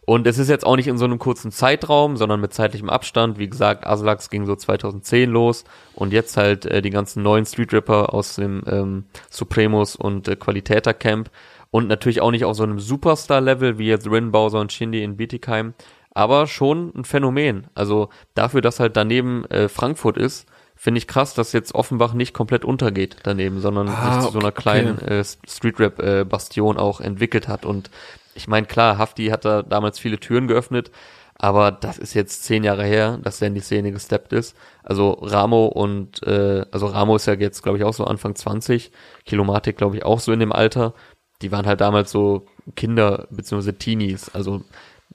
Und 0.06 0.28
es 0.28 0.38
ist 0.38 0.48
jetzt 0.48 0.64
auch 0.64 0.76
nicht 0.76 0.86
in 0.86 0.98
so 0.98 1.04
einem 1.04 1.18
kurzen 1.18 1.50
Zeitraum, 1.50 2.16
sondern 2.16 2.40
mit 2.40 2.54
zeitlichem 2.54 2.88
Abstand. 2.88 3.38
Wie 3.38 3.50
gesagt, 3.50 3.84
Aslax 3.84 4.30
ging 4.30 4.46
so 4.46 4.54
2010 4.54 5.28
los 5.28 5.64
und 5.94 6.12
jetzt 6.12 6.36
halt 6.36 6.64
äh, 6.64 6.80
die 6.80 6.90
ganzen 6.90 7.24
neuen 7.24 7.44
Street-Rapper 7.44 8.14
aus 8.14 8.36
dem 8.36 8.62
ähm, 8.68 9.04
Supremos 9.30 9.96
und 9.96 10.28
äh, 10.28 10.36
Qualitäter 10.36 10.94
Camp. 10.94 11.30
Und 11.72 11.88
natürlich 11.88 12.20
auch 12.20 12.30
nicht 12.30 12.44
auf 12.44 12.56
so 12.56 12.62
einem 12.62 12.78
Superstar-Level 12.78 13.78
wie 13.78 13.88
jetzt 13.88 14.08
Rin, 14.08 14.30
Bowser 14.30 14.60
und 14.60 14.72
Shindy 14.72 15.02
in 15.02 15.16
Bietigheim 15.16 15.74
aber 16.16 16.46
schon 16.46 16.92
ein 16.96 17.04
Phänomen. 17.04 17.66
Also 17.74 18.08
dafür, 18.34 18.62
dass 18.62 18.80
halt 18.80 18.96
daneben 18.96 19.44
äh, 19.50 19.68
Frankfurt 19.68 20.16
ist, 20.16 20.46
finde 20.74 20.98
ich 20.98 21.06
krass, 21.06 21.34
dass 21.34 21.52
jetzt 21.52 21.74
Offenbach 21.74 22.14
nicht 22.14 22.32
komplett 22.32 22.64
untergeht 22.64 23.16
daneben, 23.22 23.60
sondern 23.60 23.88
Ah, 23.88 24.14
sich 24.14 24.26
zu 24.26 24.32
so 24.32 24.38
einer 24.38 24.48
okay. 24.48 24.62
kleinen 24.62 24.98
äh, 25.00 25.22
Streetrap-Bastion 25.22 26.78
auch 26.78 27.00
entwickelt 27.02 27.48
hat. 27.48 27.66
Und 27.66 27.90
ich 28.34 28.48
meine, 28.48 28.66
klar, 28.66 28.96
Hafti 28.96 29.26
hat 29.26 29.44
da 29.44 29.62
damals 29.62 29.98
viele 29.98 30.18
Türen 30.18 30.48
geöffnet, 30.48 30.90
Aber 31.38 31.70
das 31.70 31.98
ist 31.98 32.14
jetzt 32.14 32.44
zehn 32.44 32.64
Jahre 32.64 32.84
her, 32.84 33.18
dass 33.22 33.38
der 33.40 33.48
in 33.48 33.54
die 33.54 33.60
Szene 33.60 33.92
gesteppt 33.92 34.32
ist. 34.32 34.56
Also 34.82 35.10
Ramo 35.20 35.66
und, 35.66 36.22
äh, 36.22 36.64
also 36.72 36.86
Ramo 36.86 37.16
ist 37.16 37.26
ja 37.26 37.34
jetzt, 37.34 37.62
glaube 37.62 37.76
ich, 37.78 37.84
auch 37.84 37.92
so 37.92 38.04
Anfang 38.04 38.34
20, 38.34 38.90
Kilomatik, 39.26 39.76
glaube 39.76 39.96
ich, 39.96 40.04
auch 40.04 40.20
so 40.20 40.32
in 40.32 40.40
dem 40.40 40.52
Alter. 40.52 40.94
Die 41.42 41.52
waren 41.52 41.66
halt 41.66 41.82
damals 41.82 42.10
so 42.10 42.46
Kinder 42.74 43.26
bzw. 43.30 43.72
Teenies. 43.72 44.30
Also 44.34 44.62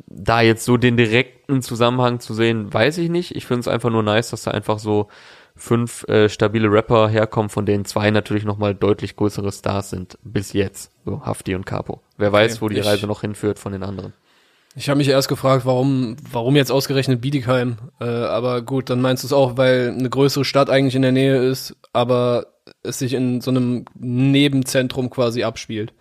da 0.08 0.42
jetzt 0.42 0.66
so 0.66 0.78
den 0.78 0.98
direkten 0.98 1.62
Zusammenhang 1.62 2.20
zu 2.20 2.34
sehen, 2.34 2.74
weiß 2.74 2.98
ich 3.00 3.10
nicht. 3.10 3.36
Ich 3.36 3.46
finde 3.46 3.62
es 3.62 3.68
einfach 3.68 3.90
nur 3.90 4.04
nice, 4.04 4.30
dass 4.32 4.44
da 4.44 4.52
einfach 4.52 4.80
so 4.80 5.08
fünf 5.56 6.08
äh, 6.08 6.30
stabile 6.30 6.72
Rapper 6.72 7.10
herkommen, 7.10 7.50
von 7.50 7.66
denen 7.66 7.86
zwei 7.86 8.10
natürlich 8.12 8.46
nochmal 8.46 8.74
deutlich 8.74 9.16
größere 9.16 9.52
Stars 9.52 9.90
sind, 9.90 10.18
bis 10.24 10.54
jetzt. 10.54 10.92
So 11.06 11.26
Hafti 11.26 11.56
und 11.56 11.66
Capo. 11.66 12.02
Wer 12.18 12.32
weiß, 12.32 12.62
wo 12.62 12.70
die 12.70 12.78
ich- 12.80 12.86
Reise 12.86 13.08
noch 13.08 13.22
hinführt 13.22 13.60
von 13.60 13.72
den 13.72 13.84
anderen. 13.84 14.14
Ich 14.74 14.88
habe 14.88 15.00
mich 15.00 15.10
erst 15.10 15.28
gefragt, 15.28 15.66
warum, 15.66 16.16
warum 16.32 16.56
jetzt 16.56 16.72
ausgerechnet 16.72 17.20
Bietigheim. 17.20 17.76
Äh, 18.00 18.06
aber 18.06 18.62
gut, 18.62 18.90
dann 18.90 19.02
meinst 19.02 19.22
du 19.24 19.28
es 19.28 19.34
auch, 19.34 19.58
weil 19.58 19.90
eine 19.90 20.10
größere 20.10 20.46
Stadt 20.46 20.70
eigentlich 20.70 20.96
in 20.96 21.02
der 21.02 21.12
Nähe 21.12 21.36
ist, 21.44 21.76
aber 21.92 22.46
es 22.82 23.00
sich 23.00 23.14
in 23.14 23.42
so 23.42 23.52
einem 23.52 23.84
Nebenzentrum 23.96 25.10
quasi 25.10 25.44
abspielt. 25.44 25.94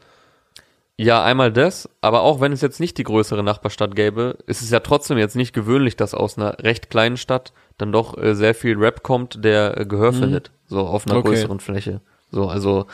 Ja, 1.02 1.24
einmal 1.24 1.50
das, 1.52 1.88
aber 2.00 2.20
auch 2.20 2.40
wenn 2.40 2.52
es 2.52 2.60
jetzt 2.60 2.78
nicht 2.80 2.98
die 2.98 3.04
größere 3.04 3.42
Nachbarstadt 3.42 3.96
gäbe, 3.96 4.36
ist 4.46 4.60
es 4.60 4.70
ja 4.70 4.80
trotzdem 4.80 5.16
jetzt 5.18 5.34
nicht 5.36 5.54
gewöhnlich, 5.54 5.96
dass 5.96 6.12
aus 6.14 6.36
einer 6.36 6.58
recht 6.58 6.90
kleinen 6.90 7.16
Stadt 7.16 7.52
dann 7.78 7.90
doch 7.90 8.18
äh, 8.18 8.34
sehr 8.34 8.54
viel 8.54 8.76
Rap 8.76 9.02
kommt, 9.02 9.42
der 9.44 9.78
äh, 9.78 9.86
Gehör 9.86 10.12
findet, 10.12 10.50
so 10.66 10.80
auf 10.80 11.06
einer 11.06 11.16
Okay. 11.16 11.28
größeren 11.28 11.60
Fläche. 11.60 12.00
So, 12.30 12.48
also 12.48 12.86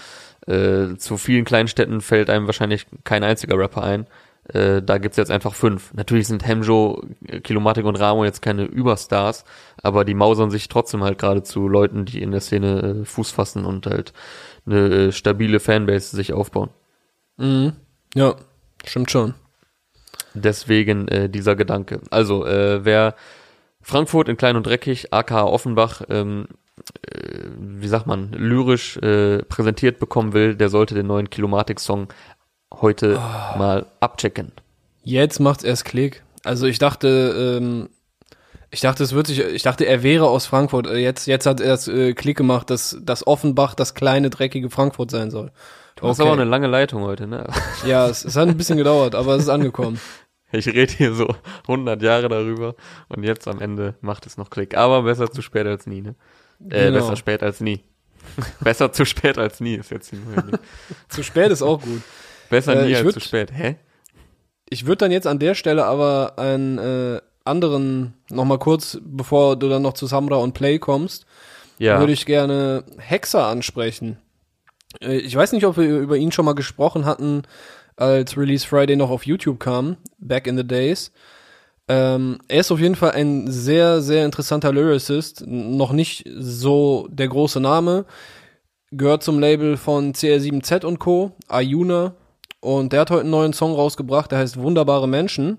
äh, 0.47 0.97
zu 0.97 1.17
vielen 1.17 1.45
kleinen 1.45 1.69
Städten 1.69 2.01
fällt 2.01 2.31
einem 2.31 2.47
wahrscheinlich 2.47 2.87
kein 3.05 3.25
einziger 3.25 3.59
Rapper 3.59 3.83
ein. 3.83 4.07
Äh, 4.53 4.81
da 4.83 4.99
gibt's 4.99 5.17
jetzt 5.17 5.33
einfach 5.33 5.55
fünf. 5.55 5.93
Natürlich 5.95 6.29
sind 6.29 6.47
Hemjo, 6.47 7.03
äh, 7.27 7.41
Kilomatik 7.41 7.85
und 7.85 7.97
Ramo 7.97 8.25
jetzt 8.25 8.41
keine 8.41 8.65
Überstars, 8.65 9.45
aber 9.83 10.05
die 10.05 10.15
mausern 10.15 10.53
sich 10.53 10.69
trotzdem 10.69 11.03
halt 11.03 11.19
gerade 11.19 11.43
zu 11.43 11.67
Leuten, 11.67 12.05
die 12.05 12.23
in 12.23 12.31
der 12.31 12.41
Szene 12.41 13.01
äh, 13.03 13.05
Fuß 13.05 13.33
fassen 13.33 13.65
und 13.65 13.87
halt 13.87 14.13
eine 14.65 14.89
äh, 15.09 15.13
stabile 15.13 15.59
Fanbase 15.59 16.15
sich 16.15 16.33
aufbauen. 16.33 16.71
Mhm. 17.37 17.73
Ja, 18.17 18.35
stimmt 18.87 19.11
schon. 19.11 19.35
Deswegen 20.33 21.07
äh, 21.09 21.29
dieser 21.29 21.55
Gedanke. 21.55 22.01
Also, 22.11 22.47
äh, 22.47 22.83
wer 22.83 23.15
Frankfurt 23.83 24.31
in 24.31 24.39
Klein 24.39 24.57
und 24.57 24.67
Dreckig, 24.67 25.13
aka 25.13 25.45
Offenbach, 25.45 26.01
ähm, 26.09 26.49
äh, 27.03 27.41
wie 27.59 27.89
sagt 27.89 28.07
man, 28.07 28.33
lyrisch 28.33 28.97
äh, 28.97 29.43
präsentiert 29.43 29.99
bekommen 29.99 30.33
will, 30.33 30.55
der 30.55 30.71
sollte 30.71 30.95
den 30.95 31.07
neuen 31.07 31.29
Kilomatik-Song 31.29 32.09
heute 32.81 33.17
mal 33.59 33.85
abchecken. 34.01 34.53
Jetzt 35.05 35.39
macht's 35.39 35.63
erst 35.63 35.85
Klick. 35.85 36.23
Also 36.43 36.67
ich 36.67 36.79
dachte, 36.79 37.59
ähm, 37.61 37.91
ich 38.71 38.81
dachte, 38.81 39.05
es 39.05 39.13
wird 39.13 39.27
sich, 39.27 39.41
ich 39.41 39.63
dachte, 39.63 39.85
er 39.85 40.03
wäre 40.03 40.27
aus 40.29 40.47
Frankfurt. 40.47 40.87
Äh, 40.87 40.97
Jetzt, 40.97 41.27
jetzt 41.27 41.45
hat 41.45 41.61
er 41.61 41.75
es 41.75 41.87
äh, 41.87 42.15
Klick 42.15 42.39
gemacht, 42.39 42.71
dass, 42.71 42.97
dass 43.03 43.27
Offenbach 43.27 43.75
das 43.75 43.95
kleine, 43.95 44.31
dreckige 44.31 44.71
Frankfurt 44.71 45.11
sein 45.11 45.31
soll. 45.31 45.53
Du 45.97 46.07
hast 46.09 46.21
aber 46.21 46.33
eine 46.33 46.45
lange 46.45 46.67
Leitung 46.67 47.03
heute, 47.03 47.27
ne? 47.27 47.47
Ja, 47.87 48.07
es, 48.09 48.25
es 48.25 48.37
hat 48.37 48.49
ein 48.49 48.57
bisschen 48.57 48.77
gedauert, 48.79 49.15
aber 49.15 49.35
es 49.37 49.43
ist 49.45 49.49
angekommen. 49.49 50.01
Ich 50.53 50.69
rede 50.69 50.93
hier 50.93 51.13
so 51.13 51.35
100 51.67 52.01
Jahre 52.03 52.29
darüber 52.29 52.77
und 53.09 53.25
jetzt 53.25 53.49
am 53.49 53.61
Ende 53.61 53.97
macht 54.01 54.27
es 54.27 54.37
noch 54.37 54.49
Klick. 54.49 54.77
Aber 54.77 55.03
besser 55.03 55.29
zu 55.29 55.43
spät 55.43 55.67
als 55.67 55.87
nie, 55.89 56.03
ne? 56.03 56.15
Äh, 56.71 56.85
Genau. 56.87 57.01
besser 57.01 57.17
spät 57.17 57.43
als 57.43 57.61
nie. 57.61 57.81
besser 58.61 58.93
zu 58.93 59.05
spät 59.05 59.39
als 59.39 59.59
nie 59.59 59.75
ist 59.75 59.91
jetzt 59.91 60.13
die 60.13 60.17
neue. 60.17 60.61
Zu 61.09 61.25
spät 61.25 61.51
ist 61.51 61.63
auch 61.63 61.83
gut. 61.83 62.01
Besser 62.49 62.81
Äh, 62.81 62.87
nie 62.87 62.95
als 62.95 63.07
würd- 63.09 63.13
zu 63.15 63.21
spät. 63.21 63.51
Hä? 63.53 63.75
Ich 64.71 64.87
würde 64.87 64.99
dann 64.99 65.11
jetzt 65.11 65.27
an 65.27 65.41
der 65.41 65.57
Stelle 65.57 65.85
aber 65.85 66.35
einen 66.39 66.79
äh, 66.79 67.21
anderen, 67.45 68.15
noch 68.31 68.45
mal 68.45 68.59
kurz, 68.59 68.99
bevor 69.03 69.57
du 69.57 69.69
dann 69.69 69.83
noch 69.83 69.95
zu 69.95 70.07
Samra 70.07 70.37
und 70.37 70.55
Play 70.55 70.79
kommst, 70.79 71.27
Ja. 71.79 71.99
würde 71.99 72.13
ich 72.13 72.25
gerne 72.25 72.85
Hexer 72.99 73.47
ansprechen. 73.49 74.17
Äh, 75.01 75.19
Ich 75.19 75.35
weiß 75.35 75.53
nicht, 75.53 75.67
ob 75.67 75.77
wir 75.77 75.99
über 75.99 76.17
ihn 76.17 76.33
schon 76.33 76.45
mal 76.45 76.55
gesprochen 76.55 77.05
hatten, 77.05 77.43
als 77.97 78.37
Release 78.37 78.67
Friday 78.67 78.97
noch 78.97 79.11
auf 79.11 79.27
YouTube 79.27 79.59
kam, 79.59 79.97
back 80.19 80.47
in 80.47 80.57
the 80.57 80.67
days. 80.67 81.13
Ähm, 81.89 82.39
er 82.49 82.61
ist 82.61 82.71
auf 82.73 82.81
jeden 82.81 82.97
Fall 82.97 83.13
ein 83.13 83.51
sehr, 83.51 84.01
sehr 84.03 84.25
interessanter 84.25 84.73
Lyricist. 84.73 85.45
Noch 85.47 85.93
nicht 85.93 86.29
so 86.37 87.07
der 87.11 87.29
große 87.29 87.61
Name. 87.61 88.05
Gehört 88.91 89.23
zum 89.23 89.39
Label 89.39 89.77
von 89.77 90.13
CR7Z 90.13 90.85
und 90.85 90.99
Co., 90.99 91.33
Ayuna. 91.49 92.15
Und 92.61 92.93
der 92.93 93.01
hat 93.01 93.11
heute 93.11 93.21
einen 93.21 93.31
neuen 93.31 93.53
Song 93.53 93.73
rausgebracht, 93.75 94.33
der 94.33 94.41
heißt 94.41 94.59
Wunderbare 94.59 95.09
Menschen. 95.09 95.59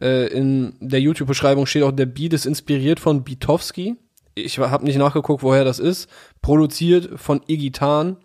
Äh, 0.00 0.26
in 0.28 0.74
der 0.80 1.00
YouTube-Beschreibung 1.00 1.66
steht 1.66 1.84
auch, 1.84 1.92
der 1.92 2.06
Beat 2.06 2.32
ist 2.32 2.46
inspiriert 2.46 2.98
von 2.98 3.22
Bitowski. 3.22 3.96
Ich 4.34 4.58
habe 4.58 4.84
nicht 4.84 4.96
nachgeguckt, 4.96 5.42
woher 5.42 5.64
das 5.64 5.78
ist. 5.78 6.08
Produziert 6.40 7.20
von 7.20 7.40
Iggy 7.46 7.70
Tan 7.70 8.16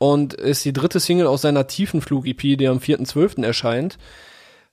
und 0.00 0.32
ist 0.32 0.64
die 0.64 0.72
dritte 0.72 0.98
Single 0.98 1.26
aus 1.26 1.42
seiner 1.42 1.66
Tiefenflug-EP, 1.66 2.56
die 2.56 2.66
am 2.66 2.78
4.12. 2.78 3.44
erscheint. 3.44 3.98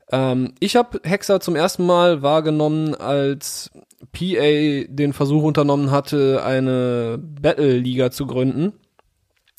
Ähm, 0.09 0.53
ich 0.61 0.77
habe 0.77 1.01
Hexer 1.03 1.41
zum 1.41 1.57
ersten 1.57 1.85
Mal 1.85 2.21
wahrgenommen, 2.21 2.95
als 2.95 3.69
PA 4.13 4.85
den 4.87 5.11
Versuch 5.11 5.43
unternommen 5.43 5.91
hatte, 5.91 6.43
eine 6.45 7.19
Battle-Liga 7.21 8.09
zu 8.09 8.25
gründen, 8.25 8.71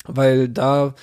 weil 0.07 0.49
da 0.49 0.95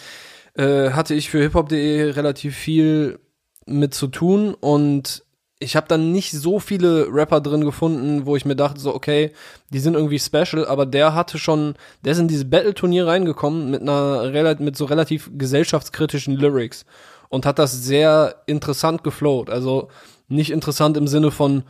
äh, 0.54 0.90
hatte 0.90 1.14
ich 1.14 1.30
für 1.30 1.40
hiphop.de 1.40 2.10
relativ 2.10 2.56
viel 2.56 3.20
mit 3.66 3.94
zu 3.94 4.08
tun 4.08 4.52
und 4.52 5.22
ich 5.58 5.74
habe 5.74 5.88
dann 5.88 6.12
nicht 6.12 6.32
so 6.32 6.60
viele 6.60 7.08
Rapper 7.10 7.40
drin 7.40 7.64
gefunden, 7.64 8.26
wo 8.26 8.36
ich 8.36 8.44
mir 8.44 8.56
dachte 8.56 8.78
so, 8.78 8.94
okay, 8.94 9.32
die 9.70 9.78
sind 9.78 9.94
irgendwie 9.94 10.18
special, 10.18 10.66
aber 10.66 10.84
der 10.84 11.14
hatte 11.14 11.38
schon, 11.38 11.74
der 12.04 12.12
ist 12.12 12.18
in 12.18 12.28
dieses 12.28 12.50
Battle-Turnier 12.50 13.06
reingekommen 13.06 13.70
mit 13.70 13.80
einer 13.80 14.56
mit 14.60 14.76
so 14.76 14.84
relativ 14.84 15.30
gesellschaftskritischen 15.36 16.36
Lyrics 16.36 16.84
und 17.30 17.46
hat 17.46 17.58
das 17.58 17.72
sehr 17.72 18.42
interessant 18.46 19.02
geflowt. 19.02 19.48
Also 19.48 19.88
nicht 20.28 20.50
interessant 20.50 20.96
im 20.98 21.06
Sinne 21.06 21.30
von, 21.30 21.62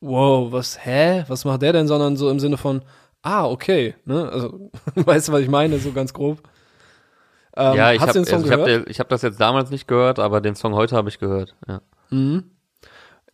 wow, 0.00 0.52
was, 0.52 0.84
hä, 0.84 1.24
was 1.26 1.44
macht 1.44 1.62
der 1.62 1.72
denn, 1.72 1.88
sondern 1.88 2.16
so 2.16 2.30
im 2.30 2.38
Sinne 2.38 2.56
von, 2.56 2.82
ah, 3.22 3.46
okay, 3.46 3.96
ne, 4.04 4.28
also, 4.28 4.70
weißt 4.94 5.28
du, 5.28 5.32
was 5.32 5.40
ich 5.40 5.48
meine, 5.48 5.78
so 5.78 5.90
ganz 5.90 6.12
grob. 6.12 6.38
Ähm, 7.56 7.76
ja, 7.76 7.92
ich 7.92 8.00
habe 8.00 8.10
also 8.10 8.44
ich 8.44 8.52
hab, 8.52 8.88
ich 8.88 9.00
hab 9.00 9.08
das 9.08 9.22
jetzt 9.22 9.40
damals 9.40 9.70
nicht 9.70 9.88
gehört, 9.88 10.20
aber 10.20 10.40
den 10.40 10.54
Song 10.54 10.74
heute 10.74 10.96
habe 10.96 11.08
ich 11.08 11.18
gehört. 11.18 11.54
Ja. 11.66 11.80
Mhm. 12.10 12.44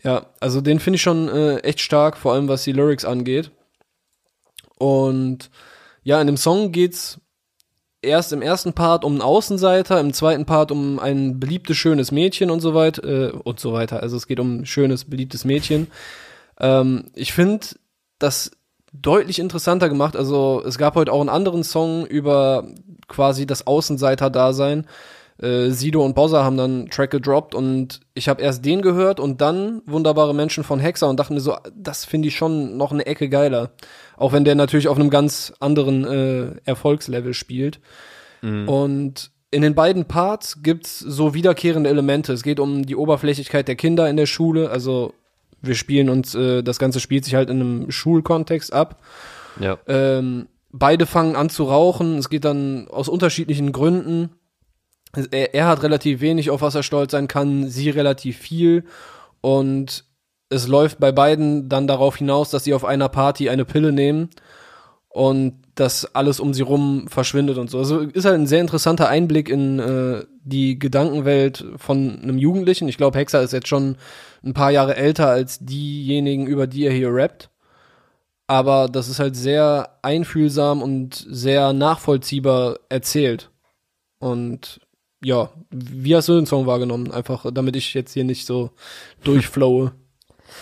Ja, 0.03 0.27
also 0.41 0.61
den 0.61 0.81
finde 0.81 0.97
ich 0.97 1.03
schon 1.03 1.29
äh, 1.29 1.59
echt 1.59 1.81
stark, 1.81 2.17
vor 2.17 2.33
allem 2.33 2.49
was 2.49 2.65
die 2.65 2.73
Lyrics 2.73 3.05
angeht. 3.05 3.51
Und 4.79 5.51
ja, 6.03 6.21
in 6.21 6.27
dem 6.27 6.39
Song 6.39 6.73
geht's 6.73 7.21
erst 8.03 8.33
im 8.33 8.41
ersten 8.41 8.73
Part 8.73 9.05
um 9.05 9.13
einen 9.13 9.23
Außenseiter, 9.23 10.01
im 10.01 10.13
zweiten 10.13 10.47
Part 10.47 10.73
um 10.73 10.99
ein 10.99 11.39
beliebtes, 11.39 11.77
schönes 11.77 12.13
Mädchen 12.13 12.51
und 12.51 12.61
so 12.61 12.75
weiter 12.75 13.05
äh, 13.05 13.31
und 13.31 13.61
so 13.61 13.73
weiter. 13.73 14.03
Also 14.03 14.17
es 14.17 14.27
geht 14.27 14.41
um 14.41 14.61
ein 14.61 14.67
schönes, 14.67 15.05
beliebtes 15.05 15.45
Mädchen. 15.45 15.89
Ähm, 16.59 17.11
ich 17.15 17.33
finde 17.33 17.67
das 18.19 18.53
deutlich 18.93 19.39
interessanter 19.39 19.89
gemacht. 19.89 20.17
Also 20.17 20.63
es 20.67 20.79
gab 20.79 20.95
heute 20.95 21.13
auch 21.13 21.21
einen 21.21 21.29
anderen 21.29 21.63
Song 21.63 22.07
über 22.07 22.67
quasi 23.09 23.47
das 23.47 23.67
Außenseiter-Dasein. 23.67 24.87
Äh, 25.41 25.71
Sido 25.71 26.05
und 26.05 26.15
Bowser 26.15 26.45
haben 26.45 26.57
dann 26.57 26.71
einen 26.71 26.91
Track 26.91 27.11
gedroppt 27.11 27.55
und 27.55 28.01
ich 28.15 28.29
habe 28.29 28.43
erst 28.43 28.65
den 28.65 28.83
gehört 28.83 29.21
und 29.21 29.41
dann 29.41 29.83
Wunderbare 29.87 30.35
Menschen 30.35 30.65
von 30.65 30.81
Hexer 30.81 31.09
und 31.09 31.19
dachte 31.19 31.33
mir 31.33 31.41
so, 31.41 31.57
das 31.75 32.05
finde 32.05 32.29
ich 32.29 32.37
schon 32.37 32.77
noch 32.77 32.93
eine 32.93 33.07
Ecke 33.07 33.29
geiler. 33.29 33.71
Auch 34.17 34.33
wenn 34.33 34.45
der 34.45 34.55
natürlich 34.55 34.89
auf 34.89 34.99
einem 34.99 35.11
ganz 35.11 35.53
anderen 35.61 36.05
äh, 36.05 36.61
Erfolgslevel 36.65 37.35
spielt. 37.35 37.81
Und 38.43 39.31
in 39.51 39.63
den 39.63 39.75
beiden 39.75 40.07
Parts 40.07 40.63
gibt's 40.63 40.99
so 40.99 41.35
wiederkehrende 41.35 41.91
Elemente. 41.91 42.33
Es 42.33 42.43
geht 42.43 42.61
um 42.61 42.87
die 42.87 42.97
Oberflächlichkeit 42.97 43.69
der 43.69 43.77
Kinder 43.77 44.09
in 44.09 44.17
der 44.17 44.27
Schule. 44.27 44.71
Also 44.71 45.13
wir 45.61 45.75
spielen 45.75 46.09
uns, 46.09 46.35
äh, 46.35 46.63
das 46.63 46.79
Ganze 46.79 47.01
spielt 47.01 47.25
sich 47.25 47.35
halt 47.35 47.51
in 47.51 47.61
einem 47.61 47.91
Schulkontext 47.91 48.73
ab. 48.73 49.01
Ja. 49.59 49.79
Ähm, 49.87 50.47
beide 50.71 51.05
fangen 51.07 51.37
an 51.37 51.51
zu 51.51 51.65
rauchen. 51.65 52.19
Es 52.19 52.31
geht 52.31 52.45
dann 52.45 52.89
aus 52.89 53.09
unterschiedlichen 53.09 53.73
Gründen. 53.73 54.31
Er, 55.31 55.55
er 55.55 55.67
hat 55.67 55.83
relativ 55.83 56.21
wenig, 56.21 56.51
auf 56.51 56.63
was 56.63 56.75
er 56.75 56.83
stolz 56.83 57.13
sein 57.13 57.29
kann, 57.29 57.69
sie 57.69 57.91
relativ 57.91 58.39
viel. 58.39 58.85
Und 59.41 60.05
es 60.51 60.67
läuft 60.67 60.99
bei 61.01 61.13
beiden 61.13 61.69
dann 61.69 61.87
darauf 61.87 62.17
hinaus, 62.17 62.51
dass 62.51 62.65
sie 62.65 62.75
auf 62.75 62.85
einer 62.85 63.09
Party 63.09 63.49
eine 63.49 63.65
Pille 63.65 63.93
nehmen 63.93 64.31
und 65.09 65.55
dass 65.75 66.15
alles 66.15 66.41
um 66.41 66.55
sie 66.55 66.63
rum 66.63 67.07
verschwindet 67.09 67.59
und 67.59 67.71
so. 67.71 67.79
Also 67.79 68.01
ist 68.01 68.25
halt 68.25 68.37
ein 68.37 68.47
sehr 68.47 68.61
interessanter 68.61 69.09
Einblick 69.09 69.49
in 69.49 69.79
äh, 69.79 70.25
die 70.43 70.79
Gedankenwelt 70.79 71.65
von 71.77 72.21
einem 72.23 72.39
Jugendlichen. 72.39 72.89
Ich 72.89 72.97
glaube, 72.97 73.19
Hexer 73.19 73.43
ist 73.43 73.53
jetzt 73.53 73.69
schon 73.69 73.97
ein 74.45 74.55
paar 74.55 74.71
Jahre 74.71 74.97
älter 74.97 75.29
als 75.29 75.59
diejenigen, 75.61 76.47
über 76.47 76.67
die 76.67 76.85
er 76.85 76.93
hier 76.93 77.13
rappt. 77.13 77.51
Aber 78.47 78.89
das 78.89 79.09
ist 79.09 79.21
halt 79.21 79.37
sehr 79.37 79.99
einfühlsam 80.03 80.83
und 80.83 81.25
sehr 81.29 81.73
nachvollziehbar 81.73 82.79
erzählt. 82.89 83.51
Und 84.19 84.81
ja, 85.23 85.51
wie 85.71 86.17
hast 86.17 86.29
du 86.29 86.35
den 86.35 86.47
Song 86.47 86.67
wahrgenommen? 86.67 87.11
Einfach, 87.11 87.47
damit 87.53 87.77
ich 87.77 87.95
jetzt 87.95 88.13
hier 88.13 88.25
nicht 88.25 88.47
so 88.47 88.71
durchflowe. 89.25 89.93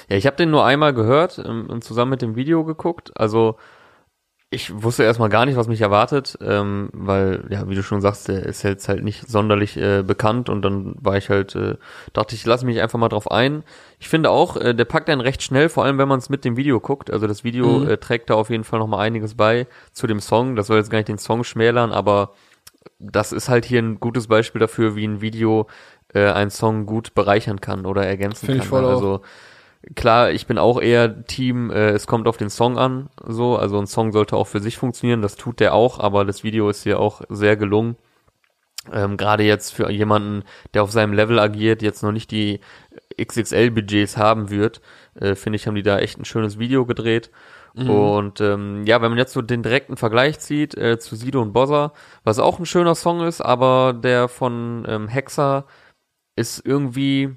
Ja, 0.08 0.16
ich 0.16 0.26
habe 0.26 0.36
den 0.36 0.50
nur 0.50 0.64
einmal 0.64 0.92
gehört 0.92 1.42
ähm, 1.44 1.66
und 1.68 1.82
zusammen 1.84 2.10
mit 2.10 2.22
dem 2.22 2.36
Video 2.36 2.64
geguckt. 2.64 3.12
Also 3.18 3.56
ich 4.50 4.82
wusste 4.82 5.02
erstmal 5.02 5.28
gar 5.28 5.44
nicht, 5.44 5.56
was 5.56 5.68
mich 5.68 5.82
erwartet, 5.82 6.38
ähm, 6.40 6.88
weil, 6.94 7.44
ja, 7.50 7.68
wie 7.68 7.74
du 7.74 7.82
schon 7.82 8.00
sagst, 8.00 8.28
der 8.28 8.46
ist 8.46 8.62
jetzt 8.62 8.88
halt 8.88 9.04
nicht 9.04 9.28
sonderlich 9.28 9.76
äh, 9.76 10.02
bekannt 10.02 10.48
und 10.48 10.62
dann 10.62 10.94
war 10.98 11.18
ich 11.18 11.28
halt, 11.28 11.54
äh, 11.54 11.76
dachte 12.14 12.34
ich, 12.34 12.46
lass 12.46 12.64
mich 12.64 12.80
einfach 12.80 12.98
mal 12.98 13.10
drauf 13.10 13.30
ein. 13.30 13.62
Ich 13.98 14.08
finde 14.08 14.30
auch, 14.30 14.56
äh, 14.56 14.74
der 14.74 14.86
packt 14.86 15.10
einen 15.10 15.20
recht 15.20 15.42
schnell, 15.42 15.68
vor 15.68 15.84
allem 15.84 15.98
wenn 15.98 16.08
man 16.08 16.18
es 16.18 16.30
mit 16.30 16.46
dem 16.46 16.56
Video 16.56 16.80
guckt. 16.80 17.10
Also 17.10 17.26
das 17.26 17.44
Video 17.44 17.80
Mhm. 17.80 17.88
äh, 17.88 17.96
trägt 17.98 18.30
da 18.30 18.34
auf 18.36 18.48
jeden 18.48 18.64
Fall 18.64 18.78
nochmal 18.78 19.00
einiges 19.06 19.34
bei 19.34 19.66
zu 19.92 20.06
dem 20.06 20.20
Song. 20.20 20.56
Das 20.56 20.66
soll 20.68 20.78
jetzt 20.78 20.90
gar 20.90 20.96
nicht 20.98 21.08
den 21.08 21.18
Song 21.18 21.44
schmälern, 21.44 21.92
aber 21.92 22.32
das 22.98 23.32
ist 23.32 23.48
halt 23.48 23.64
hier 23.64 23.80
ein 23.80 24.00
gutes 24.00 24.26
Beispiel 24.26 24.60
dafür, 24.60 24.96
wie 24.96 25.06
ein 25.06 25.20
Video 25.20 25.66
äh, 26.14 26.30
einen 26.30 26.50
Song 26.50 26.86
gut 26.86 27.14
bereichern 27.14 27.60
kann 27.60 27.86
oder 27.86 28.06
ergänzen 28.06 28.46
Find 28.46 28.58
kann. 28.58 28.64
ich 28.64 28.68
voll 28.68 28.84
auch. 28.84 28.90
also 28.90 29.20
klar, 29.94 30.30
ich 30.30 30.46
bin 30.46 30.58
auch 30.58 30.80
eher 30.80 31.24
Team, 31.24 31.70
äh, 31.70 31.90
es 31.90 32.06
kommt 32.06 32.26
auf 32.28 32.36
den 32.36 32.50
Song 32.50 32.78
an, 32.78 33.08
so, 33.24 33.56
also 33.56 33.78
ein 33.78 33.86
Song 33.86 34.12
sollte 34.12 34.36
auch 34.36 34.46
für 34.46 34.60
sich 34.60 34.76
funktionieren, 34.76 35.22
das 35.22 35.36
tut 35.36 35.60
der 35.60 35.74
auch, 35.74 35.98
aber 35.98 36.24
das 36.24 36.44
Video 36.44 36.68
ist 36.68 36.82
hier 36.82 37.00
auch 37.00 37.22
sehr 37.28 37.56
gelungen. 37.56 37.96
Ähm, 38.92 39.16
Gerade 39.16 39.42
jetzt 39.42 39.74
für 39.74 39.90
jemanden, 39.90 40.44
der 40.72 40.82
auf 40.82 40.90
seinem 40.90 41.12
Level 41.12 41.38
agiert, 41.38 41.82
jetzt 41.82 42.02
noch 42.02 42.12
nicht 42.12 42.30
die 42.30 42.60
XXL-Budgets 43.20 44.16
haben 44.16 44.50
wird, 44.50 44.80
äh, 45.14 45.34
finde 45.34 45.56
ich, 45.56 45.66
haben 45.66 45.74
die 45.74 45.82
da 45.82 45.98
echt 45.98 46.18
ein 46.18 46.24
schönes 46.24 46.58
Video 46.58 46.86
gedreht. 46.86 47.30
Und 47.74 48.40
ähm, 48.40 48.84
ja, 48.86 49.00
wenn 49.00 49.10
man 49.10 49.18
jetzt 49.18 49.32
so 49.32 49.42
den 49.42 49.62
direkten 49.62 49.96
Vergleich 49.96 50.38
zieht 50.40 50.76
äh, 50.76 50.98
zu 50.98 51.16
Sido 51.16 51.40
und 51.42 51.52
Bozza, 51.52 51.92
was 52.24 52.38
auch 52.38 52.58
ein 52.58 52.66
schöner 52.66 52.94
Song 52.94 53.20
ist, 53.26 53.40
aber 53.40 53.92
der 53.92 54.28
von 54.28 54.84
ähm, 54.88 55.08
Hexer 55.08 55.64
ist 56.36 56.64
irgendwie 56.64 57.36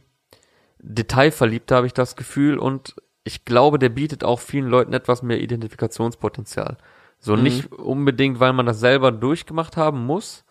detailverliebter, 0.79 1.75
habe 1.77 1.87
ich 1.87 1.93
das 1.93 2.15
Gefühl. 2.15 2.57
Und 2.57 2.95
ich 3.23 3.45
glaube, 3.45 3.77
der 3.79 3.89
bietet 3.89 4.23
auch 4.23 4.39
vielen 4.39 4.67
Leuten 4.67 4.93
etwas 4.93 5.21
mehr 5.21 5.39
Identifikationspotenzial. 5.39 6.77
So 7.19 7.35
Mhm. 7.35 7.43
nicht 7.43 7.71
unbedingt, 7.71 8.39
weil 8.39 8.53
man 8.53 8.65
das 8.65 8.79
selber 8.79 9.11
durchgemacht 9.11 9.77
haben 9.77 10.05
muss, 10.05 10.43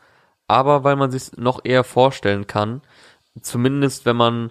aber 0.47 0.85
weil 0.85 0.97
man 0.97 1.11
sich 1.11 1.37
noch 1.37 1.61
eher 1.65 1.85
vorstellen 1.85 2.47
kann. 2.47 2.83
Zumindest 3.43 4.07
wenn 4.07 4.17
man 4.17 4.51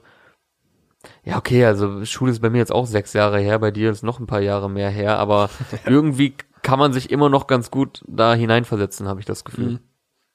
ja, 1.23 1.37
okay, 1.37 1.65
also 1.65 2.03
Schule 2.05 2.31
ist 2.31 2.41
bei 2.41 2.49
mir 2.49 2.57
jetzt 2.57 2.71
auch 2.71 2.85
sechs 2.85 3.13
Jahre 3.13 3.39
her, 3.39 3.59
bei 3.59 3.71
dir 3.71 3.91
ist 3.91 4.03
noch 4.03 4.19
ein 4.19 4.27
paar 4.27 4.41
Jahre 4.41 4.69
mehr 4.69 4.89
her, 4.89 5.17
aber 5.17 5.49
irgendwie 5.85 6.35
kann 6.61 6.79
man 6.79 6.93
sich 6.93 7.11
immer 7.11 7.29
noch 7.29 7.47
ganz 7.47 7.71
gut 7.71 8.03
da 8.07 8.33
hineinversetzen, 8.33 9.07
habe 9.07 9.19
ich 9.19 9.25
das 9.25 9.45
Gefühl. 9.45 9.71
Mhm. 9.71 9.79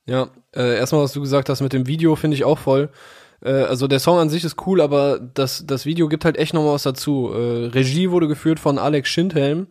Ja, 0.06 0.28
äh, 0.54 0.76
erstmal, 0.76 1.02
was 1.02 1.12
du 1.12 1.20
gesagt 1.20 1.48
hast 1.48 1.60
mit 1.60 1.72
dem 1.72 1.86
Video, 1.86 2.16
finde 2.16 2.36
ich 2.36 2.44
auch 2.44 2.58
voll. 2.58 2.90
Äh, 3.42 3.52
also 3.52 3.86
der 3.86 4.00
Song 4.00 4.18
an 4.18 4.28
sich 4.28 4.44
ist 4.44 4.66
cool, 4.66 4.80
aber 4.80 5.18
das, 5.18 5.66
das 5.66 5.86
Video 5.86 6.08
gibt 6.08 6.24
halt 6.24 6.36
echt 6.36 6.54
noch 6.54 6.62
mal 6.62 6.74
was 6.74 6.82
dazu. 6.82 7.30
Äh, 7.32 7.66
Regie 7.66 8.10
wurde 8.10 8.28
geführt 8.28 8.60
von 8.60 8.78
Alex 8.78 9.08
Schindhelm 9.08 9.68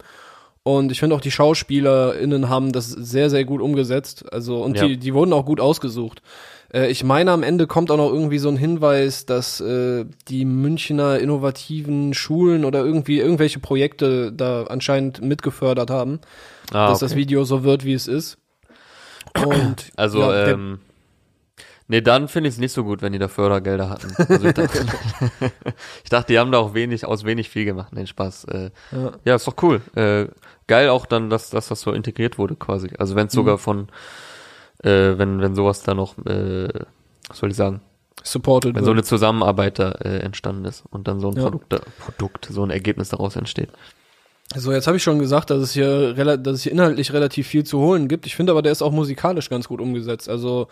und 0.63 0.91
ich 0.91 0.99
finde 0.99 1.15
auch 1.15 1.21
die 1.21 1.31
SchauspielerInnen 1.31 2.49
haben 2.49 2.71
das 2.71 2.89
sehr, 2.89 3.29
sehr 3.29 3.45
gut 3.45 3.61
umgesetzt. 3.61 4.25
Also, 4.31 4.63
und 4.63 4.77
Ja. 4.77 4.87
die, 4.87 4.97
die 4.97 5.13
wurden 5.13 5.33
auch 5.33 5.45
gut 5.45 5.59
ausgesucht. 5.59 6.21
Äh, 6.73 6.89
ich 6.89 7.03
meine, 7.03 7.31
am 7.31 7.43
Ende 7.43 7.67
kommt 7.67 7.91
auch 7.91 7.97
noch 7.97 8.09
irgendwie 8.11 8.37
so 8.39 8.49
ein 8.49 8.57
Hinweis, 8.57 9.25
dass 9.25 9.59
äh, 9.59 10.05
die 10.29 10.45
Münchner 10.45 11.19
innovativen 11.19 12.13
Schulen 12.13 12.63
oder 12.65 12.79
irgendwie 12.83 13.19
irgendwelche 13.19 13.59
Projekte 13.59 14.31
da 14.31 14.63
anscheinend 14.63 15.21
mitgefördert 15.21 15.89
haben, 15.89 16.19
Ah, 16.71 16.87
dass 16.87 16.99
das 16.99 17.15
Video 17.15 17.43
so 17.43 17.63
wird, 17.63 17.83
wie 17.85 17.93
es 17.93 18.07
ist. 18.07 18.37
Und 19.45 19.91
Also, 19.97 20.21
ja, 20.21 20.47
ähm, 20.47 20.79
nee, 21.87 22.01
dann 22.01 22.27
finde 22.27 22.47
ich 22.49 22.55
es 22.55 22.59
nicht 22.59 22.71
so 22.71 22.83
gut, 22.83 23.01
wenn 23.01 23.11
die 23.13 23.19
da 23.19 23.27
Fördergelder 23.27 23.89
hatten. 23.89 24.13
Also 24.17 24.47
ich 24.47 24.53
dachte, 24.53 24.79
ich 26.03 26.09
dachte, 26.09 26.33
die 26.33 26.39
haben 26.39 26.51
da 26.51 26.57
auch 26.59 26.73
wenig, 26.73 27.05
aus 27.05 27.25
wenig 27.25 27.49
viel 27.49 27.65
gemacht. 27.65 27.93
Nee, 27.93 28.05
Spaß. 28.07 28.45
Äh, 28.45 28.69
Ja. 28.91 29.11
ja. 29.25 29.35
ist 29.35 29.45
doch 29.47 29.55
cool. 29.61 29.81
Äh, 29.95 30.27
geil 30.67 30.89
auch 30.89 31.05
dann, 31.05 31.29
dass, 31.29 31.49
dass 31.49 31.67
das 31.67 31.81
so 31.81 31.91
integriert 31.91 32.37
wurde 32.37 32.55
quasi. 32.55 32.89
Also 32.97 33.15
wenn 33.15 33.27
es 33.27 33.33
sogar 33.33 33.57
von, 33.57 33.87
äh, 34.83 35.17
wenn, 35.17 35.41
wenn 35.41 35.55
sowas 35.55 35.83
da 35.83 35.93
noch, 35.93 36.17
äh, 36.25 36.69
was 37.27 37.37
soll 37.37 37.51
ich 37.51 37.55
sagen, 37.55 37.81
supported 38.23 38.75
wenn 38.75 38.83
so 38.83 38.87
wird. 38.87 38.97
eine 38.97 39.03
Zusammenarbeit 39.03 39.79
da 39.79 39.91
äh, 39.91 40.19
entstanden 40.19 40.65
ist 40.65 40.83
und 40.89 41.07
dann 41.07 41.19
so 41.19 41.29
ein 41.29 41.35
Ja. 41.35 41.43
Produkt, 41.43 41.73
da, 41.73 41.79
Produkt, 41.99 42.47
so 42.49 42.63
ein 42.63 42.69
Ergebnis 42.69 43.09
daraus 43.09 43.35
entsteht. 43.35 43.69
So, 44.55 44.71
jetzt 44.71 44.87
habe 44.87 44.97
ich 44.97 45.03
schon 45.03 45.19
gesagt, 45.19 45.49
dass 45.49 45.61
es 45.61 45.73
hier 45.73 46.13
dass 46.13 46.53
es 46.53 46.63
hier 46.63 46.71
inhaltlich 46.71 47.11
relativ 47.13 47.47
viel 47.47 47.63
zu 47.63 47.79
holen 47.79 48.07
gibt. 48.07 48.25
Ich 48.25 48.35
finde 48.35 48.51
aber, 48.51 48.61
der 48.61 48.71
ist 48.71 48.81
auch 48.81 48.91
musikalisch 48.91 49.49
ganz 49.49 49.67
gut 49.67 49.81
umgesetzt. 49.81 50.29
Also 50.29 50.67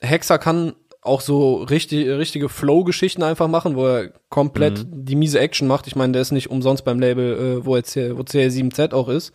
Hexer 0.00 0.38
kann 0.38 0.74
auch 1.06 1.20
so 1.20 1.56
richtig, 1.62 2.08
richtige 2.08 2.48
Flow-Geschichten 2.48 3.22
einfach 3.22 3.48
machen, 3.48 3.76
wo 3.76 3.86
er 3.86 4.10
komplett 4.28 4.84
die 4.90 5.16
miese 5.16 5.38
Action 5.40 5.68
macht. 5.68 5.86
Ich 5.86 5.96
meine, 5.96 6.12
der 6.12 6.22
ist 6.22 6.32
nicht 6.32 6.50
umsonst 6.50 6.84
beim 6.84 6.98
Label, 7.00 7.58
äh, 7.60 7.64
wo, 7.64 7.76
jetzt 7.76 7.92
hier, 7.94 8.16
wo 8.18 8.22
CL7Z 8.22 8.92
auch 8.92 9.08
ist. 9.08 9.32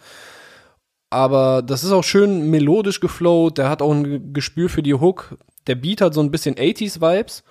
Aber 1.10 1.62
das 1.62 1.84
ist 1.84 1.92
auch 1.92 2.04
schön 2.04 2.50
melodisch 2.50 3.00
geflowt. 3.00 3.58
Der 3.58 3.70
hat 3.70 3.82
auch 3.82 3.92
ein 3.92 4.04
Ge- 4.04 4.22
Gespür 4.34 4.70
für 4.70 4.82
die 4.84 4.94
Hook. 4.94 5.38
Der 5.68 5.76
Beat 5.76 6.02
hat 6.02 6.14
so 6.14 6.22
ein 6.22 6.32
bisschen 6.32 6.56
80s-Vibes. 6.56 7.44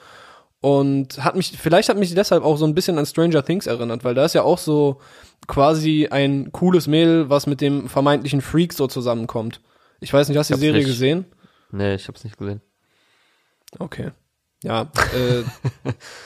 Und 0.62 1.24
hat 1.24 1.36
mich, 1.36 1.56
vielleicht 1.58 1.88
hat 1.88 1.96
mich 1.96 2.14
deshalb 2.14 2.44
auch 2.44 2.56
so 2.58 2.66
ein 2.66 2.74
bisschen 2.74 2.98
an 2.98 3.06
Stranger 3.06 3.42
Things 3.42 3.66
erinnert, 3.66 4.04
weil 4.04 4.14
da 4.14 4.26
ist 4.26 4.34
ja 4.34 4.42
auch 4.42 4.58
so 4.58 4.98
quasi 5.46 6.08
ein 6.10 6.52
cooles 6.52 6.86
Mädel, 6.86 7.30
was 7.30 7.46
mit 7.46 7.62
dem 7.62 7.88
vermeintlichen 7.88 8.42
Freak 8.42 8.74
so 8.74 8.86
zusammenkommt. 8.86 9.62
Ich 10.00 10.12
weiß 10.12 10.28
nicht, 10.28 10.36
hast 10.36 10.50
du 10.50 10.54
die 10.54 10.60
Serie 10.60 10.80
nicht. 10.80 10.86
gesehen? 10.86 11.24
Nee, 11.72 11.94
ich 11.94 12.08
hab's 12.08 12.24
nicht 12.24 12.36
gesehen. 12.36 12.60
Okay. 13.78 14.10
Ja, 14.62 14.90
äh, 15.14 15.42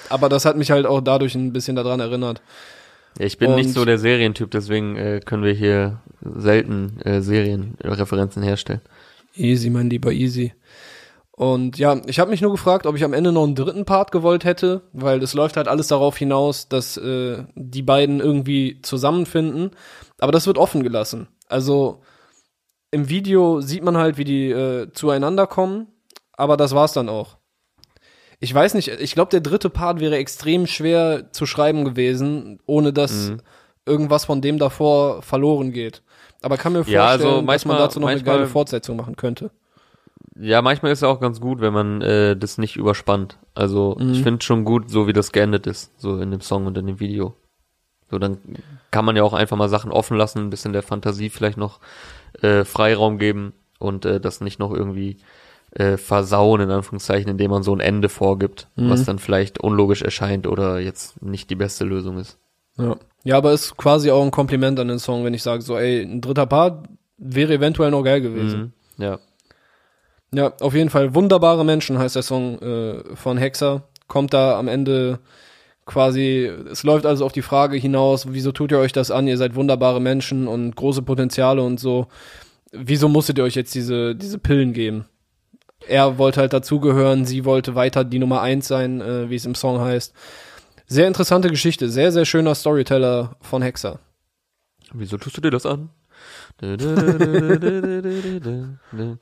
aber 0.09 0.29
das 0.29 0.45
hat 0.45 0.57
mich 0.57 0.71
halt 0.71 0.87
auch 0.87 1.01
dadurch 1.01 1.35
ein 1.37 1.53
bisschen 1.53 1.77
daran 1.77 2.01
erinnert. 2.01 2.43
Ja, 3.19 3.27
ich 3.27 3.39
bin 3.39 3.51
Und- 3.51 3.57
nicht 3.57 3.71
so 3.71 3.85
der 3.85 3.99
Serientyp, 3.99 4.51
deswegen 4.51 4.97
äh, 4.97 5.21
können 5.25 5.45
wir 5.45 5.53
hier 5.53 6.01
selten 6.21 7.01
äh, 7.03 7.21
Serienreferenzen 7.21 8.43
herstellen. 8.43 8.81
Easy, 9.37 9.71
mein 9.71 9.89
lieber 9.91 10.11
Easy. 10.13 10.53
Und 11.37 11.79
ja, 11.79 12.01
ich 12.07 12.21
habe 12.21 12.31
mich 12.31 12.41
nur 12.41 12.53
gefragt, 12.53 12.87
ob 12.87 12.95
ich 12.97 13.03
am 13.05 13.13
Ende 13.13 13.33
noch 13.33 13.43
einen 13.45 13.57
dritten 13.57 13.85
Part 13.85 14.13
gewollt 14.13 14.45
hätte, 14.45 14.83
weil 14.93 15.21
es 15.23 15.35
läuft 15.35 15.57
halt 15.57 15.67
alles 15.67 15.89
darauf 15.89 16.17
hinaus, 16.17 16.69
dass 16.69 16.97
äh, 16.97 17.43
die 17.57 17.83
beiden 17.83 18.21
irgendwie 18.21 18.81
zusammenfinden. 18.83 19.73
Aber 20.19 20.31
das 20.33 20.47
wird 20.47 20.59
offen 20.59 20.85
gelassen. 20.85 21.27
Also 21.49 22.03
im 22.93 23.09
Video 23.09 23.61
sieht 23.61 23.83
man 23.83 23.97
halt, 23.97 24.17
wie 24.17 24.25
die 24.25 24.51
äh, 24.51 24.93
zueinander 24.93 25.49
kommen, 25.49 25.89
aber 26.37 26.57
das 26.57 26.75
war's 26.75 26.93
dann 26.93 27.09
auch. 27.09 27.37
Ich 28.41 28.53
weiß 28.55 28.75
nicht, 28.75 28.89
ich 28.89 29.15
glaube, 29.15 29.31
der 29.31 29.41
dritte 29.41 29.71
Part 29.71 30.01
wäre 30.01 30.17
extrem 30.17 30.67
schwer 30.67 31.33
zu 31.33 31.47
schreiben 31.47 31.85
gewesen, 31.85 32.59
ohne 32.67 32.93
dass 32.93 33.31
Mhm. 33.31 33.41
irgendwas 33.87 34.25
von 34.25 34.41
dem 34.43 34.59
davor 34.59 35.23
verloren 35.23 35.73
geht. 35.73 36.03
Aber 36.43 36.57
kann 36.59 36.73
mir 36.73 36.79
vorstellen, 36.81 36.95
Ja, 36.97 37.07
also 37.07 37.25
dass 37.25 37.35
man 37.37 37.45
manchmal- 37.47 37.79
dazu 37.79 38.01
noch 38.01 38.09
eine 38.09 38.17
manchmal- 38.17 38.37
geile 38.37 38.47
Fortsetzung 38.49 38.97
machen 38.97 39.17
könnte. 39.17 39.51
Ja, 40.37 40.63
manchmal 40.63 40.93
ist 40.93 40.99
es 40.99 41.05
auch 41.05 41.21
ganz 41.21 41.41
gut, 41.41 41.61
wenn 41.61 41.73
man 41.73 42.03
äh, 42.03 42.37
das 42.37 42.59
nicht 42.59 42.77
überspannt. 42.77 43.39
Also 43.55 43.97
Mhm. 43.99 44.13
ich 44.13 44.23
finde 44.23 44.45
schon 44.45 44.65
gut, 44.65 44.91
so 44.91 45.07
wie 45.07 45.13
das 45.13 45.33
geendet 45.33 45.67
ist, 45.67 45.93
so 45.99 46.19
in 46.21 46.31
dem 46.33 46.41
Song 46.41 46.67
und 46.67 46.77
in 46.77 46.87
dem 46.87 46.99
Video. 47.01 47.35
So, 48.11 48.19
dann 48.19 48.39
kann 48.91 49.05
man 49.05 49.17
ja 49.17 49.23
auch 49.23 49.33
einfach 49.33 49.57
mal 49.57 49.69
Sachen 49.69 49.91
offen 49.93 50.17
lassen, 50.17 50.41
ein 50.41 50.51
bisschen 50.51 50.73
der 50.73 50.83
Fantasie 50.83 51.31
vielleicht 51.31 51.57
noch 51.57 51.79
äh, 52.43 52.65
Freiraum 52.65 53.19
geben 53.19 53.53
und 53.79 54.05
äh, 54.05 54.21
das 54.21 54.41
nicht 54.41 54.59
noch 54.59 54.73
irgendwie 54.73 55.19
äh, 55.75 55.97
versauen, 55.97 56.61
in 56.61 56.71
Anführungszeichen, 56.71 57.31
indem 57.31 57.51
man 57.51 57.63
so 57.63 57.75
ein 57.75 57.81
Ende 57.81 58.09
vorgibt, 58.09 58.69
Mhm. 58.77 58.91
was 58.91 59.05
dann 59.05 59.19
vielleicht 59.19 59.61
unlogisch 59.61 60.03
erscheint 60.03 60.47
oder 60.47 60.79
jetzt 60.81 61.21
nicht 61.23 61.51
die 61.51 61.57
beste 61.57 61.85
Lösung 61.85 62.19
ist. 62.19 62.39
Ja. 62.77 62.97
ja, 63.23 63.37
aber 63.37 63.53
ist 63.53 63.77
quasi 63.77 64.11
auch 64.11 64.23
ein 64.25 64.31
Kompliment 64.33 64.79
an 64.81 64.89
den 64.89 64.99
Song, 64.99 65.25
wenn 65.25 65.35
ich 65.35 65.43
sage, 65.43 65.63
so, 65.63 65.77
ey, 65.79 66.03
ein 66.03 66.21
dritter 66.21 66.47
Part 66.47 66.89
wäre 67.19 67.55
eventuell 67.55 67.91
noch 67.93 68.03
geil 68.03 68.21
gewesen. 68.21 68.73
Mhm. 68.99 69.03
Ja. 69.05 69.19
Ja, 70.33 70.53
auf 70.61 70.75
jeden 70.75 70.91
Fall. 70.91 71.15
Wunderbare 71.15 71.65
Menschen 71.65 71.99
heißt 71.99 72.17
der 72.17 72.23
Song 72.25 72.59
äh, 72.61 73.15
von 73.15 73.39
Hexer. 73.39 73.85
Kommt 74.09 74.35
da 74.35 74.59
am 74.59 74.67
Ende 74.67 75.21
quasi, 75.87 76.51
es 76.71 76.83
läuft 76.83 77.07
also 77.07 77.25
auf 77.25 77.33
die 77.33 77.43
Frage 77.43 77.77
hinaus, 77.77 78.27
wieso 78.33 78.51
tut 78.53 78.73
ihr 78.73 78.79
euch 78.79 78.93
das 78.93 79.11
an? 79.11 79.29
Ihr 79.29 79.37
seid 79.39 79.55
wunderbare 79.55 80.01
Menschen 80.01 80.49
und 80.49 80.75
große 80.75 81.03
Potenziale 81.03 81.63
und 81.63 81.79
so. 81.79 82.07
Wieso 82.73 83.09
musstet 83.09 83.39
ihr 83.39 83.45
euch 83.45 83.55
jetzt 83.55 83.75
diese, 83.75 84.17
diese 84.17 84.39
Pillen 84.39 84.73
geben? 84.73 85.05
Er 85.89 86.19
wollte 86.19 86.41
halt 86.41 86.53
dazugehören, 86.53 87.25
sie 87.27 87.45
wollte 87.45 87.75
weiter 87.75 88.05
die 88.05 88.19
Nummer 88.19 88.41
eins 88.41 88.69
sein, 88.69 89.01
äh, 89.01 89.29
wie 89.31 89.37
es 89.37 89.45
im 89.47 89.55
Song 89.55 89.81
heißt. 89.81 90.15
Sehr 90.87 91.07
interessante 91.07 91.49
Geschichte, 91.51 91.89
sehr, 91.91 92.13
sehr 92.13 92.25
schöner 92.25 92.55
Storyteller 92.55 93.37
von 93.41 93.63
Hexer. 93.63 93.99
Wieso 94.93 95.17
tust 95.19 95.37
du 95.37 95.41
dir 95.41 95.51
das 95.51 95.67
an? 95.67 95.91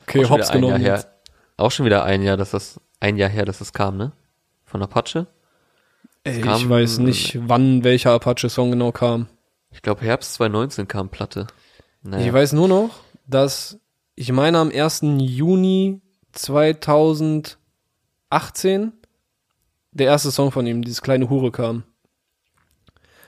Okay, 0.06 0.24
Auch 0.24 0.28
schon 0.28 0.30
hops 0.30 0.48
wieder 0.48 0.50
ein 0.50 0.50
Jahr 0.50 0.52
genommen 0.52 0.80
her. 0.80 1.04
Auch 1.56 1.70
schon 1.70 1.86
wieder 1.86 2.04
ein 2.04 2.22
Jahr, 2.22 2.36
dass 2.36 2.50
das 2.50 2.80
ein 3.00 3.16
Jahr 3.16 3.30
her, 3.30 3.44
dass 3.44 3.58
das 3.58 3.72
kam, 3.72 3.96
ne? 3.96 4.12
Von 4.64 4.82
Apache. 4.82 5.26
Ey, 6.24 6.40
kam- 6.40 6.60
ich 6.60 6.68
weiß 6.68 6.98
nicht, 6.98 7.38
wann 7.48 7.84
welcher 7.84 8.12
Apache-Song 8.12 8.70
genau 8.70 8.92
kam. 8.92 9.26
Ich 9.70 9.82
glaube 9.82 10.02
Herbst 10.02 10.34
2019 10.34 10.86
kam 10.88 11.08
Platte. 11.08 11.46
Naja. 12.02 12.26
Ich 12.26 12.32
weiß 12.32 12.52
nur 12.52 12.68
noch, 12.68 12.90
dass 13.26 13.78
ich 14.14 14.30
meine 14.32 14.58
am 14.58 14.70
1. 14.70 15.00
Juni 15.18 16.00
2018 16.32 17.56
der 19.92 20.06
erste 20.06 20.30
Song 20.30 20.50
von 20.50 20.66
ihm, 20.66 20.82
dieses 20.82 21.02
kleine 21.02 21.28
Hure 21.28 21.50
kam. 21.50 21.84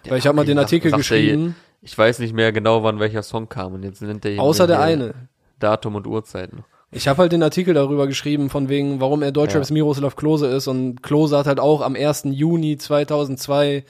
Weil 0.08 0.18
ich 0.18 0.26
habe 0.26 0.36
mal 0.36 0.44
den 0.44 0.58
Artikel 0.58 0.90
sagt 0.90 1.00
geschrieben, 1.00 1.56
Ich 1.80 1.96
weiß 1.96 2.18
nicht 2.18 2.34
mehr 2.34 2.52
genau, 2.52 2.82
wann 2.82 3.00
welcher 3.00 3.22
Song 3.22 3.48
kam 3.48 3.74
und 3.74 3.82
jetzt 3.82 4.02
nennt 4.02 4.24
er 4.24 4.40
außer 4.40 4.66
der 4.66 4.80
eine. 4.80 5.14
Datum 5.58 5.94
und 5.94 6.06
Uhrzeiten. 6.06 6.64
Ich 6.90 7.08
habe 7.08 7.18
halt 7.18 7.32
den 7.32 7.42
Artikel 7.42 7.74
darüber 7.74 8.06
geschrieben, 8.06 8.50
von 8.50 8.68
wegen, 8.68 9.00
warum 9.00 9.22
er 9.22 9.32
Deutschraps 9.32 9.70
Miroslav 9.70 10.14
Klose 10.14 10.46
ist. 10.46 10.68
Und 10.68 11.02
Klose 11.02 11.36
hat 11.36 11.46
halt 11.46 11.58
auch 11.58 11.80
am 11.80 11.96
1. 11.96 12.24
Juni 12.26 12.78
2002 12.78 13.84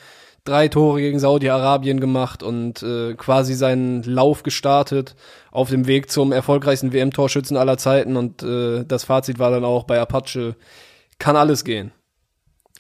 drei 0.45 0.69
Tore 0.69 1.01
gegen 1.01 1.19
Saudi-Arabien 1.19 2.01
gemacht 2.01 2.43
und 2.43 2.83
äh, 2.83 3.15
quasi 3.15 3.55
seinen 3.55 4.03
Lauf 4.03 4.43
gestartet 4.43 5.17
auf 5.51 5.71
dem 5.71 5.87
Weg 5.87 6.11
zum 6.11 6.33
erfolgreichsten 6.33 6.93
WM-Torschützen 6.93 7.57
aller 7.57 7.79
Zeiten. 7.79 8.17
Und 8.17 8.43
äh, 8.43 8.85
das 8.85 9.05
Fazit 9.05 9.39
war 9.39 9.51
dann 9.51 9.65
auch 9.65 9.85
bei 9.85 10.01
Apache, 10.01 10.57
kann 11.19 11.37
alles 11.37 11.65
gehen. 11.65 11.93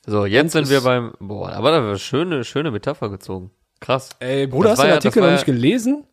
So, 0.07 0.27
jetzt 0.27 0.53
sind 0.53 0.65
ist- 0.65 0.71
wir 0.71 0.83
beim, 0.83 1.13
boah, 1.19 1.51
aber 1.53 1.71
da 1.71 1.83
war 1.83 1.97
schöne, 1.97 2.45
schöne 2.45 2.71
Metapher 2.71 3.09
gezogen. 3.09 3.51
Krass. 3.81 4.11
Ey, 4.21 4.47
Bruder, 4.47 4.71
Das 4.71 4.79
hast 4.79 4.79
du 4.81 4.83
den 4.85 4.89
ja- 4.91 4.95
Artikel 4.97 5.17
war 5.23 5.23
noch 5.23 5.31
ja- 5.33 5.37
nicht 5.37 5.47
gelesen? 5.47 6.05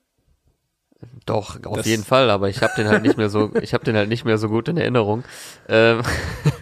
Doch, 1.26 1.58
auf 1.66 1.78
Das- 1.78 1.86
jeden 1.88 2.04
Fall, 2.04 2.30
aber 2.30 2.48
ich 2.48 2.62
habe 2.62 2.74
den 2.78 2.88
halt 2.88 3.02
nicht 3.04 3.18
mehr 3.18 3.30
so, 3.30 3.52
ich 3.62 3.74
habe 3.74 3.84
den 3.84 3.96
halt 3.98 4.08
nicht 4.08 4.24
mehr 4.24 4.38
so 4.38 4.48
gut 4.50 4.68
in 4.70 4.78
Erinnerung. 4.78 5.24
Ähm, 5.68 6.02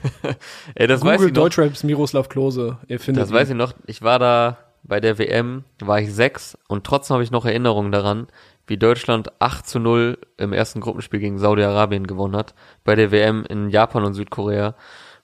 ey, 0.75 0.87
das 0.87 1.01
weiß 1.03 1.17
Google 1.17 1.27
ich 1.29 1.35
noch. 1.35 1.43
Deutschraps 1.43 1.83
Miroslav 1.83 2.29
Klose. 2.29 2.77
Ihr 2.87 2.99
findet 2.99 3.23
Das 3.23 3.31
weiß 3.31 3.49
ich 3.49 3.55
noch. 3.55 3.73
Ich 3.85 4.01
war 4.01 4.17
da 4.17 4.57
bei 4.89 4.99
der 4.99 5.17
WM, 5.17 5.63
war 5.79 6.01
ich 6.01 6.13
sechs 6.13 6.57
und 6.67 6.83
trotzdem 6.83 7.13
habe 7.13 7.23
ich 7.23 7.31
noch 7.31 7.45
Erinnerungen 7.45 7.93
daran, 7.93 8.27
wie 8.67 8.77
Deutschland 8.77 9.31
8 9.39 9.65
zu 9.65 9.79
0 9.79 10.17
im 10.37 10.51
ersten 10.51 10.81
Gruppenspiel 10.81 11.19
gegen 11.19 11.39
Saudi-Arabien 11.39 12.05
gewonnen 12.05 12.35
hat. 12.35 12.53
Bei 12.83 12.95
der 12.95 13.11
WM 13.11 13.45
in 13.47 13.69
Japan 13.69 14.03
und 14.03 14.13
Südkorea, 14.13 14.75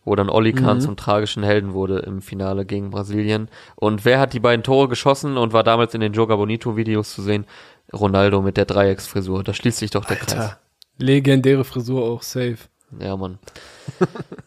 wo 0.06 0.16
dann 0.16 0.30
Oli 0.30 0.54
Kahn 0.54 0.82
zum 0.82 0.96
tragischen 0.96 1.44
Helden 1.44 1.74
wurde 1.74 2.00
im 2.00 2.22
Finale 2.22 2.66
gegen 2.66 2.92
Brasilien. 2.92 3.50
Und 3.76 4.06
wer 4.06 4.20
hat 4.20 4.34
die 4.34 4.40
beiden 4.40 4.64
Tore 4.64 4.88
geschossen 4.88 5.36
und 5.38 5.52
war 5.52 5.64
damals 5.64 5.94
in 5.94 6.02
den 6.02 6.14
Joga 6.14 6.36
Bonito 6.36 6.78
Videos 6.78 7.14
zu 7.14 7.22
sehen? 7.22 7.46
Ronaldo 7.92 8.42
mit 8.42 8.58
der 8.58 8.66
Dreiecksfrisur. 8.66 9.44
Da 9.44 9.54
schließt 9.54 9.80
sich 9.80 9.92
doch 9.92 10.06
der 10.06 10.18
Kreis. 10.18 10.34
Alter, 10.34 10.60
legendäre 10.98 11.64
Frisur 11.64 12.04
auch, 12.04 12.22
safe. 12.22 12.58
Ja, 13.00 13.16
Mann. 13.18 13.40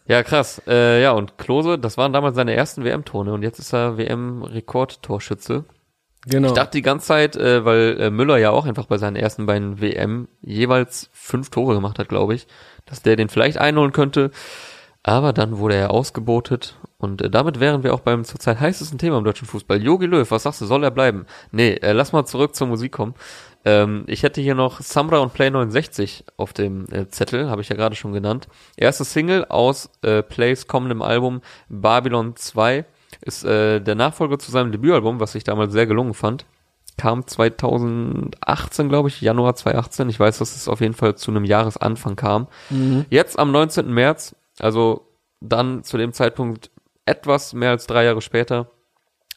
ja, 0.07 0.23
krass. 0.23 0.63
Äh, 0.67 1.03
ja, 1.03 1.13
und 1.13 1.39
Klose, 1.39 1.79
das 1.79 1.97
waren 1.97 2.13
damals 2.13 2.37
seine 2.37 2.55
ersten 2.55 2.85
WM-Tone 2.85 3.33
und 3.33 3.43
jetzt 3.43 3.59
ist 3.59 3.73
er 3.73 3.99
WM-Rekordtorschütze. 3.99 5.65
Genau. 6.27 6.49
Ich 6.49 6.55
dachte 6.55 6.73
die 6.73 6.83
ganze 6.83 7.07
Zeit, 7.07 7.37
äh, 7.37 7.65
weil 7.65 7.97
äh, 8.01 8.11
Müller 8.11 8.39
ja 8.39 8.51
auch 8.51 8.67
einfach 8.67 8.87
bei 8.87 8.99
seinen 8.99 9.17
ersten 9.17 9.47
beiden 9.47 9.81
WM 9.81 10.29
jeweils 10.43 11.11
fünf 11.13 11.51
Tore 11.51 11.75
gemacht 11.75 11.99
hat, 11.99 12.09
glaube 12.09 12.35
ich, 12.35 12.47
dass 12.87 13.03
der 13.03 13.17
den 13.17 13.29
vielleicht 13.29 13.59
einholen 13.59 13.93
könnte. 13.93 14.31
Aber 15.03 15.33
dann 15.33 15.59
wurde 15.59 15.77
er 15.77 15.91
ausgebotet 15.91 16.77
und 16.99 17.23
äh, 17.23 17.31
damit 17.31 17.61
wären 17.61 17.85
wir 17.85 17.95
auch 17.95 18.01
beim 18.01 18.25
zurzeit 18.25 18.61
heißesten 18.61 18.99
Thema 18.99 19.19
im 19.19 19.25
deutschen 19.25 19.47
Fußball. 19.47 19.81
Jogi 19.81 20.07
Löw, 20.07 20.29
was 20.31 20.43
sagst 20.43 20.61
du, 20.61 20.67
soll 20.67 20.83
er 20.85 20.91
bleiben? 20.91 21.27
Nee, 21.53 21.75
äh, 21.75 21.93
lass 21.93 22.13
mal 22.13 22.27
zurück 22.27 22.55
zur 22.57 22.67
Musik 22.67 22.93
kommen. 22.93 23.15
Ähm, 23.65 24.05
ich 24.07 24.23
hätte 24.23 24.41
hier 24.41 24.55
noch 24.55 24.81
Samra 24.81 25.19
und 25.19 25.33
Play 25.33 25.51
69 25.51 26.25
auf 26.37 26.53
dem 26.53 26.87
äh, 26.91 27.09
Zettel, 27.09 27.51
habe 27.51 27.63
ich 27.63 27.69
ja 27.69 27.77
gerade 27.77 27.97
schon 27.97 28.13
genannt. 28.13 28.49
Erste 28.77 29.05
Single 29.05 29.45
aus 29.47 29.91
äh, 30.03 30.23
Plays 30.23 30.67
kommendem 30.67 31.03
Album 31.03 31.41
Babylon 31.69 32.37
2 32.37 32.85
ist 33.23 33.45
äh, 33.45 33.81
der 33.81 33.95
Nachfolger 33.95 34.39
zu 34.39 34.51
seinem 34.51 34.73
Debütalbum, 34.73 35.21
was 35.21 35.35
ich 35.35 35.45
damals 35.45 35.73
sehr 35.73 35.87
gelungen 35.87 36.15
fand. 36.15 36.47
Kam 36.97 37.27
2018, 37.27 38.89
glaube 38.89 39.09
ich, 39.09 39.21
Januar 39.21 39.55
2018. 39.55 40.09
Ich 40.09 40.19
weiß, 40.19 40.39
dass 40.39 40.57
es 40.57 40.69
auf 40.69 40.81
jeden 40.81 40.95
Fall 40.95 41.15
zu 41.15 41.31
einem 41.31 41.45
Jahresanfang 41.45 42.17
kam. 42.17 42.49
Jetzt 43.09 43.39
am 43.39 43.53
19. 43.53 43.93
März, 43.93 44.35
also 44.59 45.07
dann 45.41 45.85
zu 45.85 45.97
dem 45.97 46.13
Zeitpunkt 46.13 46.71
etwas 47.07 47.55
mehr 47.55 47.71
als 47.71 47.87
drei 47.87 48.05
Jahre 48.05 48.21
später, 48.21 48.73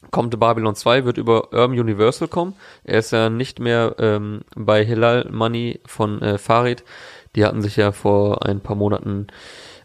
kommt 0.10 0.38
Babylon 0.40 0.76
2, 0.76 1.06
wird 1.06 1.18
über 1.18 1.54
Urban 1.54 1.80
Universal 1.80 2.28
kommen. 2.28 2.56
Er 2.84 3.00
ist 3.00 3.12
ja 3.12 3.30
nicht 3.30 3.60
mehr 3.60 3.96
ähm, 4.00 4.42
bei 4.56 4.84
Hilal 4.84 5.28
Money 5.32 5.80
von 5.86 6.22
äh, 6.22 6.38
Farid. 6.38 6.84
Die 7.36 7.46
hatten 7.46 7.62
sich 7.62 7.76
ja 7.76 7.92
vor 7.92 8.46
ein 8.46 8.60
paar 8.60 8.76
Monaten 8.76 9.28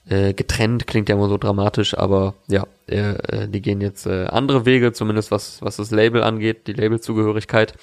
äh, 0.09 0.33
getrennt, 0.33 0.87
klingt 0.87 1.09
ja 1.09 1.17
immer 1.17 1.29
so 1.29 1.37
dramatisch, 1.37 1.97
aber 1.97 2.35
ja, 2.49 2.67
äh, 2.87 3.49
die 3.49 3.61
gehen 3.61 3.81
jetzt 3.81 4.07
äh, 4.07 4.27
andere 4.27 4.65
Wege, 4.65 4.93
zumindest 4.93 5.31
was, 5.31 5.63
was 5.63 5.77
das 5.77 5.91
Label 5.91 6.23
angeht, 6.23 6.67
die 6.67 6.73
Labelzugehörigkeit. 6.73 7.75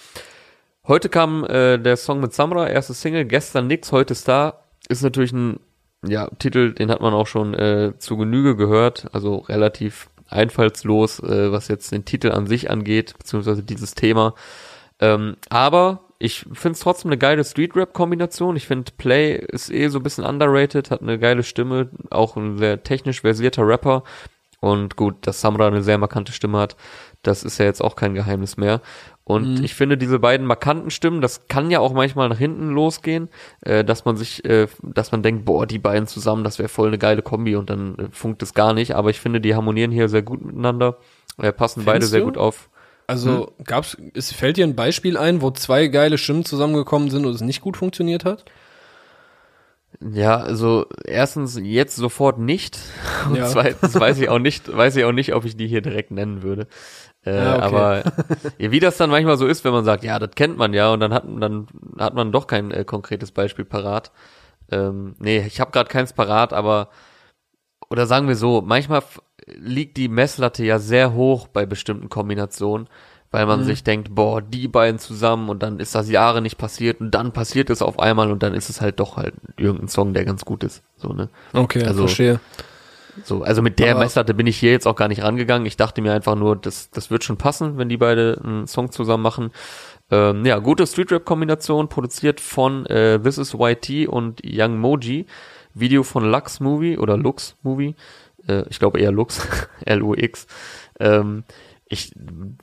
Heute 0.87 1.09
kam 1.09 1.45
äh, 1.45 1.77
der 1.77 1.97
Song 1.97 2.19
mit 2.19 2.33
Samra, 2.33 2.67
erste 2.67 2.93
Single, 2.93 3.25
gestern 3.25 3.67
nix, 3.67 3.91
heute 3.91 4.15
Star. 4.15 4.63
Ist 4.89 5.01
natürlich 5.01 5.31
ein 5.31 5.59
ja, 6.05 6.27
Titel, 6.39 6.73
den 6.73 6.91
hat 6.91 6.99
man 6.99 7.13
auch 7.13 7.27
schon 7.27 7.53
äh, 7.53 7.93
zu 7.97 8.17
Genüge 8.17 8.55
gehört, 8.57 9.07
also 9.13 9.37
relativ 9.37 10.09
einfallslos, 10.33 11.19
äh, 11.19 11.51
was 11.51 11.67
jetzt 11.67 11.91
den 11.91 12.05
Titel 12.05 12.31
an 12.31 12.47
sich 12.47 12.69
angeht, 12.69 13.13
beziehungsweise 13.17 13.63
dieses 13.63 13.95
Thema. 13.95 14.33
Ähm, 14.99 15.37
aber 15.49 16.01
ich 16.19 16.45
finde 16.53 16.71
es 16.71 16.79
trotzdem 16.79 17.09
eine 17.09 17.17
geile 17.17 17.43
Street-Rap-Kombination. 17.43 18.55
Ich 18.55 18.67
finde, 18.67 18.91
Play 18.97 19.35
ist 19.35 19.69
eh 19.69 19.89
so 19.89 19.99
ein 19.99 20.03
bisschen 20.03 20.23
underrated, 20.23 20.91
hat 20.91 21.01
eine 21.01 21.19
geile 21.19 21.43
Stimme, 21.43 21.89
auch 22.09 22.37
ein 22.37 22.57
sehr 22.57 22.81
technisch 22.83 23.21
versierter 23.21 23.67
Rapper. 23.67 24.03
Und 24.61 24.95
gut, 24.95 25.27
dass 25.27 25.41
Samra 25.41 25.67
eine 25.67 25.83
sehr 25.83 25.97
markante 25.97 26.31
Stimme 26.31 26.59
hat, 26.59 26.77
das 27.21 27.43
ist 27.43 27.57
ja 27.57 27.65
jetzt 27.65 27.81
auch 27.81 27.97
kein 27.97 28.13
Geheimnis 28.13 28.55
mehr. 28.55 28.79
Und 29.25 29.63
ich 29.63 29.73
finde, 29.73 29.97
diese 29.97 30.19
beiden 30.19 30.45
markanten 30.45 30.91
Stimmen, 30.91 31.21
das 31.21 31.47
kann 31.47 31.71
ja 31.71 31.79
auch 31.79 31.93
manchmal 31.93 32.27
nach 32.27 32.37
hinten 32.37 32.69
losgehen, 32.71 33.29
äh, 33.61 33.85
dass 33.85 34.03
man 34.03 34.17
sich, 34.17 34.43
äh, 34.43 34.67
dass 34.81 35.13
man 35.13 35.23
denkt, 35.23 35.45
boah, 35.45 35.65
die 35.65 35.79
beiden 35.79 36.07
zusammen, 36.07 36.43
das 36.43 36.59
wäre 36.59 36.67
voll 36.67 36.89
eine 36.89 36.97
geile 36.97 37.21
Kombi 37.21 37.55
und 37.55 37.69
dann 37.69 37.95
äh, 37.97 38.07
funkt 38.11 38.43
es 38.43 38.53
gar 38.53 38.73
nicht. 38.73 38.95
Aber 38.95 39.09
ich 39.11 39.21
finde, 39.21 39.39
die 39.39 39.55
harmonieren 39.55 39.91
hier 39.91 40.09
sehr 40.09 40.23
gut 40.23 40.43
miteinander, 40.43 40.97
äh, 41.37 41.53
passen 41.53 41.85
beide 41.85 41.95
Findest 41.95 42.11
sehr 42.11 42.19
du? 42.19 42.25
gut 42.25 42.37
auf. 42.37 42.69
Also 43.07 43.53
gab's, 43.63 43.97
es 44.13 44.31
fällt 44.33 44.57
dir 44.57 44.65
ein 44.65 44.75
Beispiel 44.75 45.17
ein, 45.17 45.41
wo 45.41 45.51
zwei 45.51 45.87
geile 45.87 46.17
Stimmen 46.17 46.43
zusammengekommen 46.45 47.09
sind 47.09 47.25
und 47.25 47.33
es 47.33 47.41
nicht 47.41 47.61
gut 47.61 47.77
funktioniert 47.77 48.25
hat? 48.25 48.45
Ja, 50.01 50.37
also 50.37 50.87
erstens 51.05 51.59
jetzt 51.61 51.95
sofort 51.95 52.39
nicht. 52.39 52.77
Und 53.29 53.35
Ja. 53.35 53.45
zweitens 53.45 53.93
weiß 53.97 54.17
ich 54.19 54.27
auch 54.29 54.39
nicht, 54.39 54.75
weiß 54.75 54.95
ich 54.95 55.05
auch 55.05 55.11
nicht, 55.11 55.33
ob 55.33 55.45
ich 55.45 55.55
die 55.55 55.67
hier 55.67 55.81
direkt 55.81 56.11
nennen 56.11 56.41
würde. 56.43 56.67
Äh, 57.25 57.31
Ah, 57.39 57.55
okay. 57.55 57.63
Aber 57.63 58.03
wie 58.57 58.79
das 58.79 58.97
dann 58.97 59.09
manchmal 59.09 59.37
so 59.37 59.45
ist, 59.47 59.63
wenn 59.63 59.71
man 59.73 59.85
sagt, 59.85 60.03
ja, 60.03 60.19
das 60.19 60.31
kennt 60.35 60.57
man 60.57 60.73
ja, 60.73 60.91
und 60.91 60.99
dann 60.99 61.13
hat, 61.13 61.23
dann 61.25 61.67
hat 61.97 62.13
man 62.15 62.31
doch 62.31 62.47
kein 62.47 62.71
äh, 62.71 62.83
konkretes 62.83 63.31
Beispiel 63.31 63.65
parat. 63.65 64.11
Ähm, 64.71 65.15
nee, 65.19 65.43
ich 65.45 65.59
habe 65.59 65.71
gerade 65.71 65.89
keins 65.89 66.13
parat, 66.13 66.53
aber 66.53 66.89
oder 67.89 68.07
sagen 68.07 68.27
wir 68.27 68.35
so, 68.35 68.61
manchmal 68.61 69.03
liegt 69.47 69.97
die 69.97 70.07
Messlatte 70.07 70.63
ja 70.63 70.79
sehr 70.79 71.13
hoch 71.13 71.47
bei 71.47 71.65
bestimmten 71.65 72.09
Kombinationen, 72.09 72.87
weil 73.29 73.43
Mhm. 73.45 73.49
man 73.49 73.63
sich 73.63 73.83
denkt, 73.83 74.13
boah, 74.15 74.41
die 74.41 74.67
beiden 74.67 74.99
zusammen 74.99 75.49
und 75.49 75.61
dann 75.63 75.79
ist 75.79 75.93
das 75.95 76.09
Jahre 76.09 76.41
nicht 76.41 76.57
passiert 76.57 77.01
und 77.01 77.11
dann 77.11 77.31
passiert 77.33 77.69
es 77.69 77.81
auf 77.81 77.99
einmal 77.99 78.31
und 78.31 78.41
dann 78.41 78.53
ist 78.53 78.69
es 78.69 78.81
halt 78.81 78.99
doch 78.99 79.17
halt 79.17 79.33
irgendein 79.57 79.89
Song, 79.89 80.13
der 80.13 80.25
ganz 80.25 80.45
gut 80.45 80.63
ist. 80.63 80.81
So, 80.97 81.09
ne? 81.13 81.29
Okay, 81.53 81.83
Also- 81.83 82.03
verstehe. 82.07 82.39
So, 83.23 83.43
also 83.43 83.61
mit 83.61 83.79
der 83.79 83.91
Aber- 83.91 84.01
Messlatte 84.01 84.33
bin 84.33 84.47
ich 84.47 84.57
hier 84.57 84.71
jetzt 84.71 84.87
auch 84.87 84.95
gar 84.95 85.07
nicht 85.07 85.21
rangegangen. 85.23 85.65
Ich 85.65 85.77
dachte 85.77 86.01
mir 86.01 86.13
einfach 86.13 86.35
nur, 86.35 86.55
das, 86.55 86.89
das 86.91 87.11
wird 87.11 87.23
schon 87.23 87.37
passen, 87.37 87.77
wenn 87.77 87.89
die 87.89 87.97
beide 87.97 88.39
einen 88.43 88.67
Song 88.67 88.91
zusammen 88.91 89.23
machen. 89.23 89.51
Ähm, 90.11 90.45
ja, 90.45 90.59
gute 90.59 90.85
Streetrap-Kombination, 90.85 91.89
produziert 91.89 92.39
von 92.41 92.85
äh, 92.87 93.19
This 93.19 93.37
Is 93.37 93.53
YT 93.57 94.07
und 94.07 94.41
Young 94.45 94.77
Moji. 94.77 95.25
Video 95.75 96.03
von 96.03 96.29
Lux 96.29 96.59
Movie 96.59 96.97
oder 96.97 97.17
Lux 97.17 97.55
Movie. 97.63 97.95
Äh, 98.47 98.63
ich 98.69 98.79
glaube 98.79 98.99
eher 98.99 99.11
Lux, 99.11 99.47
L-U-X. 99.85 100.45
Ähm, 100.99 101.43
ich 101.87 102.11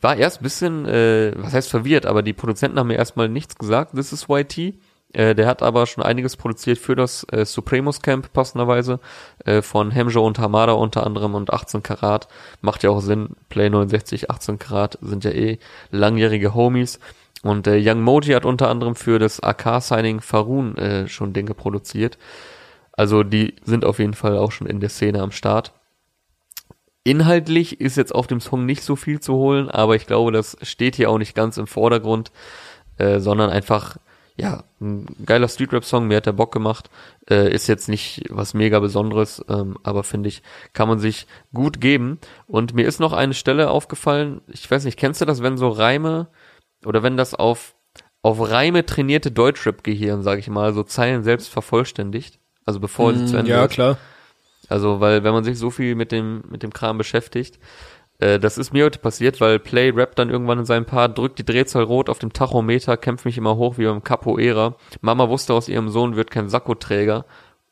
war 0.00 0.16
erst 0.16 0.40
ein 0.40 0.42
bisschen, 0.42 0.86
äh, 0.86 1.32
was 1.36 1.52
heißt 1.52 1.70
verwirrt, 1.70 2.06
aber 2.06 2.22
die 2.22 2.32
Produzenten 2.32 2.78
haben 2.78 2.88
mir 2.88 2.96
erstmal 2.96 3.28
nichts 3.28 3.56
gesagt. 3.56 3.94
This 3.94 4.12
is 4.12 4.26
YT. 4.28 4.74
Äh, 5.12 5.34
der 5.34 5.46
hat 5.46 5.62
aber 5.62 5.86
schon 5.86 6.04
einiges 6.04 6.36
produziert 6.36 6.78
für 6.78 6.94
das 6.94 7.24
äh, 7.32 7.44
Supremos 7.44 8.02
Camp 8.02 8.32
passenderweise 8.32 9.00
äh, 9.44 9.62
von 9.62 9.90
Hemjo 9.90 10.24
und 10.24 10.38
Hamada 10.38 10.72
unter 10.72 11.06
anderem 11.06 11.34
und 11.34 11.52
18 11.52 11.82
Karat. 11.82 12.28
Macht 12.60 12.82
ja 12.82 12.90
auch 12.90 13.00
Sinn. 13.00 13.30
Play 13.48 13.70
69, 13.70 14.30
18 14.30 14.58
Karat 14.58 14.98
sind 15.00 15.24
ja 15.24 15.30
eh 15.30 15.58
langjährige 15.90 16.54
Homies. 16.54 17.00
Und 17.42 17.66
äh, 17.66 17.80
Young 17.82 18.02
Moji 18.02 18.34
hat 18.34 18.44
unter 18.44 18.68
anderem 18.68 18.94
für 18.94 19.18
das 19.18 19.42
AK-Signing 19.42 20.20
Farun 20.20 20.76
äh, 20.76 21.08
schon 21.08 21.32
Dinge 21.32 21.54
produziert. 21.54 22.18
Also 22.92 23.22
die 23.22 23.54
sind 23.64 23.84
auf 23.84 23.98
jeden 23.98 24.14
Fall 24.14 24.36
auch 24.36 24.52
schon 24.52 24.66
in 24.66 24.80
der 24.80 24.90
Szene 24.90 25.22
am 25.22 25.32
Start. 25.32 25.72
Inhaltlich 27.02 27.80
ist 27.80 27.96
jetzt 27.96 28.14
auf 28.14 28.26
dem 28.26 28.40
Song 28.40 28.66
nicht 28.66 28.82
so 28.82 28.94
viel 28.94 29.20
zu 29.20 29.34
holen, 29.34 29.70
aber 29.70 29.96
ich 29.96 30.06
glaube, 30.06 30.32
das 30.32 30.58
steht 30.60 30.96
hier 30.96 31.08
auch 31.08 31.16
nicht 31.16 31.34
ganz 31.34 31.56
im 31.56 31.66
Vordergrund, 31.66 32.30
äh, 32.98 33.20
sondern 33.20 33.48
einfach, 33.48 33.96
ja, 34.40 34.64
ein 34.80 35.06
geiler 35.26 35.48
Streetrap-Song, 35.48 36.06
mir 36.06 36.16
hat 36.18 36.26
der 36.26 36.32
Bock 36.32 36.52
gemacht, 36.52 36.88
äh, 37.28 37.52
ist 37.52 37.66
jetzt 37.66 37.88
nicht 37.88 38.24
was 38.30 38.54
mega 38.54 38.78
Besonderes, 38.80 39.44
ähm, 39.48 39.76
aber 39.82 40.02
finde 40.02 40.28
ich, 40.28 40.42
kann 40.72 40.88
man 40.88 40.98
sich 40.98 41.26
gut 41.52 41.80
geben. 41.80 42.18
Und 42.46 42.74
mir 42.74 42.86
ist 42.86 43.00
noch 43.00 43.12
eine 43.12 43.34
Stelle 43.34 43.70
aufgefallen, 43.70 44.40
ich 44.48 44.70
weiß 44.70 44.84
nicht, 44.84 44.98
kennst 44.98 45.20
du 45.20 45.24
das, 45.26 45.42
wenn 45.42 45.56
so 45.58 45.68
Reime 45.68 46.28
oder 46.86 47.02
wenn 47.02 47.16
das 47.16 47.34
auf, 47.34 47.74
auf 48.22 48.40
Reime 48.50 48.86
trainierte 48.86 49.30
Deutschrap-Gehirn, 49.30 50.22
sage 50.22 50.40
ich 50.40 50.48
mal, 50.48 50.72
so 50.72 50.82
Zeilen 50.82 51.22
selbst 51.22 51.48
vervollständigt? 51.48 52.38
Also 52.64 52.80
bevor 52.80 53.12
sie 53.14 53.26
zu 53.26 53.36
Ende 53.36 53.50
Mm, 53.50 53.54
Ja, 53.54 53.60
wird. 53.62 53.72
klar. 53.72 53.98
Also, 54.68 55.00
weil 55.00 55.24
wenn 55.24 55.32
man 55.32 55.42
sich 55.44 55.58
so 55.58 55.70
viel 55.70 55.94
mit 55.96 56.12
dem, 56.12 56.44
mit 56.48 56.62
dem 56.62 56.72
Kram 56.72 56.96
beschäftigt, 56.96 57.58
das 58.20 58.58
ist 58.58 58.72
mir 58.72 58.84
heute 58.84 58.98
passiert, 58.98 59.40
weil 59.40 59.58
Play 59.58 59.90
rappt 59.90 60.18
dann 60.18 60.30
irgendwann 60.30 60.58
in 60.58 60.64
seinem 60.66 60.84
Part, 60.84 61.16
drückt 61.16 61.38
die 61.38 61.44
Drehzahl 61.44 61.84
rot 61.84 62.08
auf 62.10 62.18
dem 62.18 62.32
Tachometer, 62.32 62.96
kämpft 62.96 63.24
mich 63.24 63.38
immer 63.38 63.56
hoch 63.56 63.78
wie 63.78 63.86
beim 63.86 64.04
Capoeira. 64.04 64.76
Mama 65.00 65.28
wusste 65.28 65.54
aus 65.54 65.68
ihrem 65.68 65.88
Sohn 65.88 66.16
wird 66.16 66.30
kein 66.30 66.48
Sakkoträger. 66.48 67.24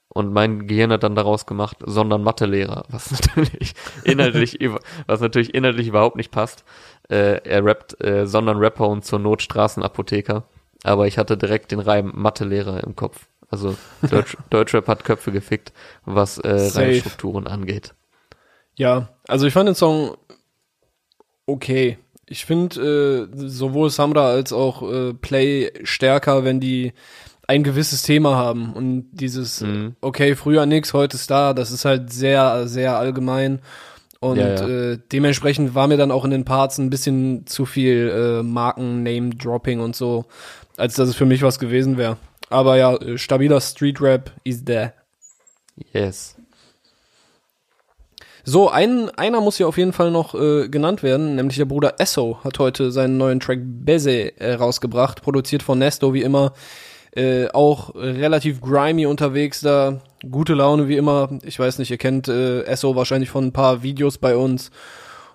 Und 0.09 0.33
mein 0.33 0.67
Gehirn 0.67 0.91
hat 0.91 1.03
dann 1.03 1.15
daraus 1.15 1.47
gemacht, 1.47 1.77
sondern 1.85 2.23
Mathelehrer, 2.23 2.85
was 2.89 3.11
natürlich 3.37 3.75
inhaltlich, 4.05 4.59
was 5.07 5.21
natürlich 5.21 5.55
inhaltlich 5.55 5.89
überhaupt 5.89 6.17
nicht 6.17 6.33
passt. 6.33 6.65
Äh, 7.11 7.43
er 7.45 7.65
rappt, 7.65 8.03
äh, 8.03 8.27
sondern 8.27 8.57
Rapper 8.57 8.89
und 8.89 9.05
zur 9.05 9.19
Not 9.19 9.43
Straßenapotheker. 9.43 10.45
Aber 10.83 11.07
ich 11.07 11.19
hatte 11.19 11.37
direkt 11.37 11.73
den 11.73 11.81
Reim 11.81 12.13
Mathelehrer 12.15 12.83
im 12.85 12.97
Kopf. 12.97 13.27
Also 13.51 13.77
Deutsch, 14.11 14.37
Deutschrap 14.51 14.89
hat 14.89 15.05
Köpfe 15.05 15.31
gefickt, 15.31 15.73
was 16.05 16.39
äh, 16.39 16.49
Reimstrukturen 16.49 17.47
angeht. 17.47 17.95
Ja, 18.77 19.09
also 19.27 19.47
ich 19.47 19.53
fand 19.53 19.69
den 19.69 19.75
Song 19.75 20.17
okay. 21.49 21.99
Ich 22.27 22.45
finde 22.45 23.29
äh, 23.33 23.49
sowohl 23.49 23.91
Samra 23.91 24.29
als 24.29 24.53
auch 24.53 24.83
äh, 24.83 25.15
Play 25.15 25.73
stärker, 25.83 26.45
wenn 26.45 26.61
die 26.61 26.93
ein 27.47 27.65
gewisses 27.65 28.03
Thema 28.03 28.37
haben. 28.37 28.75
Und 28.75 29.09
dieses, 29.13 29.63
mhm. 29.63 29.97
okay, 30.03 30.37
früher 30.37 30.67
nix, 30.67 30.93
heute 30.93 31.17
ist 31.17 31.31
da, 31.31 31.55
das 31.55 31.71
ist 31.71 31.87
halt 31.87 32.13
sehr, 32.13 32.69
sehr 32.69 32.99
allgemein. 32.99 33.61
Und 34.21 34.37
ja, 34.37 34.55
ja. 34.55 34.69
Äh, 34.69 34.99
dementsprechend 35.11 35.75
war 35.75 35.87
mir 35.87 35.97
dann 35.97 36.11
auch 36.11 36.25
in 36.25 36.31
den 36.31 36.45
Parts 36.45 36.79
ein 36.79 36.91
bisschen 36.91 37.47
zu 37.47 37.65
viel 37.65 38.11
äh, 38.11 38.43
Marken-Name-Dropping 38.43 39.81
und 39.81 39.97
so, 39.97 40.27
als 40.77 40.95
dass 40.95 41.09
es 41.09 41.17
für 41.17 41.27
mich 41.27 41.43
was 41.43 41.59
gewesen 41.59 41.97
wäre. 41.97 42.19
Aber 42.51 42.77
ja, 42.77 42.95
äh, 42.97 43.17
stabiler 43.17 43.61
Street-Rap 43.61 44.33
is 44.45 44.65
there. 44.65 44.93
Yes. 45.93 46.38
So, 48.51 48.71
ein, 48.71 49.11
einer 49.11 49.43
muss 49.43 49.59
hier 49.59 49.69
auf 49.69 49.77
jeden 49.77 49.93
Fall 49.93 50.11
noch 50.11 50.35
äh, 50.35 50.71
genannt 50.71 51.03
werden, 51.03 51.37
nämlich 51.37 51.59
der 51.59 51.67
Bruder 51.67 51.97
Esso 51.99 52.39
hat 52.45 52.59
heute 52.59 52.91
seinen 52.91 53.19
neuen 53.19 53.41
Track 53.41 53.59
Beze 53.63 54.41
äh, 54.41 54.55
rausgebracht, 54.55 55.21
produziert 55.21 55.63
von 55.63 55.79
Nesto 55.79 56.15
wie 56.15 56.23
immer. 56.23 56.55
Äh, 57.15 57.49
auch 57.49 57.95
relativ 57.95 58.63
grimy 58.63 59.05
unterwegs 59.05 59.61
da. 59.61 60.01
Gute 60.31 60.55
Laune 60.55 60.89
wie 60.89 60.97
immer. 60.97 61.29
Ich 61.43 61.59
weiß 61.59 61.79
nicht, 61.79 61.91
ihr 61.91 61.99
kennt 61.99 62.29
äh, 62.29 62.63
Esso 62.63 62.97
wahrscheinlich 62.97 63.29
von 63.29 63.45
ein 63.45 63.53
paar 63.53 63.83
Videos 63.83 64.17
bei 64.17 64.35
uns. 64.35 64.71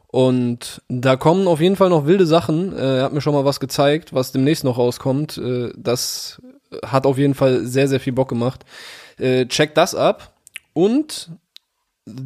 Und 0.08 0.82
da 0.88 1.16
kommen 1.16 1.48
auf 1.48 1.62
jeden 1.62 1.76
Fall 1.76 1.92
noch 1.92 2.08
wilde 2.08 2.26
Sachen. 2.26 2.76
Äh, 2.76 2.98
er 2.98 3.04
hat 3.04 3.14
mir 3.14 3.22
schon 3.22 3.36
mal 3.36 3.46
was 3.46 3.60
gezeigt, 3.60 4.16
was 4.16 4.32
demnächst 4.32 4.64
noch 4.64 4.80
rauskommt. 4.80 5.38
Äh, 5.38 5.72
das 5.78 6.42
hat 6.84 7.06
auf 7.06 7.20
jeden 7.20 7.36
Fall 7.36 7.64
sehr, 7.64 7.88
sehr 7.88 8.00
viel 8.00 8.14
Bock 8.14 8.30
gemacht. 8.30 8.66
Äh, 9.20 9.46
checkt 9.46 9.78
das 9.78 9.94
ab. 9.94 10.34
Und 10.74 11.30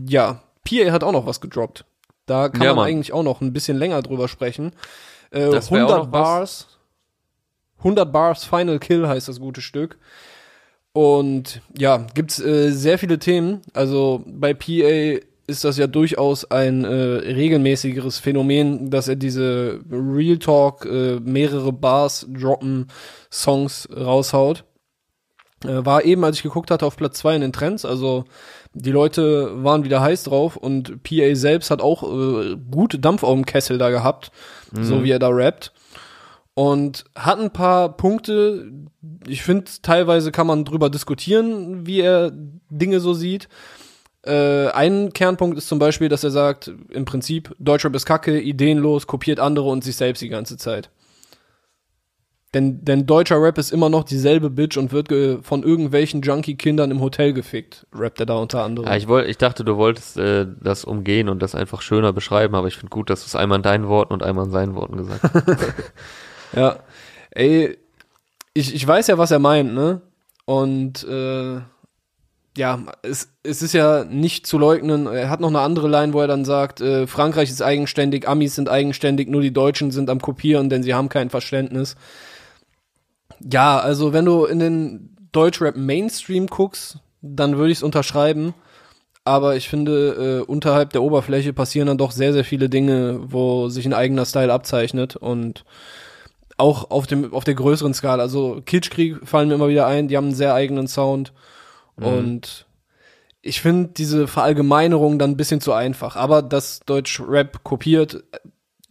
ja, 0.07 0.43
PA 0.67 0.91
hat 0.91 1.03
auch 1.03 1.11
noch 1.11 1.25
was 1.25 1.41
gedroppt. 1.41 1.85
Da 2.25 2.49
kann 2.49 2.61
ja, 2.61 2.69
man 2.69 2.77
Mann. 2.77 2.87
eigentlich 2.87 3.13
auch 3.13 3.23
noch 3.23 3.41
ein 3.41 3.53
bisschen 3.53 3.77
länger 3.77 4.01
drüber 4.01 4.27
sprechen. 4.27 4.73
Äh, 5.31 5.45
100 5.45 6.11
Bars. 6.11 6.67
100 7.79 8.11
Bars 8.11 8.43
Final 8.43 8.79
Kill 8.79 9.07
heißt 9.07 9.27
das 9.27 9.39
gute 9.39 9.61
Stück. 9.61 9.97
Und 10.93 11.61
ja, 11.77 12.05
gibt's 12.15 12.39
äh, 12.39 12.71
sehr 12.71 12.97
viele 12.97 13.19
Themen. 13.19 13.61
Also 13.73 14.23
bei 14.25 14.53
PA 14.53 15.23
ist 15.45 15.63
das 15.63 15.77
ja 15.77 15.87
durchaus 15.87 16.49
ein 16.51 16.83
äh, 16.83 16.89
regelmäßigeres 16.89 18.19
Phänomen, 18.19 18.89
dass 18.89 19.07
er 19.07 19.15
diese 19.15 19.79
Real 19.89 20.37
Talk, 20.37 20.85
äh, 20.85 21.19
mehrere 21.21 21.71
Bars 21.71 22.25
droppen, 22.29 22.87
Songs 23.31 23.87
raushaut. 23.95 24.65
Äh, 25.63 25.85
war 25.85 26.03
eben, 26.03 26.23
als 26.23 26.37
ich 26.37 26.43
geguckt 26.43 26.69
hatte, 26.69 26.85
auf 26.85 26.97
Platz 26.97 27.19
zwei 27.19 27.35
in 27.35 27.41
den 27.41 27.53
Trends. 27.53 27.85
Also 27.85 28.25
die 28.81 28.91
Leute 28.91 29.63
waren 29.63 29.83
wieder 29.83 30.01
heiß 30.01 30.23
drauf 30.23 30.57
und 30.57 31.03
PA 31.03 31.35
selbst 31.35 31.71
hat 31.71 31.81
auch 31.81 32.03
äh, 32.03 32.57
gut 32.71 32.97
Dampf 33.03 33.23
auf 33.23 33.33
dem 33.33 33.45
Kessel 33.45 33.77
da 33.77 33.89
gehabt, 33.89 34.31
mhm. 34.71 34.83
so 34.83 35.03
wie 35.03 35.11
er 35.11 35.19
da 35.19 35.29
rappt 35.29 35.71
und 36.57 37.05
hat 37.15 37.39
ein 37.39 37.51
paar 37.51 37.95
Punkte. 37.95 38.71
Ich 39.27 39.43
finde, 39.43 39.65
teilweise 39.83 40.31
kann 40.31 40.47
man 40.47 40.65
drüber 40.65 40.89
diskutieren, 40.89 41.85
wie 41.85 42.01
er 42.01 42.31
Dinge 42.71 42.99
so 42.99 43.13
sieht. 43.13 43.47
Äh, 44.23 44.69
ein 44.69 45.13
Kernpunkt 45.13 45.59
ist 45.59 45.67
zum 45.67 45.77
Beispiel, 45.77 46.09
dass 46.09 46.23
er 46.23 46.31
sagt, 46.31 46.71
im 46.89 47.05
Prinzip, 47.05 47.55
Deutschrap 47.59 47.93
ist 47.93 48.07
kacke, 48.07 48.41
ideenlos, 48.41 49.05
kopiert 49.05 49.39
andere 49.39 49.69
und 49.69 49.83
sich 49.83 49.97
selbst 49.97 50.21
die 50.23 50.29
ganze 50.29 50.57
Zeit. 50.57 50.89
Denn, 52.53 52.83
denn 52.85 53.05
deutscher 53.05 53.41
Rap 53.41 53.57
ist 53.57 53.71
immer 53.71 53.89
noch 53.89 54.05
dieselbe 54.05 54.49
Bitch 54.49 54.77
und 54.77 54.93
wird 54.93 55.09
von 55.43 55.63
irgendwelchen 55.63 56.21
Junkie-Kindern 56.21 56.91
im 56.91 57.01
Hotel 57.01 57.33
gefickt, 57.33 57.85
rappt 57.93 58.21
er 58.21 58.25
da 58.25 58.35
unter 58.35 58.63
anderem. 58.63 58.87
Ja, 58.87 58.95
ich, 58.95 59.09
wollt, 59.09 59.27
ich 59.27 59.37
dachte, 59.37 59.65
du 59.65 59.75
wolltest 59.75 60.17
äh, 60.17 60.47
das 60.61 60.85
umgehen 60.85 61.27
und 61.27 61.41
das 61.41 61.55
einfach 61.55 61.81
schöner 61.81 62.13
beschreiben, 62.13 62.55
aber 62.55 62.67
ich 62.67 62.77
finde 62.77 62.89
gut, 62.89 63.09
dass 63.09 63.21
du 63.21 63.25
es 63.27 63.35
einmal 63.35 63.57
in 63.57 63.63
deinen 63.63 63.87
Worten 63.89 64.13
und 64.13 64.23
einmal 64.23 64.45
in 64.45 64.51
seinen 64.51 64.75
Worten 64.75 64.97
gesagt 64.97 65.23
hast. 65.23 65.45
Ja. 66.55 66.79
Ey, 67.31 67.77
ich, 68.53 68.73
ich 68.73 68.87
weiß 68.87 69.07
ja, 69.07 69.17
was 69.17 69.31
er 69.31 69.39
meint, 69.39 69.73
ne? 69.73 70.01
Und 70.45 71.03
äh, 71.03 71.59
ja, 72.57 72.79
es, 73.03 73.29
es 73.43 73.61
ist 73.61 73.73
ja 73.73 74.05
nicht 74.05 74.47
zu 74.47 74.57
leugnen. 74.57 75.07
Er 75.07 75.29
hat 75.29 75.41
noch 75.41 75.49
eine 75.49 75.59
andere 75.59 75.87
Line, 75.87 76.13
wo 76.13 76.21
er 76.21 76.27
dann 76.27 76.45
sagt, 76.45 76.81
äh, 76.81 77.05
Frankreich 77.05 77.49
ist 77.49 77.61
eigenständig, 77.61 78.27
Amis 78.27 78.55
sind 78.55 78.69
eigenständig, 78.69 79.29
nur 79.29 79.41
die 79.41 79.53
Deutschen 79.53 79.91
sind 79.91 80.09
am 80.09 80.21
Kopieren, 80.21 80.69
denn 80.69 80.83
sie 80.83 80.93
haben 80.93 81.09
kein 81.09 81.29
Verständnis. 81.29 81.95
Ja, 83.39 83.79
also 83.79 84.13
wenn 84.13 84.25
du 84.25 84.45
in 84.45 84.59
den 84.59 85.15
Deutschrap 85.31 85.75
Mainstream 85.75 86.47
guckst, 86.47 86.99
dann 87.21 87.57
würde 87.57 87.71
ich 87.71 87.79
es 87.79 87.83
unterschreiben. 87.83 88.53
Aber 89.23 89.57
ich 89.57 89.67
finde, 89.67 90.41
äh, 90.41 90.49
unterhalb 90.49 90.91
der 90.91 91.03
Oberfläche 91.03 91.51
passieren 91.51 91.87
dann 91.87 91.97
doch 91.97 92.11
sehr, 92.11 92.31
sehr 92.31 92.45
viele 92.45 92.69
Dinge, 92.69 93.19
wo 93.23 93.67
sich 93.67 93.85
ein 93.85 93.93
eigener 93.93 94.25
Style 94.25 94.53
abzeichnet. 94.53 95.17
Und 95.17 95.65
auch 96.57 96.89
auf 96.89 97.07
dem 97.07 97.33
auf 97.33 97.43
der 97.43 97.53
größeren 97.53 97.93
Skala. 97.93 98.23
Also 98.23 98.61
Kitschkrieg 98.65 99.27
fallen 99.27 99.47
mir 99.47 99.55
immer 99.55 99.69
wieder 99.69 99.87
ein, 99.87 100.07
die 100.07 100.17
haben 100.17 100.25
einen 100.25 100.35
sehr 100.35 100.53
eigenen 100.53 100.87
Sound 100.87 101.31
mhm. 101.97 102.05
und 102.05 102.65
ich 103.41 103.61
finde 103.61 103.91
diese 103.95 104.27
Verallgemeinerung 104.27 105.19
dann 105.19 105.31
ein 105.31 105.37
bisschen 105.37 105.61
zu 105.61 105.71
einfach. 105.71 106.15
Aber 106.15 106.41
dass 106.41 106.81
Deutsch 106.81 107.21
Rap 107.25 107.63
kopiert, 107.63 108.23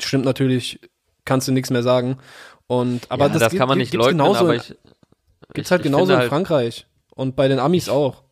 stimmt 0.01 0.25
natürlich, 0.25 0.81
kannst 1.25 1.49
du 1.49 1.53
nichts 1.53 1.71
mehr 1.71 1.83
sagen. 1.83 2.19
Und 2.67 3.11
aber 3.11 3.27
ja, 3.27 3.33
das, 3.33 3.41
das 3.41 3.51
gibt, 3.51 3.61
kann 3.61 3.69
man 3.69 3.79
nicht 3.79 3.95
leugnen, 3.95 4.19
genauso 4.19 4.41
aber 4.41 4.57
ich, 4.57 4.75
gibt's 5.55 5.71
halt 5.71 5.83
genauso 5.83 6.13
in 6.13 6.19
halt, 6.19 6.29
Frankreich 6.29 6.87
und 7.15 7.37
bei 7.37 7.49
den 7.49 7.59
Amis 7.59 7.89
auch. 7.89 8.23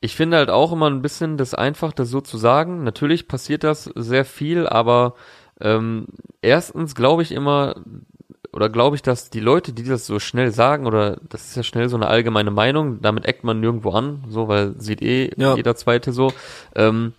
Ich 0.00 0.14
finde 0.14 0.36
halt 0.36 0.50
auch 0.50 0.72
immer 0.72 0.88
ein 0.88 1.02
bisschen 1.02 1.36
das 1.36 1.54
einfach, 1.54 1.92
das 1.92 2.08
so 2.08 2.20
zu 2.20 2.38
sagen. 2.38 2.84
Natürlich 2.84 3.28
passiert 3.28 3.64
das 3.64 3.90
sehr 3.94 4.24
viel, 4.24 4.66
aber 4.66 5.14
ähm, 5.60 6.06
erstens 6.40 6.94
glaube 6.94 7.22
ich 7.22 7.32
immer, 7.32 7.76
oder 8.52 8.68
glaube 8.68 8.96
ich, 8.96 9.02
dass 9.02 9.28
die 9.28 9.40
Leute, 9.40 9.72
die 9.72 9.82
das 9.82 10.06
so 10.06 10.20
schnell 10.20 10.52
sagen, 10.52 10.86
oder 10.86 11.18
das 11.28 11.48
ist 11.48 11.56
ja 11.56 11.62
schnell 11.62 11.88
so 11.88 11.96
eine 11.96 12.06
allgemeine 12.06 12.50
Meinung, 12.50 13.00
damit 13.02 13.26
eckt 13.26 13.44
man 13.44 13.60
nirgendwo 13.60 13.90
an, 13.90 14.24
so, 14.28 14.48
weil 14.48 14.74
sieht 14.78 15.02
eh 15.02 15.32
ja. 15.36 15.56
jeder 15.56 15.74
Zweite 15.74 16.12
so, 16.12 16.32
ähm, 16.74 17.12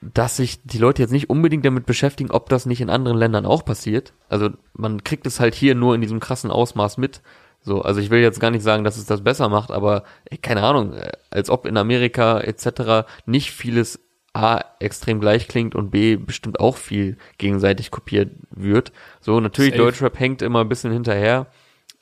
dass 0.00 0.36
sich 0.36 0.62
die 0.62 0.78
Leute 0.78 1.02
jetzt 1.02 1.12
nicht 1.12 1.30
unbedingt 1.30 1.64
damit 1.64 1.86
beschäftigen, 1.86 2.30
ob 2.30 2.48
das 2.48 2.66
nicht 2.66 2.80
in 2.80 2.90
anderen 2.90 3.18
Ländern 3.18 3.46
auch 3.46 3.64
passiert. 3.64 4.12
Also 4.28 4.50
man 4.74 5.04
kriegt 5.04 5.26
es 5.26 5.40
halt 5.40 5.54
hier 5.54 5.74
nur 5.74 5.94
in 5.94 6.00
diesem 6.00 6.20
krassen 6.20 6.50
Ausmaß 6.50 6.98
mit. 6.98 7.22
So, 7.60 7.82
also 7.82 8.00
ich 8.00 8.10
will 8.10 8.20
jetzt 8.20 8.40
gar 8.40 8.50
nicht 8.50 8.62
sagen, 8.62 8.84
dass 8.84 8.96
es 8.96 9.06
das 9.06 9.24
besser 9.24 9.48
macht, 9.48 9.70
aber 9.70 10.04
ey, 10.26 10.38
keine 10.38 10.62
Ahnung, 10.62 10.94
äh, 10.94 11.12
als 11.30 11.50
ob 11.50 11.66
in 11.66 11.76
Amerika 11.76 12.40
etc. 12.40 13.08
nicht 13.26 13.50
vieles 13.50 14.00
A 14.32 14.60
extrem 14.80 15.18
gleich 15.18 15.48
klingt 15.48 15.74
und 15.74 15.90
B 15.90 16.16
bestimmt 16.16 16.60
auch 16.60 16.76
viel 16.76 17.16
gegenseitig 17.38 17.90
kopiert 17.90 18.30
wird. 18.50 18.92
So, 19.20 19.40
natürlich 19.40 19.72
Safe. 19.72 19.82
Deutschrap 19.82 20.18
hängt 20.18 20.42
immer 20.42 20.60
ein 20.60 20.68
bisschen 20.68 20.92
hinterher. 20.92 21.46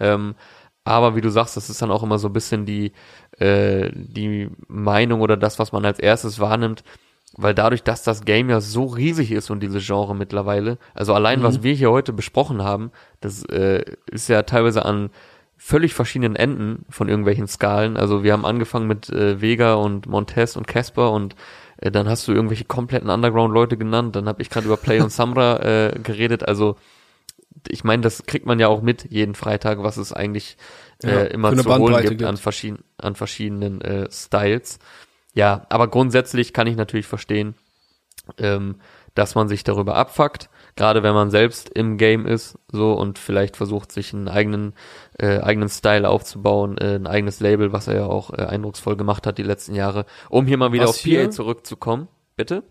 Ähm, 0.00 0.34
aber 0.84 1.16
wie 1.16 1.22
du 1.22 1.30
sagst, 1.30 1.56
das 1.56 1.70
ist 1.70 1.80
dann 1.80 1.90
auch 1.90 2.02
immer 2.02 2.18
so 2.18 2.28
ein 2.28 2.32
bisschen 2.34 2.66
die, 2.66 2.92
äh, 3.38 3.90
die 3.94 4.50
Meinung 4.68 5.22
oder 5.22 5.36
das, 5.36 5.58
was 5.58 5.72
man 5.72 5.84
als 5.84 5.98
erstes 5.98 6.40
wahrnimmt, 6.40 6.84
weil 7.36 7.54
dadurch, 7.54 7.82
dass 7.82 8.02
das 8.02 8.24
Game 8.24 8.50
ja 8.50 8.60
so 8.60 8.84
riesig 8.84 9.32
ist 9.32 9.50
und 9.50 9.60
diese 9.62 9.80
Genre 9.80 10.14
mittlerweile, 10.14 10.78
also 10.94 11.14
allein 11.14 11.40
mhm. 11.40 11.44
was 11.44 11.62
wir 11.62 11.74
hier 11.74 11.90
heute 11.90 12.12
besprochen 12.12 12.62
haben, 12.62 12.90
das 13.20 13.44
äh, 13.46 13.84
ist 14.10 14.28
ja 14.28 14.42
teilweise 14.42 14.84
an 14.84 15.10
völlig 15.56 15.94
verschiedenen 15.94 16.36
Enden 16.36 16.84
von 16.90 17.08
irgendwelchen 17.08 17.46
Skalen. 17.46 17.96
Also 17.96 18.22
wir 18.22 18.32
haben 18.32 18.44
angefangen 18.44 18.86
mit 18.86 19.08
äh, 19.10 19.40
Vega 19.40 19.74
und 19.74 20.06
Montez 20.06 20.56
und 20.56 20.66
Casper 20.66 21.10
und 21.12 21.36
äh, 21.78 21.90
dann 21.90 22.08
hast 22.08 22.28
du 22.28 22.32
irgendwelche 22.32 22.64
kompletten 22.64 23.10
Underground-Leute 23.10 23.76
genannt, 23.76 24.16
dann 24.16 24.28
habe 24.28 24.42
ich 24.42 24.50
gerade 24.50 24.66
über 24.66 24.76
Play 24.76 25.00
und 25.00 25.10
Samra 25.10 25.56
äh, 25.62 25.98
geredet, 26.02 26.46
also 26.46 26.76
ich 27.68 27.84
meine, 27.84 28.02
das 28.02 28.26
kriegt 28.26 28.46
man 28.46 28.58
ja 28.58 28.68
auch 28.68 28.82
mit 28.82 29.10
jeden 29.10 29.34
Freitag, 29.34 29.82
was 29.82 29.96
es 29.96 30.12
eigentlich 30.12 30.56
äh, 31.02 31.08
ja, 31.08 31.22
immer 31.24 31.56
zu 31.56 31.78
holen 31.78 31.96
gibt, 32.02 32.08
gibt, 32.10 32.24
An, 32.24 32.36
verschieden, 32.36 32.84
an 32.98 33.14
verschiedenen 33.14 33.80
äh, 33.80 34.08
Styles. 34.10 34.78
Ja, 35.34 35.66
aber 35.68 35.88
grundsätzlich 35.88 36.52
kann 36.52 36.66
ich 36.66 36.76
natürlich 36.76 37.06
verstehen, 37.06 37.54
ähm, 38.38 38.76
dass 39.14 39.34
man 39.34 39.48
sich 39.48 39.64
darüber 39.64 39.96
abfuckt 39.96 40.48
gerade 40.76 41.02
wenn 41.02 41.14
man 41.14 41.30
selbst 41.30 41.68
im 41.70 41.98
Game 41.98 42.26
ist, 42.26 42.58
so 42.70 42.94
und 42.94 43.18
vielleicht 43.18 43.56
versucht, 43.56 43.92
sich 43.92 44.12
einen 44.12 44.28
eigenen, 44.28 44.74
äh, 45.18 45.38
eigenen 45.40 45.68
Style 45.68 46.08
aufzubauen, 46.08 46.78
äh, 46.78 46.96
ein 46.96 47.06
eigenes 47.06 47.40
Label, 47.40 47.72
was 47.72 47.86
er 47.86 47.94
ja 47.94 48.06
auch 48.06 48.32
äh, 48.32 48.42
eindrucksvoll 48.42 48.96
gemacht 48.96 49.26
hat 49.26 49.38
die 49.38 49.42
letzten 49.42 49.74
Jahre, 49.74 50.06
um 50.30 50.46
hier 50.46 50.58
mal 50.58 50.72
wieder 50.72 50.84
was 50.84 50.90
auf 50.90 50.96
hier? 50.96 51.24
PA 51.24 51.30
zurückzukommen. 51.30 52.08
Bitte? 52.36 52.64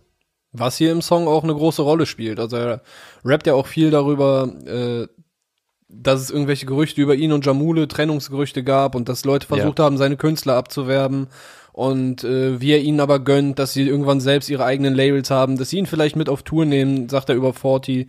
Was 0.51 0.77
hier 0.77 0.91
im 0.91 1.01
Song 1.01 1.27
auch 1.27 1.43
eine 1.43 1.53
große 1.53 1.81
Rolle 1.81 2.05
spielt. 2.05 2.39
Also 2.39 2.57
er 2.57 2.81
rappt 3.25 3.47
ja 3.47 3.53
auch 3.53 3.65
viel 3.67 3.89
darüber, 3.89 4.47
äh, 4.65 5.07
dass 5.87 6.21
es 6.21 6.29
irgendwelche 6.29 6.65
Gerüchte 6.65 7.01
über 7.01 7.15
ihn 7.15 7.31
und 7.31 7.45
Jamule, 7.45 7.87
Trennungsgerüchte 7.87 8.63
gab 8.63 8.95
und 8.95 9.07
dass 9.09 9.25
Leute 9.25 9.47
versucht 9.47 9.79
Ja. 9.79 9.85
haben, 9.85 9.97
seine 9.97 10.17
Künstler 10.17 10.55
abzuwerben 10.55 11.27
und 11.73 12.23
äh, 12.23 12.61
wie 12.61 12.71
er 12.71 12.81
ihnen 12.81 13.01
aber 13.01 13.19
gönnt, 13.19 13.59
dass 13.59 13.73
sie 13.73 13.85
irgendwann 13.87 14.21
selbst 14.21 14.49
ihre 14.49 14.63
eigenen 14.63 14.93
Labels 14.93 15.29
haben, 15.31 15.57
dass 15.57 15.71
sie 15.71 15.79
ihn 15.79 15.87
vielleicht 15.87 16.15
mit 16.15 16.29
auf 16.29 16.43
Tour 16.43 16.65
nehmen, 16.65 17.09
sagt 17.09 17.29
er 17.29 17.35
über 17.35 17.51
40 17.51 18.07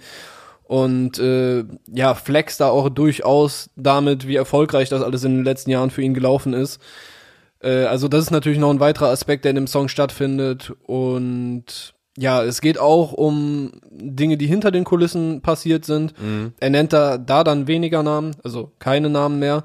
und 0.65 1.19
äh, 1.19 1.65
ja, 1.93 2.15
flex 2.15 2.59
da 2.59 2.69
auch 2.69 2.91
durchaus 2.91 3.71
damit, 3.75 4.29
wie 4.29 4.37
erfolgreich 4.37 4.91
das 4.91 5.03
alles 5.03 5.25
in 5.25 5.37
den 5.37 5.45
letzten 5.45 5.71
Jahren 5.71 5.91
für 5.91 6.03
ihn 6.03 6.15
gelaufen 6.15 6.53
ist. 6.53 6.81
Äh, 7.63 7.85
also 7.85 8.07
das 8.07 8.25
ist 8.25 8.31
natürlich 8.31 8.59
noch 8.59 8.71
ein 8.71 8.81
weiterer 8.81 9.09
Aspekt, 9.09 9.45
der 9.45 9.51
in 9.51 9.57
dem 9.57 9.67
Song 9.67 9.89
stattfindet 9.89 10.73
und 10.87 11.95
ja, 12.17 12.45
es 12.45 12.61
geht 12.61 12.79
auch 12.79 13.13
um 13.13 13.73
Dinge, 13.91 14.37
die 14.37 14.47
hinter 14.47 14.71
den 14.71 14.85
Kulissen 14.85 15.41
passiert 15.41 15.85
sind. 15.85 16.15
Er 16.61 16.71
nennt 16.71 16.93
da, 16.93 17.19
da 17.19 17.43
dann 17.43 17.67
weniger 17.67 18.03
Namen, 18.05 18.37
also 18.45 18.71
keine 18.79 19.11
Namen 19.11 19.41
mehr. 19.41 19.65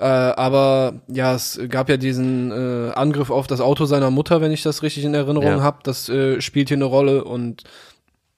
Äh, 0.00 0.04
aber 0.04 0.94
ja, 1.08 1.34
es 1.34 1.60
gab 1.68 1.90
ja 1.90 1.98
diesen 1.98 2.50
äh, 2.50 2.90
Angriff 2.94 3.28
auf 3.28 3.46
das 3.46 3.60
Auto 3.60 3.84
seiner 3.84 4.10
Mutter, 4.10 4.40
wenn 4.40 4.50
ich 4.50 4.62
das 4.62 4.82
richtig 4.82 5.04
in 5.04 5.12
Erinnerung 5.12 5.58
Ja. 5.58 5.60
habe. 5.62 5.80
Das 5.82 6.08
äh, 6.08 6.40
spielt 6.40 6.68
hier 6.68 6.78
eine 6.78 6.86
Rolle 6.86 7.22
und 7.22 7.64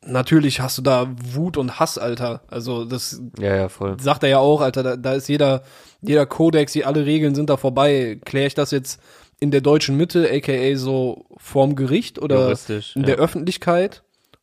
natürlich 0.05 0.61
hast 0.61 0.79
du 0.79 0.83
da 0.83 1.07
Wut 1.33 1.57
und 1.57 1.79
Hass, 1.79 1.99
Alter. 1.99 2.41
Also 2.49 2.85
das 2.85 3.23
Ja, 3.39 3.55
ja, 3.55 3.69
voll. 3.69 3.97
sagt 4.01 4.25
er 4.25 4.29
ja 4.29 4.39
auch, 4.39 4.61
Alter, 4.61 4.83
da, 4.83 4.97
da 4.97 5.13
ist 5.15 5.29
jeder, 5.29 5.63
jeder 6.01 6.27
Kodex, 6.27 6.73
die 6.73 6.85
alle 6.85 7.07
Regeln 7.07 7.37
sind 7.37 7.49
da 7.49 7.57
vorbei. 7.57 8.19
Kläre 8.25 8.49
ich 8.49 8.55
das 8.55 8.73
jetzt 8.73 9.01
in 9.39 9.53
der 9.53 9.61
deutschen 9.61 9.97
Mitte, 9.97 10.29
aka 10.33 10.75
so 10.77 11.27
vorm 11.37 11.77
Gericht 11.77 12.21
oder 12.21 12.41
Juristisch, 12.43 12.97
in 12.97 13.03
ja. 13.03 13.07
der 13.07 13.17
Öffentlichkeit 13.19 14.03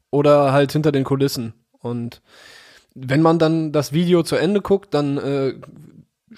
oder 0.10 0.54
halt 0.54 0.72
hinter 0.72 0.94
den 0.94 1.04
Kulissen? 1.04 1.52
Und 1.82 2.22
wenn 2.96 3.22
man 3.22 3.40
dann 3.40 3.74
das 3.74 3.92
Video 3.92 4.24
zu 4.24 4.38
Ende 4.38 4.62
guckt, 4.62 4.94
dann 4.94 5.18
äh, 5.18 5.54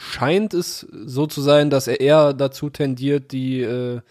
scheint 0.01 0.53
es 0.53 0.87
so 1.05 1.27
zu 1.27 1.41
sein, 1.41 1.69
dass 1.69 1.87
er 1.87 1.99
eher 1.99 2.33
dazu 2.33 2.69
tendiert, 2.69 3.31
die 3.31 3.61
äh, 3.61 4.01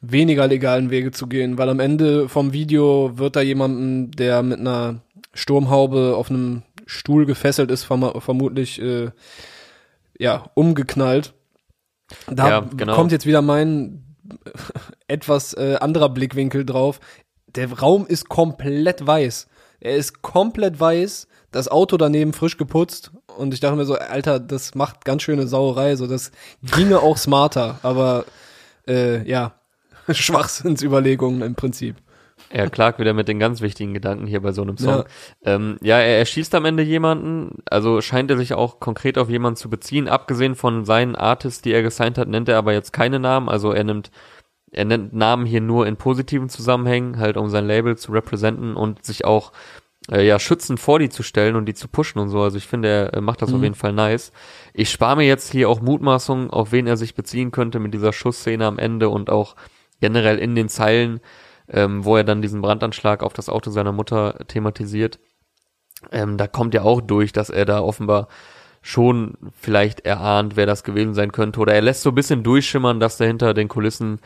weniger 0.00 0.46
legalen 0.46 0.90
Wege 0.90 1.10
zu 1.10 1.26
gehen, 1.26 1.58
weil 1.58 1.68
am 1.68 1.80
Ende 1.80 2.28
vom 2.28 2.52
Video 2.52 3.18
wird 3.18 3.34
da 3.34 3.40
jemanden, 3.40 4.12
der 4.12 4.42
mit 4.42 4.60
einer 4.60 5.00
Sturmhaube 5.34 6.14
auf 6.16 6.30
einem 6.30 6.62
Stuhl 6.86 7.26
gefesselt 7.26 7.70
ist, 7.70 7.82
verm 7.84 8.20
vermutlich 8.20 8.80
äh, 8.80 9.10
ja 10.18 10.50
umgeknallt. 10.54 11.34
Da 12.28 12.48
Ja, 12.48 12.60
genau. 12.60 12.94
kommt 12.94 13.10
jetzt 13.10 13.26
wieder 13.26 13.42
mein 13.42 14.04
etwas 15.08 15.54
äh, 15.54 15.78
anderer 15.80 16.10
Blickwinkel 16.10 16.64
drauf. 16.64 17.00
Der 17.48 17.72
Raum 17.72 18.06
ist 18.06 18.28
komplett 18.28 19.04
weiß. 19.04 19.48
Er 19.80 19.96
ist 19.96 20.22
komplett 20.22 20.78
weiß. 20.78 21.26
Das 21.50 21.68
Auto 21.68 21.96
daneben 21.96 22.32
frisch 22.32 22.56
geputzt. 22.56 23.10
Und 23.36 23.54
ich 23.54 23.60
dachte 23.60 23.76
mir 23.76 23.84
so, 23.84 23.94
Alter, 23.94 24.40
das 24.40 24.74
macht 24.74 25.04
ganz 25.04 25.22
schöne 25.22 25.46
Sauerei. 25.46 25.96
So, 25.96 26.06
das 26.06 26.32
ginge 26.62 27.00
auch 27.00 27.16
smarter. 27.16 27.78
Aber 27.82 28.24
äh, 28.88 29.28
ja, 29.28 29.54
Schwachsinnsüberlegungen 30.10 31.42
im 31.42 31.54
Prinzip. 31.54 31.96
Er 32.50 32.70
Clark 32.70 32.98
wieder 32.98 33.12
mit 33.12 33.28
den 33.28 33.38
ganz 33.38 33.60
wichtigen 33.60 33.94
Gedanken 33.94 34.26
hier 34.26 34.40
bei 34.40 34.52
so 34.52 34.62
einem 34.62 34.76
Song. 34.76 35.04
Ja, 35.44 35.54
ähm, 35.54 35.78
ja 35.82 35.98
er 35.98 36.18
erschießt 36.18 36.54
am 36.54 36.64
Ende 36.64 36.82
jemanden, 36.82 37.62
also 37.68 38.00
scheint 38.00 38.30
er 38.30 38.36
sich 38.36 38.54
auch 38.54 38.78
konkret 38.78 39.18
auf 39.18 39.28
jemanden 39.28 39.56
zu 39.56 39.68
beziehen. 39.68 40.06
Abgesehen 40.06 40.54
von 40.54 40.84
seinen 40.84 41.16
Artists, 41.16 41.62
die 41.62 41.72
er 41.72 41.82
gesigned 41.82 42.18
hat, 42.18 42.28
nennt 42.28 42.48
er 42.48 42.58
aber 42.58 42.72
jetzt 42.72 42.92
keine 42.92 43.18
Namen. 43.18 43.48
Also 43.48 43.72
er 43.72 43.84
nimmt, 43.84 44.10
er 44.70 44.84
nennt 44.84 45.12
Namen 45.12 45.46
hier 45.46 45.60
nur 45.60 45.86
in 45.86 45.96
positiven 45.96 46.48
Zusammenhängen, 46.48 47.18
halt 47.18 47.36
um 47.36 47.48
sein 47.48 47.66
Label 47.66 47.96
zu 47.96 48.12
representen 48.12 48.76
und 48.76 49.04
sich 49.04 49.24
auch 49.24 49.52
äh, 50.10 50.26
ja 50.26 50.38
schützend 50.38 50.80
vor 50.80 50.98
die 50.98 51.08
zu 51.08 51.22
stellen 51.22 51.56
und 51.56 51.66
die 51.66 51.74
zu 51.74 51.88
pushen 51.88 52.20
und 52.20 52.28
so. 52.28 52.42
Also 52.42 52.58
ich 52.58 52.66
finde, 52.66 52.88
er 52.88 53.14
äh, 53.14 53.20
macht 53.20 53.42
das 53.42 53.52
auf 53.52 53.62
jeden 53.62 53.74
Fall 53.74 53.92
nice. 53.92 54.32
Ich 54.74 54.90
spare 54.90 55.16
mir 55.16 55.26
jetzt 55.26 55.50
hier 55.50 55.68
auch 55.68 55.80
Mutmaßungen, 55.80 56.50
auf 56.50 56.72
wen 56.72 56.86
er 56.86 56.96
sich 56.96 57.14
beziehen 57.14 57.50
könnte 57.50 57.78
mit 57.78 57.94
dieser 57.94 58.12
Schussszene 58.12 58.66
am 58.66 58.78
Ende 58.78 59.08
und 59.08 59.30
auch 59.30 59.56
generell 60.00 60.38
in 60.38 60.54
den 60.54 60.68
Zeilen 60.68 61.20
ähm, 61.68 62.04
wo 62.04 62.16
er 62.16 62.24
dann 62.24 62.42
diesen 62.42 62.62
Brandanschlag 62.62 63.22
auf 63.22 63.32
das 63.32 63.48
Auto 63.48 63.70
seiner 63.70 63.92
Mutter 63.92 64.44
thematisiert. 64.46 65.18
Ähm, 66.12 66.36
da 66.36 66.46
kommt 66.46 66.74
ja 66.74 66.82
auch 66.82 67.00
durch, 67.00 67.32
dass 67.32 67.50
er 67.50 67.64
da 67.64 67.80
offenbar 67.80 68.28
schon 68.82 69.34
vielleicht 69.58 70.00
erahnt, 70.00 70.56
wer 70.56 70.66
das 70.66 70.84
gewesen 70.84 71.14
sein 71.14 71.32
könnte. 71.32 71.58
Oder 71.58 71.74
er 71.74 71.82
lässt 71.82 72.02
so 72.02 72.10
ein 72.10 72.14
bisschen 72.14 72.44
durchschimmern, 72.44 73.00
dass 73.00 73.16
dahinter 73.16 73.52
den 73.54 73.68
Kulissen 73.68 74.20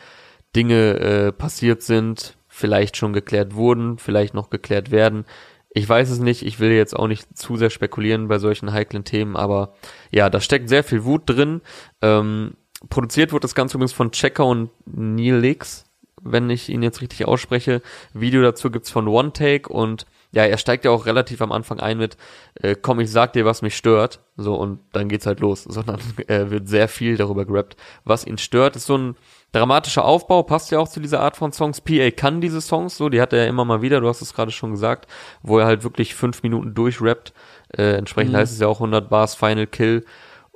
Dinge 0.55 0.99
äh, 0.99 1.33
passiert 1.33 1.83
sind, 1.83 2.37
vielleicht 2.49 2.97
schon 2.97 3.13
geklärt 3.13 3.55
wurden, 3.55 3.99
vielleicht 3.99 4.35
noch 4.35 4.51
geklärt 4.51 4.91
werden. 4.91 5.25
Ich 5.73 5.89
weiß 5.89 6.11
es 6.11 6.19
nicht, 6.19 6.45
ich 6.45 6.59
will 6.59 6.73
jetzt 6.73 6.97
auch 6.97 7.07
nicht 7.07 7.39
zu 7.39 7.57
sehr 7.57 7.71
spekulieren 7.71 8.29
bei 8.29 8.39
solchen 8.39 8.73
heiklen 8.73 9.05
Themen, 9.05 9.37
aber 9.37 9.75
ja, 10.11 10.29
da 10.29 10.41
steckt 10.41 10.69
sehr 10.69 10.83
viel 10.83 11.05
Wut 11.05 11.23
drin. 11.27 11.61
Ähm, 12.03 12.55
produziert 12.89 13.33
wird 13.33 13.45
das 13.45 13.55
Ganze 13.55 13.77
übrigens 13.77 13.93
von 13.93 14.11
Checker 14.11 14.47
und 14.47 14.71
Neelix, 14.87 15.85
wenn 16.21 16.51
ich 16.51 16.69
ihn 16.69 16.83
jetzt 16.83 17.01
richtig 17.01 17.27
ausspreche. 17.27 17.83
Video 18.13 18.43
dazu 18.43 18.71
gibt's 18.71 18.91
von 18.91 19.07
One 19.07 19.33
Take 19.33 19.73
und 19.73 20.07
ja, 20.33 20.45
er 20.45 20.59
steigt 20.59 20.85
ja 20.85 20.91
auch 20.93 21.07
relativ 21.07 21.43
am 21.43 21.51
Anfang 21.51 21.81
ein 21.81 21.99
mit, 21.99 22.17
äh, 22.55 22.77
komm, 22.81 23.01
ich 23.01 23.11
sag 23.11 23.33
dir, 23.33 23.45
was 23.45 23.63
mich 23.63 23.77
stört. 23.77 24.21
So, 24.37 24.55
und 24.55 24.81
dann 24.93 25.09
geht's 25.09 25.27
halt 25.27 25.41
los. 25.41 25.65
Sondern 25.69 26.01
äh, 26.29 26.51
wird 26.51 26.69
sehr 26.69 26.89
viel 26.89 27.17
darüber 27.17 27.45
gerappt. 27.45 27.77
Was 28.05 28.27
ihn 28.27 28.39
stört, 28.39 28.77
ist 28.77 28.87
so 28.87 28.97
ein 28.97 29.17
dramatischer 29.53 30.05
Aufbau, 30.05 30.43
passt 30.43 30.71
ja 30.71 30.79
auch 30.79 30.89
zu 30.89 31.01
dieser 31.01 31.21
Art 31.21 31.37
von 31.37 31.53
Songs. 31.53 31.81
PA 31.81 32.11
kann 32.11 32.41
diese 32.41 32.61
Songs 32.61 32.97
so, 32.97 33.09
die 33.09 33.21
hat 33.21 33.33
er 33.33 33.45
ja 33.45 33.49
immer 33.49 33.65
mal 33.65 33.83
wieder, 33.83 34.01
du 34.01 34.09
hast 34.09 34.23
es 34.23 34.35
gerade 34.35 34.51
schon 34.51 34.71
gesagt, 34.73 35.07
wo 35.43 35.59
er 35.59 35.67
halt 35.67 35.83
wirklich 35.85 36.15
fünf 36.15 36.43
Minuten 36.43 36.75
durchrappt. 36.75 37.33
Äh, 37.77 37.95
entsprechend 37.95 38.35
heißt 38.37 38.53
es 38.53 38.61
ja 38.61 38.67
auch 38.69 38.79
100 38.79 39.09
Bars 39.09 39.35
Final 39.35 39.67
Kill. 39.67 40.05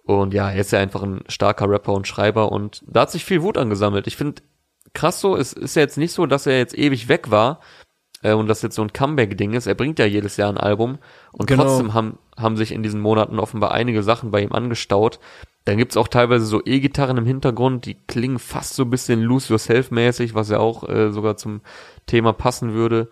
Und 0.04 0.34
ja, 0.34 0.50
er 0.50 0.60
ist 0.60 0.70
ja 0.72 0.80
einfach 0.80 1.02
ein 1.02 1.22
starker 1.28 1.68
Rapper 1.68 1.92
und 1.94 2.06
Schreiber 2.06 2.52
und 2.52 2.82
da 2.86 3.02
hat 3.02 3.10
sich 3.10 3.24
viel 3.24 3.42
Wut 3.42 3.56
angesammelt. 3.56 4.06
Ich 4.06 4.16
finde 4.16 4.42
krass 4.92 5.20
so, 5.20 5.36
es 5.36 5.52
ist 5.54 5.76
ja 5.76 5.82
jetzt 5.82 5.96
nicht 5.96 6.12
so, 6.12 6.26
dass 6.26 6.46
er 6.46 6.58
jetzt 6.58 6.76
ewig 6.76 7.08
weg 7.08 7.30
war 7.30 7.60
äh, 8.22 8.34
und 8.34 8.46
das 8.48 8.60
jetzt 8.62 8.74
so 8.74 8.82
ein 8.82 8.92
Comeback-Ding 8.92 9.54
ist. 9.54 9.66
Er 9.66 9.74
bringt 9.74 9.98
ja 9.98 10.04
jedes 10.04 10.36
Jahr 10.36 10.50
ein 10.50 10.58
Album 10.58 10.98
und 11.32 11.46
Genau. 11.46 11.64
trotzdem 11.64 11.94
haben, 11.94 12.18
haben 12.38 12.56
sich 12.56 12.70
in 12.70 12.82
diesen 12.82 13.00
Monaten 13.00 13.38
offenbar 13.38 13.72
einige 13.72 14.02
Sachen 14.02 14.30
bei 14.30 14.42
ihm 14.42 14.52
angestaut. 14.52 15.20
Dann 15.64 15.78
gibt's 15.78 15.96
auch 15.96 16.08
teilweise 16.08 16.44
so 16.44 16.60
E-Gitarren 16.64 17.16
im 17.16 17.24
Hintergrund, 17.26 17.86
die 17.86 17.96
klingen 18.06 18.38
fast 18.38 18.74
so 18.74 18.82
ein 18.82 18.90
bisschen 18.90 19.22
Lose 19.22 19.48
Yourself-mäßig, 19.52 20.34
was 20.34 20.50
ja 20.50 20.58
auch 20.58 20.86
äh, 20.88 21.10
sogar 21.10 21.36
zum 21.36 21.62
Thema 22.06 22.32
passen 22.34 22.74
würde. 22.74 23.08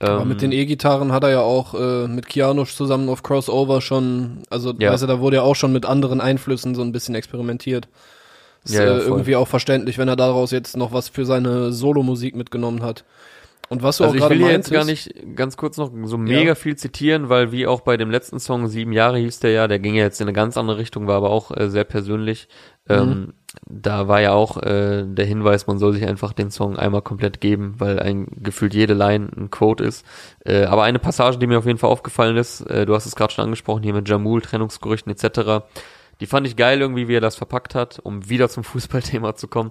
Aber 0.00 0.22
Ähm, 0.22 0.28
mit 0.28 0.40
den 0.40 0.52
E-Gitarren 0.52 1.10
hat 1.12 1.24
er 1.24 1.30
ja 1.30 1.40
auch 1.40 1.74
äh, 1.74 2.06
mit 2.06 2.28
Kianosch 2.28 2.74
zusammen 2.76 3.08
auf 3.08 3.24
Crossover 3.24 3.80
schon, 3.80 4.42
also 4.48 4.72
Ja. 4.78 4.92
weißt 4.92 5.02
du, 5.02 5.06
da 5.08 5.18
wurde 5.18 5.36
ja 5.36 5.42
auch 5.42 5.56
schon 5.56 5.72
mit 5.72 5.86
anderen 5.86 6.20
Einflüssen 6.20 6.74
so 6.76 6.82
ein 6.82 6.92
bisschen 6.92 7.16
experimentiert. 7.16 7.88
Ist 8.64 8.74
Ja, 8.74 8.84
ja, 8.84 8.96
äh, 8.96 9.00
irgendwie 9.00 9.34
auch 9.36 9.48
verständlich, 9.48 9.98
wenn 9.98 10.08
er 10.08 10.16
daraus 10.16 10.50
jetzt 10.52 10.76
noch 10.76 10.92
was 10.92 11.08
für 11.08 11.24
seine 11.24 11.72
Solomusik 11.72 12.36
mitgenommen 12.36 12.82
hat. 12.82 13.04
Und 13.68 13.82
was 13.82 13.98
du 13.98 14.04
Also 14.04 14.18
auch 14.18 14.24
ich 14.24 14.30
will 14.30 14.38
meintest, 14.38 14.70
jetzt 14.70 14.72
gar 14.72 14.84
nicht 14.84 15.36
ganz 15.36 15.56
kurz 15.56 15.76
noch 15.76 15.90
so 16.04 16.16
mega 16.16 16.54
viel 16.54 16.76
zitieren, 16.76 17.28
weil 17.28 17.52
wie 17.52 17.66
auch 17.66 17.82
bei 17.82 17.96
dem 17.96 18.10
letzten 18.10 18.40
Song, 18.40 18.66
sieben 18.66 18.92
Jahre 18.92 19.18
hieß 19.18 19.40
der 19.40 19.50
ja, 19.50 19.68
der 19.68 19.78
ging 19.78 19.94
ja 19.94 20.04
jetzt 20.04 20.20
in 20.20 20.26
eine 20.26 20.32
ganz 20.32 20.56
andere 20.56 20.78
Richtung, 20.78 21.06
war 21.06 21.16
aber 21.16 21.30
auch 21.30 21.54
äh, 21.54 21.68
sehr 21.68 21.84
persönlich. 21.84 22.48
Mhm. 22.88 22.94
Ähm, 22.94 23.34
da 23.66 24.08
war 24.08 24.20
ja 24.20 24.32
auch 24.32 24.56
äh, 24.62 25.04
der 25.06 25.26
Hinweis, 25.26 25.66
man 25.66 25.78
soll 25.78 25.92
sich 25.92 26.06
einfach 26.06 26.32
den 26.32 26.50
Song 26.50 26.76
einmal 26.76 27.02
komplett 27.02 27.40
geben, 27.40 27.74
weil 27.78 27.98
ein 27.98 28.26
gefühlt 28.42 28.72
jede 28.72 28.94
Line 28.94 29.28
ein 29.36 29.50
Quote 29.50 29.84
ist. 29.84 30.06
Äh, 30.44 30.64
aber 30.64 30.84
eine 30.84 30.98
Passage, 30.98 31.38
die 31.38 31.46
mir 31.46 31.58
auf 31.58 31.66
jeden 31.66 31.78
Fall 31.78 31.90
aufgefallen 31.90 32.36
ist, 32.36 32.62
äh, 32.62 32.86
du 32.86 32.94
hast 32.94 33.06
es 33.06 33.16
gerade 33.16 33.32
schon 33.32 33.44
angesprochen, 33.44 33.82
hier 33.82 33.94
mit 33.94 34.08
Jamul, 34.08 34.40
Trennungsgerüchten 34.40 35.12
etc., 35.12 35.64
die 36.20 36.26
fand 36.26 36.46
ich 36.48 36.56
geil 36.56 36.80
irgendwie, 36.80 37.06
wie 37.06 37.14
er 37.14 37.20
das 37.20 37.36
verpackt 37.36 37.76
hat, 37.76 38.00
um 38.02 38.28
wieder 38.28 38.48
zum 38.48 38.64
Fußballthema 38.64 39.36
zu 39.36 39.46
kommen. 39.46 39.70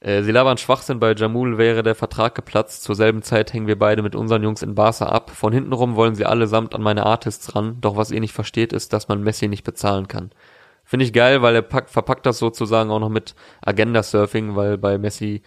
Äh, 0.00 0.22
sie 0.22 0.30
labern 0.30 0.58
Schwachsinn, 0.58 1.00
bei 1.00 1.14
Jamul 1.14 1.58
wäre 1.58 1.82
der 1.82 1.94
Vertrag 1.94 2.34
geplatzt. 2.34 2.82
Zur 2.82 2.94
selben 2.94 3.22
Zeit 3.22 3.52
hängen 3.52 3.66
wir 3.66 3.78
beide 3.78 4.02
mit 4.02 4.14
unseren 4.14 4.42
Jungs 4.42 4.62
in 4.62 4.74
Barca 4.74 5.06
ab. 5.06 5.30
Von 5.30 5.52
hinten 5.52 5.72
rum 5.72 5.96
wollen 5.96 6.14
sie 6.14 6.24
allesamt 6.24 6.74
an 6.74 6.82
meine 6.82 7.04
Artists 7.04 7.54
ran. 7.54 7.78
Doch 7.80 7.96
was 7.96 8.10
ihr 8.10 8.20
nicht 8.20 8.32
versteht, 8.32 8.72
ist, 8.72 8.92
dass 8.92 9.08
man 9.08 9.22
Messi 9.22 9.48
nicht 9.48 9.64
bezahlen 9.64 10.06
kann. 10.06 10.30
Finde 10.84 11.04
ich 11.04 11.12
geil, 11.12 11.42
weil 11.42 11.54
er 11.54 11.62
pack, 11.62 11.90
verpackt 11.90 12.24
das 12.24 12.38
sozusagen 12.38 12.90
auch 12.90 13.00
noch 13.00 13.10
mit 13.10 13.34
Agenda-Surfing, 13.60 14.56
weil 14.56 14.78
bei 14.78 14.96
Messi 14.96 15.42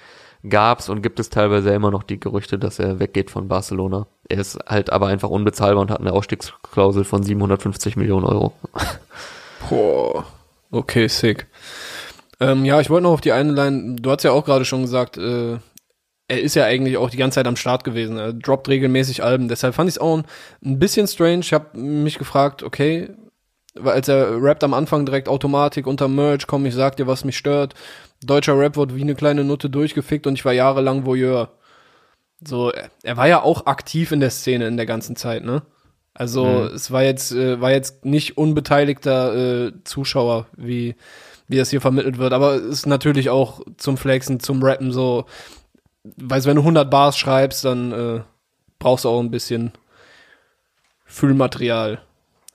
gab's 0.48 0.90
und 0.90 1.02
gibt 1.02 1.20
es 1.20 1.30
teilweise 1.30 1.72
immer 1.72 1.92
noch 1.92 2.04
die 2.04 2.20
Gerüchte, 2.20 2.60
dass 2.60 2.80
er 2.80 3.00
weggeht 3.00 3.32
von 3.32 3.48
Barcelona. 3.48 4.08
Er 4.28 4.40
ist 4.40 4.60
halt 4.68 4.92
aber 4.92 5.08
einfach 5.08 5.30
unbezahlbar 5.30 5.82
und 5.82 5.92
hat 5.92 6.00
eine 6.00 6.14
Ausstiegsklausel 6.14 7.06
von 7.06 7.24
750 7.24 7.96
Millionen 7.96 8.26
Euro. 8.26 8.54
Boah. 9.70 10.26
Okay, 10.72 11.08
sick. 11.08 11.48
Ähm, 12.42 12.66
ja, 12.66 12.82
ich 12.82 12.90
wollte 12.90 13.04
noch 13.04 13.12
auf 13.14 13.22
die 13.22 13.32
eine 13.32 13.52
Line, 13.54 13.98
du 14.02 14.12
hast 14.12 14.24
ja 14.24 14.32
auch 14.32 14.44
gerade 14.46 14.66
schon 14.66 14.82
gesagt, 14.82 15.18
äh, 15.18 15.60
er 16.28 16.42
ist 16.42 16.56
ja 16.56 16.66
eigentlich 16.66 16.98
auch 16.98 17.10
die 17.10 17.18
ganze 17.18 17.36
Zeit 17.36 17.48
am 17.48 17.56
Start 17.56 17.84
gewesen. 17.84 18.18
Er 18.18 18.34
droppt 18.34 18.68
regelmäßig 18.70 19.22
Alben. 19.24 19.48
Deshalb 19.48 19.76
fand 19.76 19.90
ich 19.90 19.96
es 19.96 20.02
auch 20.02 20.18
ein, 20.18 20.26
ein 20.64 20.80
bisschen 20.80 21.08
strange. 21.08 21.40
Ich 21.42 21.54
habe 21.54 21.78
mich 21.78 22.18
gefragt, 22.18 22.64
okay, 22.64 23.10
weil 23.76 23.94
als 23.94 24.08
er 24.08 24.42
rappt 24.42 24.64
am 24.64 24.74
Anfang 24.74 25.06
direkt 25.06 25.28
Automatik 25.28 25.88
unter 25.88 26.08
Merch, 26.08 26.48
komm, 26.48 26.66
ich 26.66 26.74
sag 26.74 26.96
dir, 26.96 27.06
was 27.06 27.26
mich 27.26 27.38
stört. 27.38 27.76
Deutscher 28.24 28.58
Rap 28.58 28.78
wird 28.78 28.96
wie 28.96 29.02
eine 29.02 29.16
kleine 29.16 29.44
Nutte 29.44 29.70
durchgefickt 29.70 30.26
und 30.26 30.36
ich 30.36 30.46
war 30.46 30.54
jahrelang 30.54 31.06
Voyeur. 31.06 31.52
So, 32.44 32.72
er 33.04 33.18
war 33.18 33.28
ja 33.28 33.44
auch 33.44 33.66
aktiv 33.68 34.12
in 34.12 34.20
der 34.20 34.32
Szene 34.32 34.68
in 34.68 34.78
der 34.78 34.86
ganzen 34.86 35.16
Zeit, 35.16 35.44
ne? 35.44 35.62
Also 36.14 36.46
Mhm. 36.46 36.76
es 36.76 36.92
war 36.92 37.04
jetzt, 37.04 37.32
äh, 37.34 37.62
war 37.62 37.72
jetzt 37.72 38.04
nicht 38.06 38.38
unbeteiligter 38.38 39.68
äh, 39.68 39.72
Zuschauer, 39.84 40.48
wie, 40.58 40.96
wie 41.52 41.58
das 41.58 41.70
hier 41.70 41.82
vermittelt 41.82 42.18
wird, 42.18 42.34
aber 42.34 42.56
es 42.56 42.64
ist 42.64 42.86
natürlich 42.86 43.30
auch 43.30 43.62
zum 43.78 43.98
Flexen, 43.98 44.40
zum 44.40 44.64
Rappen 44.64 44.92
so, 44.92 45.26
weißt 46.04 46.48
wenn 46.48 46.56
du 46.56 46.62
100 46.62 46.90
Bars 46.90 47.18
schreibst, 47.18 47.66
dann 47.66 47.92
äh, 47.92 48.22
brauchst 48.80 49.06
du 49.06 49.10
auch 49.10 49.20
ein 49.20 49.32
bisschen 49.32 49.72
Füllmaterial. 51.06 52.02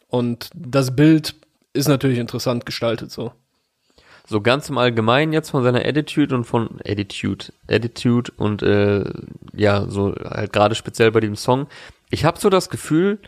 Und 0.08 0.50
das 0.54 0.96
Bild 0.96 1.34
ist 1.74 1.88
natürlich 1.88 2.18
interessant 2.18 2.64
gestaltet 2.64 3.10
so. 3.10 3.32
So 4.26 4.40
ganz 4.40 4.68
im 4.70 4.78
Allgemeinen 4.78 5.32
jetzt 5.32 5.50
von 5.50 5.62
seiner 5.62 5.84
Attitude 5.84 6.34
und 6.34 6.44
von 6.44 6.80
Attitude, 6.84 7.52
Attitude 7.68 8.32
und 8.36 8.62
äh, 8.62 9.04
ja, 9.54 9.86
so 9.88 10.14
halt 10.24 10.52
gerade 10.52 10.74
speziell 10.74 11.12
bei 11.12 11.20
dem 11.20 11.36
Song. 11.36 11.68
Ich 12.10 12.24
habe 12.24 12.40
so 12.40 12.48
das 12.50 12.70
Gefühl, 12.70 13.20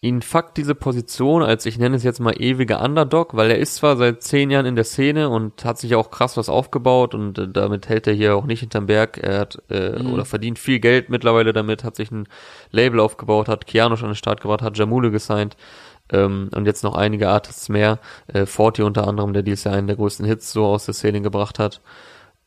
ihn 0.00 0.22
fuckt 0.22 0.56
diese 0.56 0.76
Position 0.76 1.42
als, 1.42 1.66
ich 1.66 1.78
nenne 1.78 1.96
es 1.96 2.04
jetzt 2.04 2.20
mal 2.20 2.40
ewiger 2.40 2.80
Underdog, 2.82 3.34
weil 3.34 3.50
er 3.50 3.58
ist 3.58 3.76
zwar 3.76 3.96
seit 3.96 4.22
zehn 4.22 4.50
Jahren 4.50 4.66
in 4.66 4.76
der 4.76 4.84
Szene 4.84 5.28
und 5.28 5.64
hat 5.64 5.78
sich 5.78 5.96
auch 5.96 6.10
krass 6.12 6.36
was 6.36 6.48
aufgebaut 6.48 7.14
und 7.14 7.38
äh, 7.38 7.48
damit 7.48 7.88
hält 7.88 8.06
er 8.06 8.12
hier 8.12 8.36
auch 8.36 8.44
nicht 8.44 8.60
hinterm 8.60 8.86
Berg. 8.86 9.18
Er 9.18 9.40
hat 9.40 9.60
äh, 9.70 10.00
oder 10.00 10.24
verdient 10.24 10.58
viel 10.60 10.78
Geld 10.78 11.10
mittlerweile 11.10 11.52
damit, 11.52 11.82
hat 11.82 11.96
sich 11.96 12.12
ein 12.12 12.28
Label 12.70 13.00
aufgebaut, 13.00 13.48
hat 13.48 13.66
Kianosch 13.66 14.02
an 14.02 14.10
den 14.10 14.14
Start 14.14 14.40
gebracht, 14.40 14.62
hat 14.62 14.78
Jamule 14.78 15.10
gesigned 15.10 15.56
ähm, 16.12 16.48
und 16.54 16.66
jetzt 16.66 16.84
noch 16.84 16.94
einige 16.94 17.28
Artists 17.28 17.68
mehr. 17.68 17.98
Äh, 18.28 18.46
Forti 18.46 18.82
unter 18.82 19.06
anderem, 19.08 19.32
der 19.32 19.42
dieses 19.42 19.64
Jahr 19.64 19.74
einen 19.74 19.88
der 19.88 19.96
größten 19.96 20.24
Hits 20.26 20.52
so 20.52 20.64
aus 20.66 20.86
der 20.86 20.94
Szene 20.94 21.22
gebracht 21.22 21.58
hat, 21.58 21.80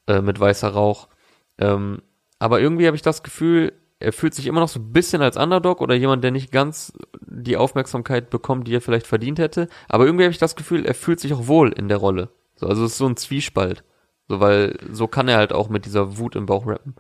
äh, 0.08 0.22
mit 0.22 0.40
Weißer 0.40 0.70
Rauch. 0.70 1.10
Ähm, 1.58 2.02
aber 2.40 2.62
irgendwie 2.62 2.88
habe 2.88 2.96
ich 2.96 3.04
das 3.04 3.24
Gefühl, 3.24 3.74
er 4.02 4.14
fühlt 4.14 4.34
sich 4.34 4.48
immer 4.48 4.60
noch 4.60 4.70
so 4.70 4.80
ein 4.80 4.92
bisschen 4.92 5.22
als 5.22 5.38
Underdog 5.38 5.82
oder 5.82 5.96
jemand, 5.96 6.24
der 6.24 6.32
nicht 6.32 6.52
ganz 6.52 6.94
die 7.22 7.58
Aufmerksamkeit 7.58 8.30
bekommt, 8.30 8.68
die 8.68 8.76
er 8.76 8.82
vielleicht 8.82 9.08
verdient 9.08 9.40
hätte. 9.40 9.68
Aber 9.88 10.06
irgendwie 10.06 10.26
habe 10.26 10.32
ich 10.32 10.38
das 10.38 10.56
Gefühl, 10.56 10.86
er 10.86 10.94
fühlt 10.94 11.20
sich 11.20 11.34
auch 11.34 11.48
wohl 11.48 11.72
in 11.72 11.88
der 11.88 11.98
Rolle. 11.98 12.30
So, 12.56 12.68
also 12.68 12.86
es 12.86 12.92
ist 12.92 12.98
so 12.98 13.08
ein 13.08 13.18
Zwiespalt. 13.18 13.84
So, 14.28 14.40
weil 14.40 14.78
so 14.92 15.08
kann 15.08 15.28
er 15.28 15.38
halt 15.38 15.54
auch 15.54 15.70
mit 15.70 15.86
dieser 15.86 16.18
Wut 16.18 16.36
im 16.36 16.46
Bauch 16.46 16.68
rappen. 16.68 16.96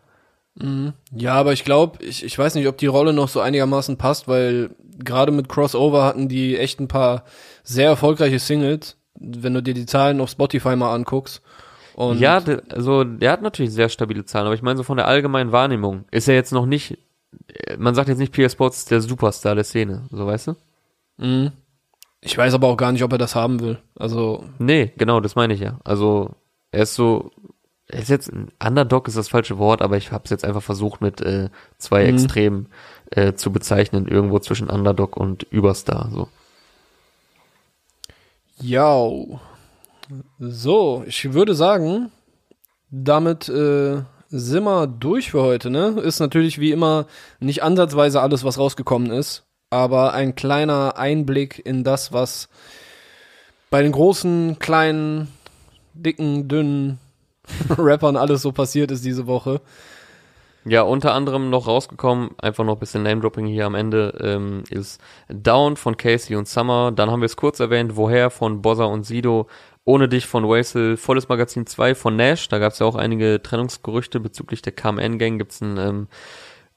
Ja, 1.16 1.36
aber 1.36 1.54
ich 1.54 1.64
glaube, 1.64 2.04
ich, 2.04 2.26
ich 2.26 2.38
weiß 2.38 2.56
nicht, 2.56 2.68
ob 2.68 2.78
die 2.78 2.88
Rolle 2.88 3.14
noch 3.14 3.30
so 3.30 3.40
einigermaßen 3.40 3.98
passt, 3.98 4.28
weil 4.28 4.76
gerade 5.00 5.32
mit 5.32 5.48
Crossover 5.48 6.04
hatten 6.04 6.28
die 6.28 6.58
echt 6.58 6.80
ein 6.80 6.90
paar 6.90 7.24
sehr 7.64 7.88
erfolgreiche 7.88 8.38
Singles, 8.38 8.98
wenn 9.16 9.54
du 9.54 9.64
dir 9.64 9.74
die 9.74 9.86
Zahlen 9.86 10.20
auf 10.20 10.30
Spotify 10.30 10.76
mal 10.76 10.94
anguckst. 10.94 11.42
Und 11.96 12.20
ja, 12.20 12.40
de, 12.40 12.62
also 12.70 13.04
der 13.04 13.32
hat 13.32 13.42
natürlich 13.42 13.72
sehr 13.74 13.90
stabile 13.90 14.26
Zahlen, 14.26 14.46
aber 14.46 14.56
ich 14.56 14.62
meine 14.62 14.78
so 14.78 14.84
von 14.84 14.98
der 14.98 15.08
allgemeinen 15.08 15.52
Wahrnehmung 15.52 16.06
ist 16.12 16.28
er 16.28 16.36
jetzt 16.36 16.52
noch 16.54 16.66
nicht, 16.66 16.98
man 17.78 17.96
sagt 17.96 18.10
jetzt 18.10 18.18
nicht, 18.20 18.34
PS 18.34 18.54
Sports 18.54 18.80
ist 18.80 18.92
der 18.92 19.02
Superstar 19.02 19.56
der 19.56 19.64
Szene, 19.64 20.04
so 20.12 20.26
weißt 20.26 20.48
du? 20.48 20.56
Mhm. 21.18 21.52
ich 22.22 22.38
weiß 22.38 22.54
aber 22.54 22.68
auch 22.68 22.78
gar 22.78 22.92
nicht, 22.92 23.04
ob 23.04 23.12
er 23.12 23.18
das 23.18 23.36
haben 23.36 23.60
will. 23.60 23.78
Also, 23.96 24.44
Nee, 24.60 24.92
genau, 24.98 25.20
das 25.20 25.36
meine 25.36 25.54
ich 25.54 25.60
ja. 25.60 25.80
Also 25.84 26.32
er 26.72 26.84
ist 26.84 26.96
so, 26.96 27.32
er 27.88 28.00
ist 28.02 28.10
jetzt 28.10 28.32
ein 28.32 28.48
Underdog 28.66 29.08
ist 29.10 29.18
das 29.18 29.28
falsche 29.28 29.58
Wort, 29.58 29.82
aber 29.82 29.98
ich 29.98 30.12
habe 30.14 30.24
es 30.24 30.30
jetzt 30.32 30.46
einfach 30.46 30.64
versucht 30.64 31.02
mit 31.02 31.20
äh, 31.22 31.50
zwei 31.78 32.04
Mhm. 32.04 32.10
Extremen 32.14 32.68
äh, 33.12 33.34
zu 33.34 33.52
bezeichnen, 33.52 34.08
irgendwo 34.08 34.40
zwischen 34.40 34.70
Underdog 34.70 35.18
und 35.18 35.44
Überstar. 35.44 36.10
So. 36.14 36.30
ja. 38.62 39.10
So, 40.40 41.04
ich 41.08 41.34
würde 41.34 41.56
sagen, 41.56 42.12
damit 42.90 43.48
äh, 43.50 44.02
sind 44.30 44.64
wir 44.64 44.88
durch 44.88 45.32
für 45.32 45.42
heute, 45.42 45.70
ne? 45.70 46.00
Ist 46.02 46.20
natürlich 46.20 46.60
wie 46.60 46.72
immer 46.72 47.06
nicht 47.40 47.64
ansatzweise 47.64 48.22
alles, 48.22 48.44
was 48.44 48.58
rausgekommen 48.58 49.12
ist, 49.12 49.44
aber 49.70 50.14
ein 50.14 50.36
kleiner 50.36 50.98
Einblick 50.98 51.62
in 51.66 51.84
das, 51.84 52.12
was 52.14 52.50
bei 53.70 53.82
den 53.82 53.92
großen, 53.92 54.60
kleinen, 54.60 55.30
dicken, 55.94 56.48
dünnen 56.48 57.00
Rappern 57.78 58.18
alles 58.18 58.42
so 58.42 58.52
passiert 58.52 58.92
ist 58.92 59.06
diese 59.06 59.28
Woche. 59.28 59.62
Ja, 60.64 60.84
unter 60.84 61.16
anderem 61.16 61.50
noch 61.50 61.66
rausgekommen, 61.66 62.32
einfach 62.38 62.64
noch 62.64 62.76
ein 62.76 62.80
bisschen 62.80 63.02
Name-Dropping 63.02 63.48
hier 63.48 63.66
am 63.66 63.74
Ende, 63.74 64.14
ähm, 64.22 64.64
ist 64.70 65.02
Down 65.28 65.76
von 65.76 65.98
Casey 65.98 66.36
und 66.36 66.48
Summer. 66.48 66.92
Dann 66.92 67.10
haben 67.10 67.22
wir 67.22 67.26
es 67.26 67.36
kurz 67.36 67.60
erwähnt, 67.60 67.96
Woher 67.96 68.30
von 68.30 68.62
Bozza 68.62 68.86
und 68.86 69.04
Sido. 69.04 69.48
Ohne 69.84 70.08
dich 70.08 70.28
von 70.28 70.48
Wasel, 70.48 70.96
volles 70.96 71.28
Magazin 71.28 71.66
2 71.66 71.96
von 71.96 72.16
Nash. 72.16 72.48
Da 72.50 72.60
gab 72.60 72.74
es 72.74 72.80
ja 72.80 72.86
auch 72.86 72.96
einige 72.96 73.42
Trennungsgerüchte 73.42 74.20
bezüglich 74.20 74.62
der 74.62 74.74
KMN-Gang. 74.74 75.40
Gibt 75.40 75.54
es 75.54 75.62
einen 75.64 75.78
ähm, 75.78 76.08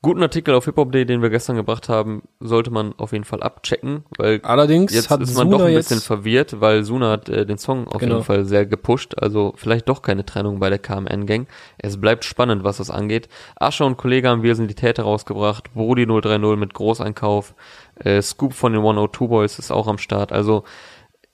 guten 0.00 0.22
Artikel 0.22 0.54
auf 0.54 0.64
Hip-Hop-Day, 0.64 1.04
den 1.04 1.20
wir 1.20 1.28
gestern 1.28 1.56
gebracht 1.56 1.90
haben. 1.90 2.22
Sollte 2.40 2.70
man 2.70 2.94
auf 2.96 3.12
jeden 3.12 3.24
Fall 3.24 3.42
abchecken, 3.42 4.04
weil 4.16 4.40
Allerdings 4.42 4.94
Jetzt 4.94 5.10
hat 5.10 5.20
ist 5.20 5.34
man 5.36 5.46
Suna 5.48 5.58
doch 5.58 5.64
ein 5.66 5.74
bisschen 5.74 6.00
verwirrt, 6.00 6.60
weil 6.62 6.82
Suna 6.84 7.10
hat 7.10 7.28
äh, 7.28 7.44
den 7.44 7.58
Song 7.58 7.88
auf 7.88 7.98
Genau. 8.00 8.14
jeden 8.14 8.24
Fall 8.24 8.46
sehr 8.46 8.64
gepusht. 8.64 9.14
Also 9.18 9.52
vielleicht 9.56 9.86
doch 9.90 10.00
keine 10.00 10.24
Trennung 10.24 10.58
bei 10.58 10.70
der 10.70 10.78
KMN-Gang. 10.78 11.46
Es 11.76 12.00
bleibt 12.00 12.24
spannend, 12.24 12.64
was 12.64 12.78
das 12.78 12.90
angeht. 12.90 13.28
Asche 13.56 13.84
und 13.84 13.98
Kollege 13.98 14.30
haben 14.30 14.42
Wir 14.42 14.54
sind 14.56 14.68
die 14.70 14.74
Täter 14.74 15.02
rausgebracht. 15.02 15.74
Brody 15.74 16.06
030 16.06 16.56
mit 16.58 16.72
Großeinkauf. 16.72 17.54
Äh, 17.96 18.22
Scoop 18.22 18.54
von 18.54 18.72
den 18.72 18.80
102 18.80 19.26
Boys 19.26 19.58
ist 19.58 19.70
auch 19.70 19.88
am 19.88 19.98
Start. 19.98 20.32
Also 20.32 20.64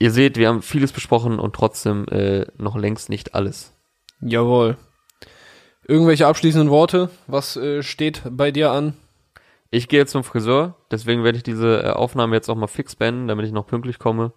ihr 0.01 0.11
seht, 0.11 0.37
wir 0.37 0.49
haben 0.49 0.63
vieles 0.63 0.91
besprochen 0.91 1.39
und 1.39 1.55
trotzdem 1.55 2.07
äh, 2.09 2.47
noch 2.59 2.77
längst 2.77 3.09
nicht 3.09 3.35
alles. 3.37 3.73
Jawohl. 4.21 4.77
Irgendwelche 5.87 6.27
abschließenden 6.27 6.71
Worte? 6.71 7.11
Was 7.29 7.57
äh, 7.57 7.83
steht 7.85 8.23
bei 8.29 8.51
dir 8.51 8.73
an? 8.73 8.95
Ich 9.71 9.87
gehe 9.87 10.01
jetzt 10.01 10.11
zum 10.11 10.25
Friseur, 10.25 10.75
deswegen 10.91 11.23
werde 11.23 11.37
ich 11.39 11.45
diese 11.45 11.85
äh, 11.85 11.91
Aufnahme 11.91 12.35
jetzt 12.35 12.49
auch 12.49 12.57
mal 12.57 12.67
fix 12.67 12.97
beenden, 12.97 13.29
damit 13.29 13.47
ich 13.47 13.53
noch 13.53 13.67
pünktlich 13.67 14.01
komme. 14.01 14.33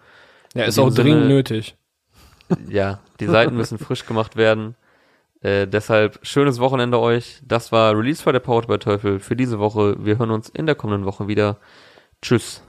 Ja, 0.53 0.66
ist 0.66 0.78
auch 0.78 0.93
dringend 0.93 1.24
Sinne- 1.24 1.34
nötig. 1.34 1.76
ja, 2.70 2.99
die 3.20 3.26
Seiten 3.26 3.55
müssen 3.55 3.80
frisch 3.80 4.05
gemacht 4.05 4.36
werden. 4.36 4.76
Äh, 5.41 5.68
deshalb 5.68 6.20
schönes 6.22 6.59
Wochenende 6.59 6.99
euch. 6.99 7.41
Das 7.45 7.72
war 7.72 7.97
Release 7.97 8.22
for 8.22 8.32
der 8.32 8.39
Powered 8.41 8.68
by 8.68 8.78
Teufel 8.78 9.20
für 9.20 9.36
diese 9.36 9.59
Woche. 9.59 9.95
Wir 9.99 10.20
hören 10.20 10.32
uns 10.32 10.49
in 10.49 10.66
der 10.66 10.76
kommenden 10.76 11.05
Woche 11.05 11.28
wieder. 11.28 11.57
Tschüss. 12.22 12.61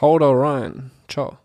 Haut 0.00 0.22
da 0.22 0.30
rein. 0.30 0.90
Ciao. 1.08 1.38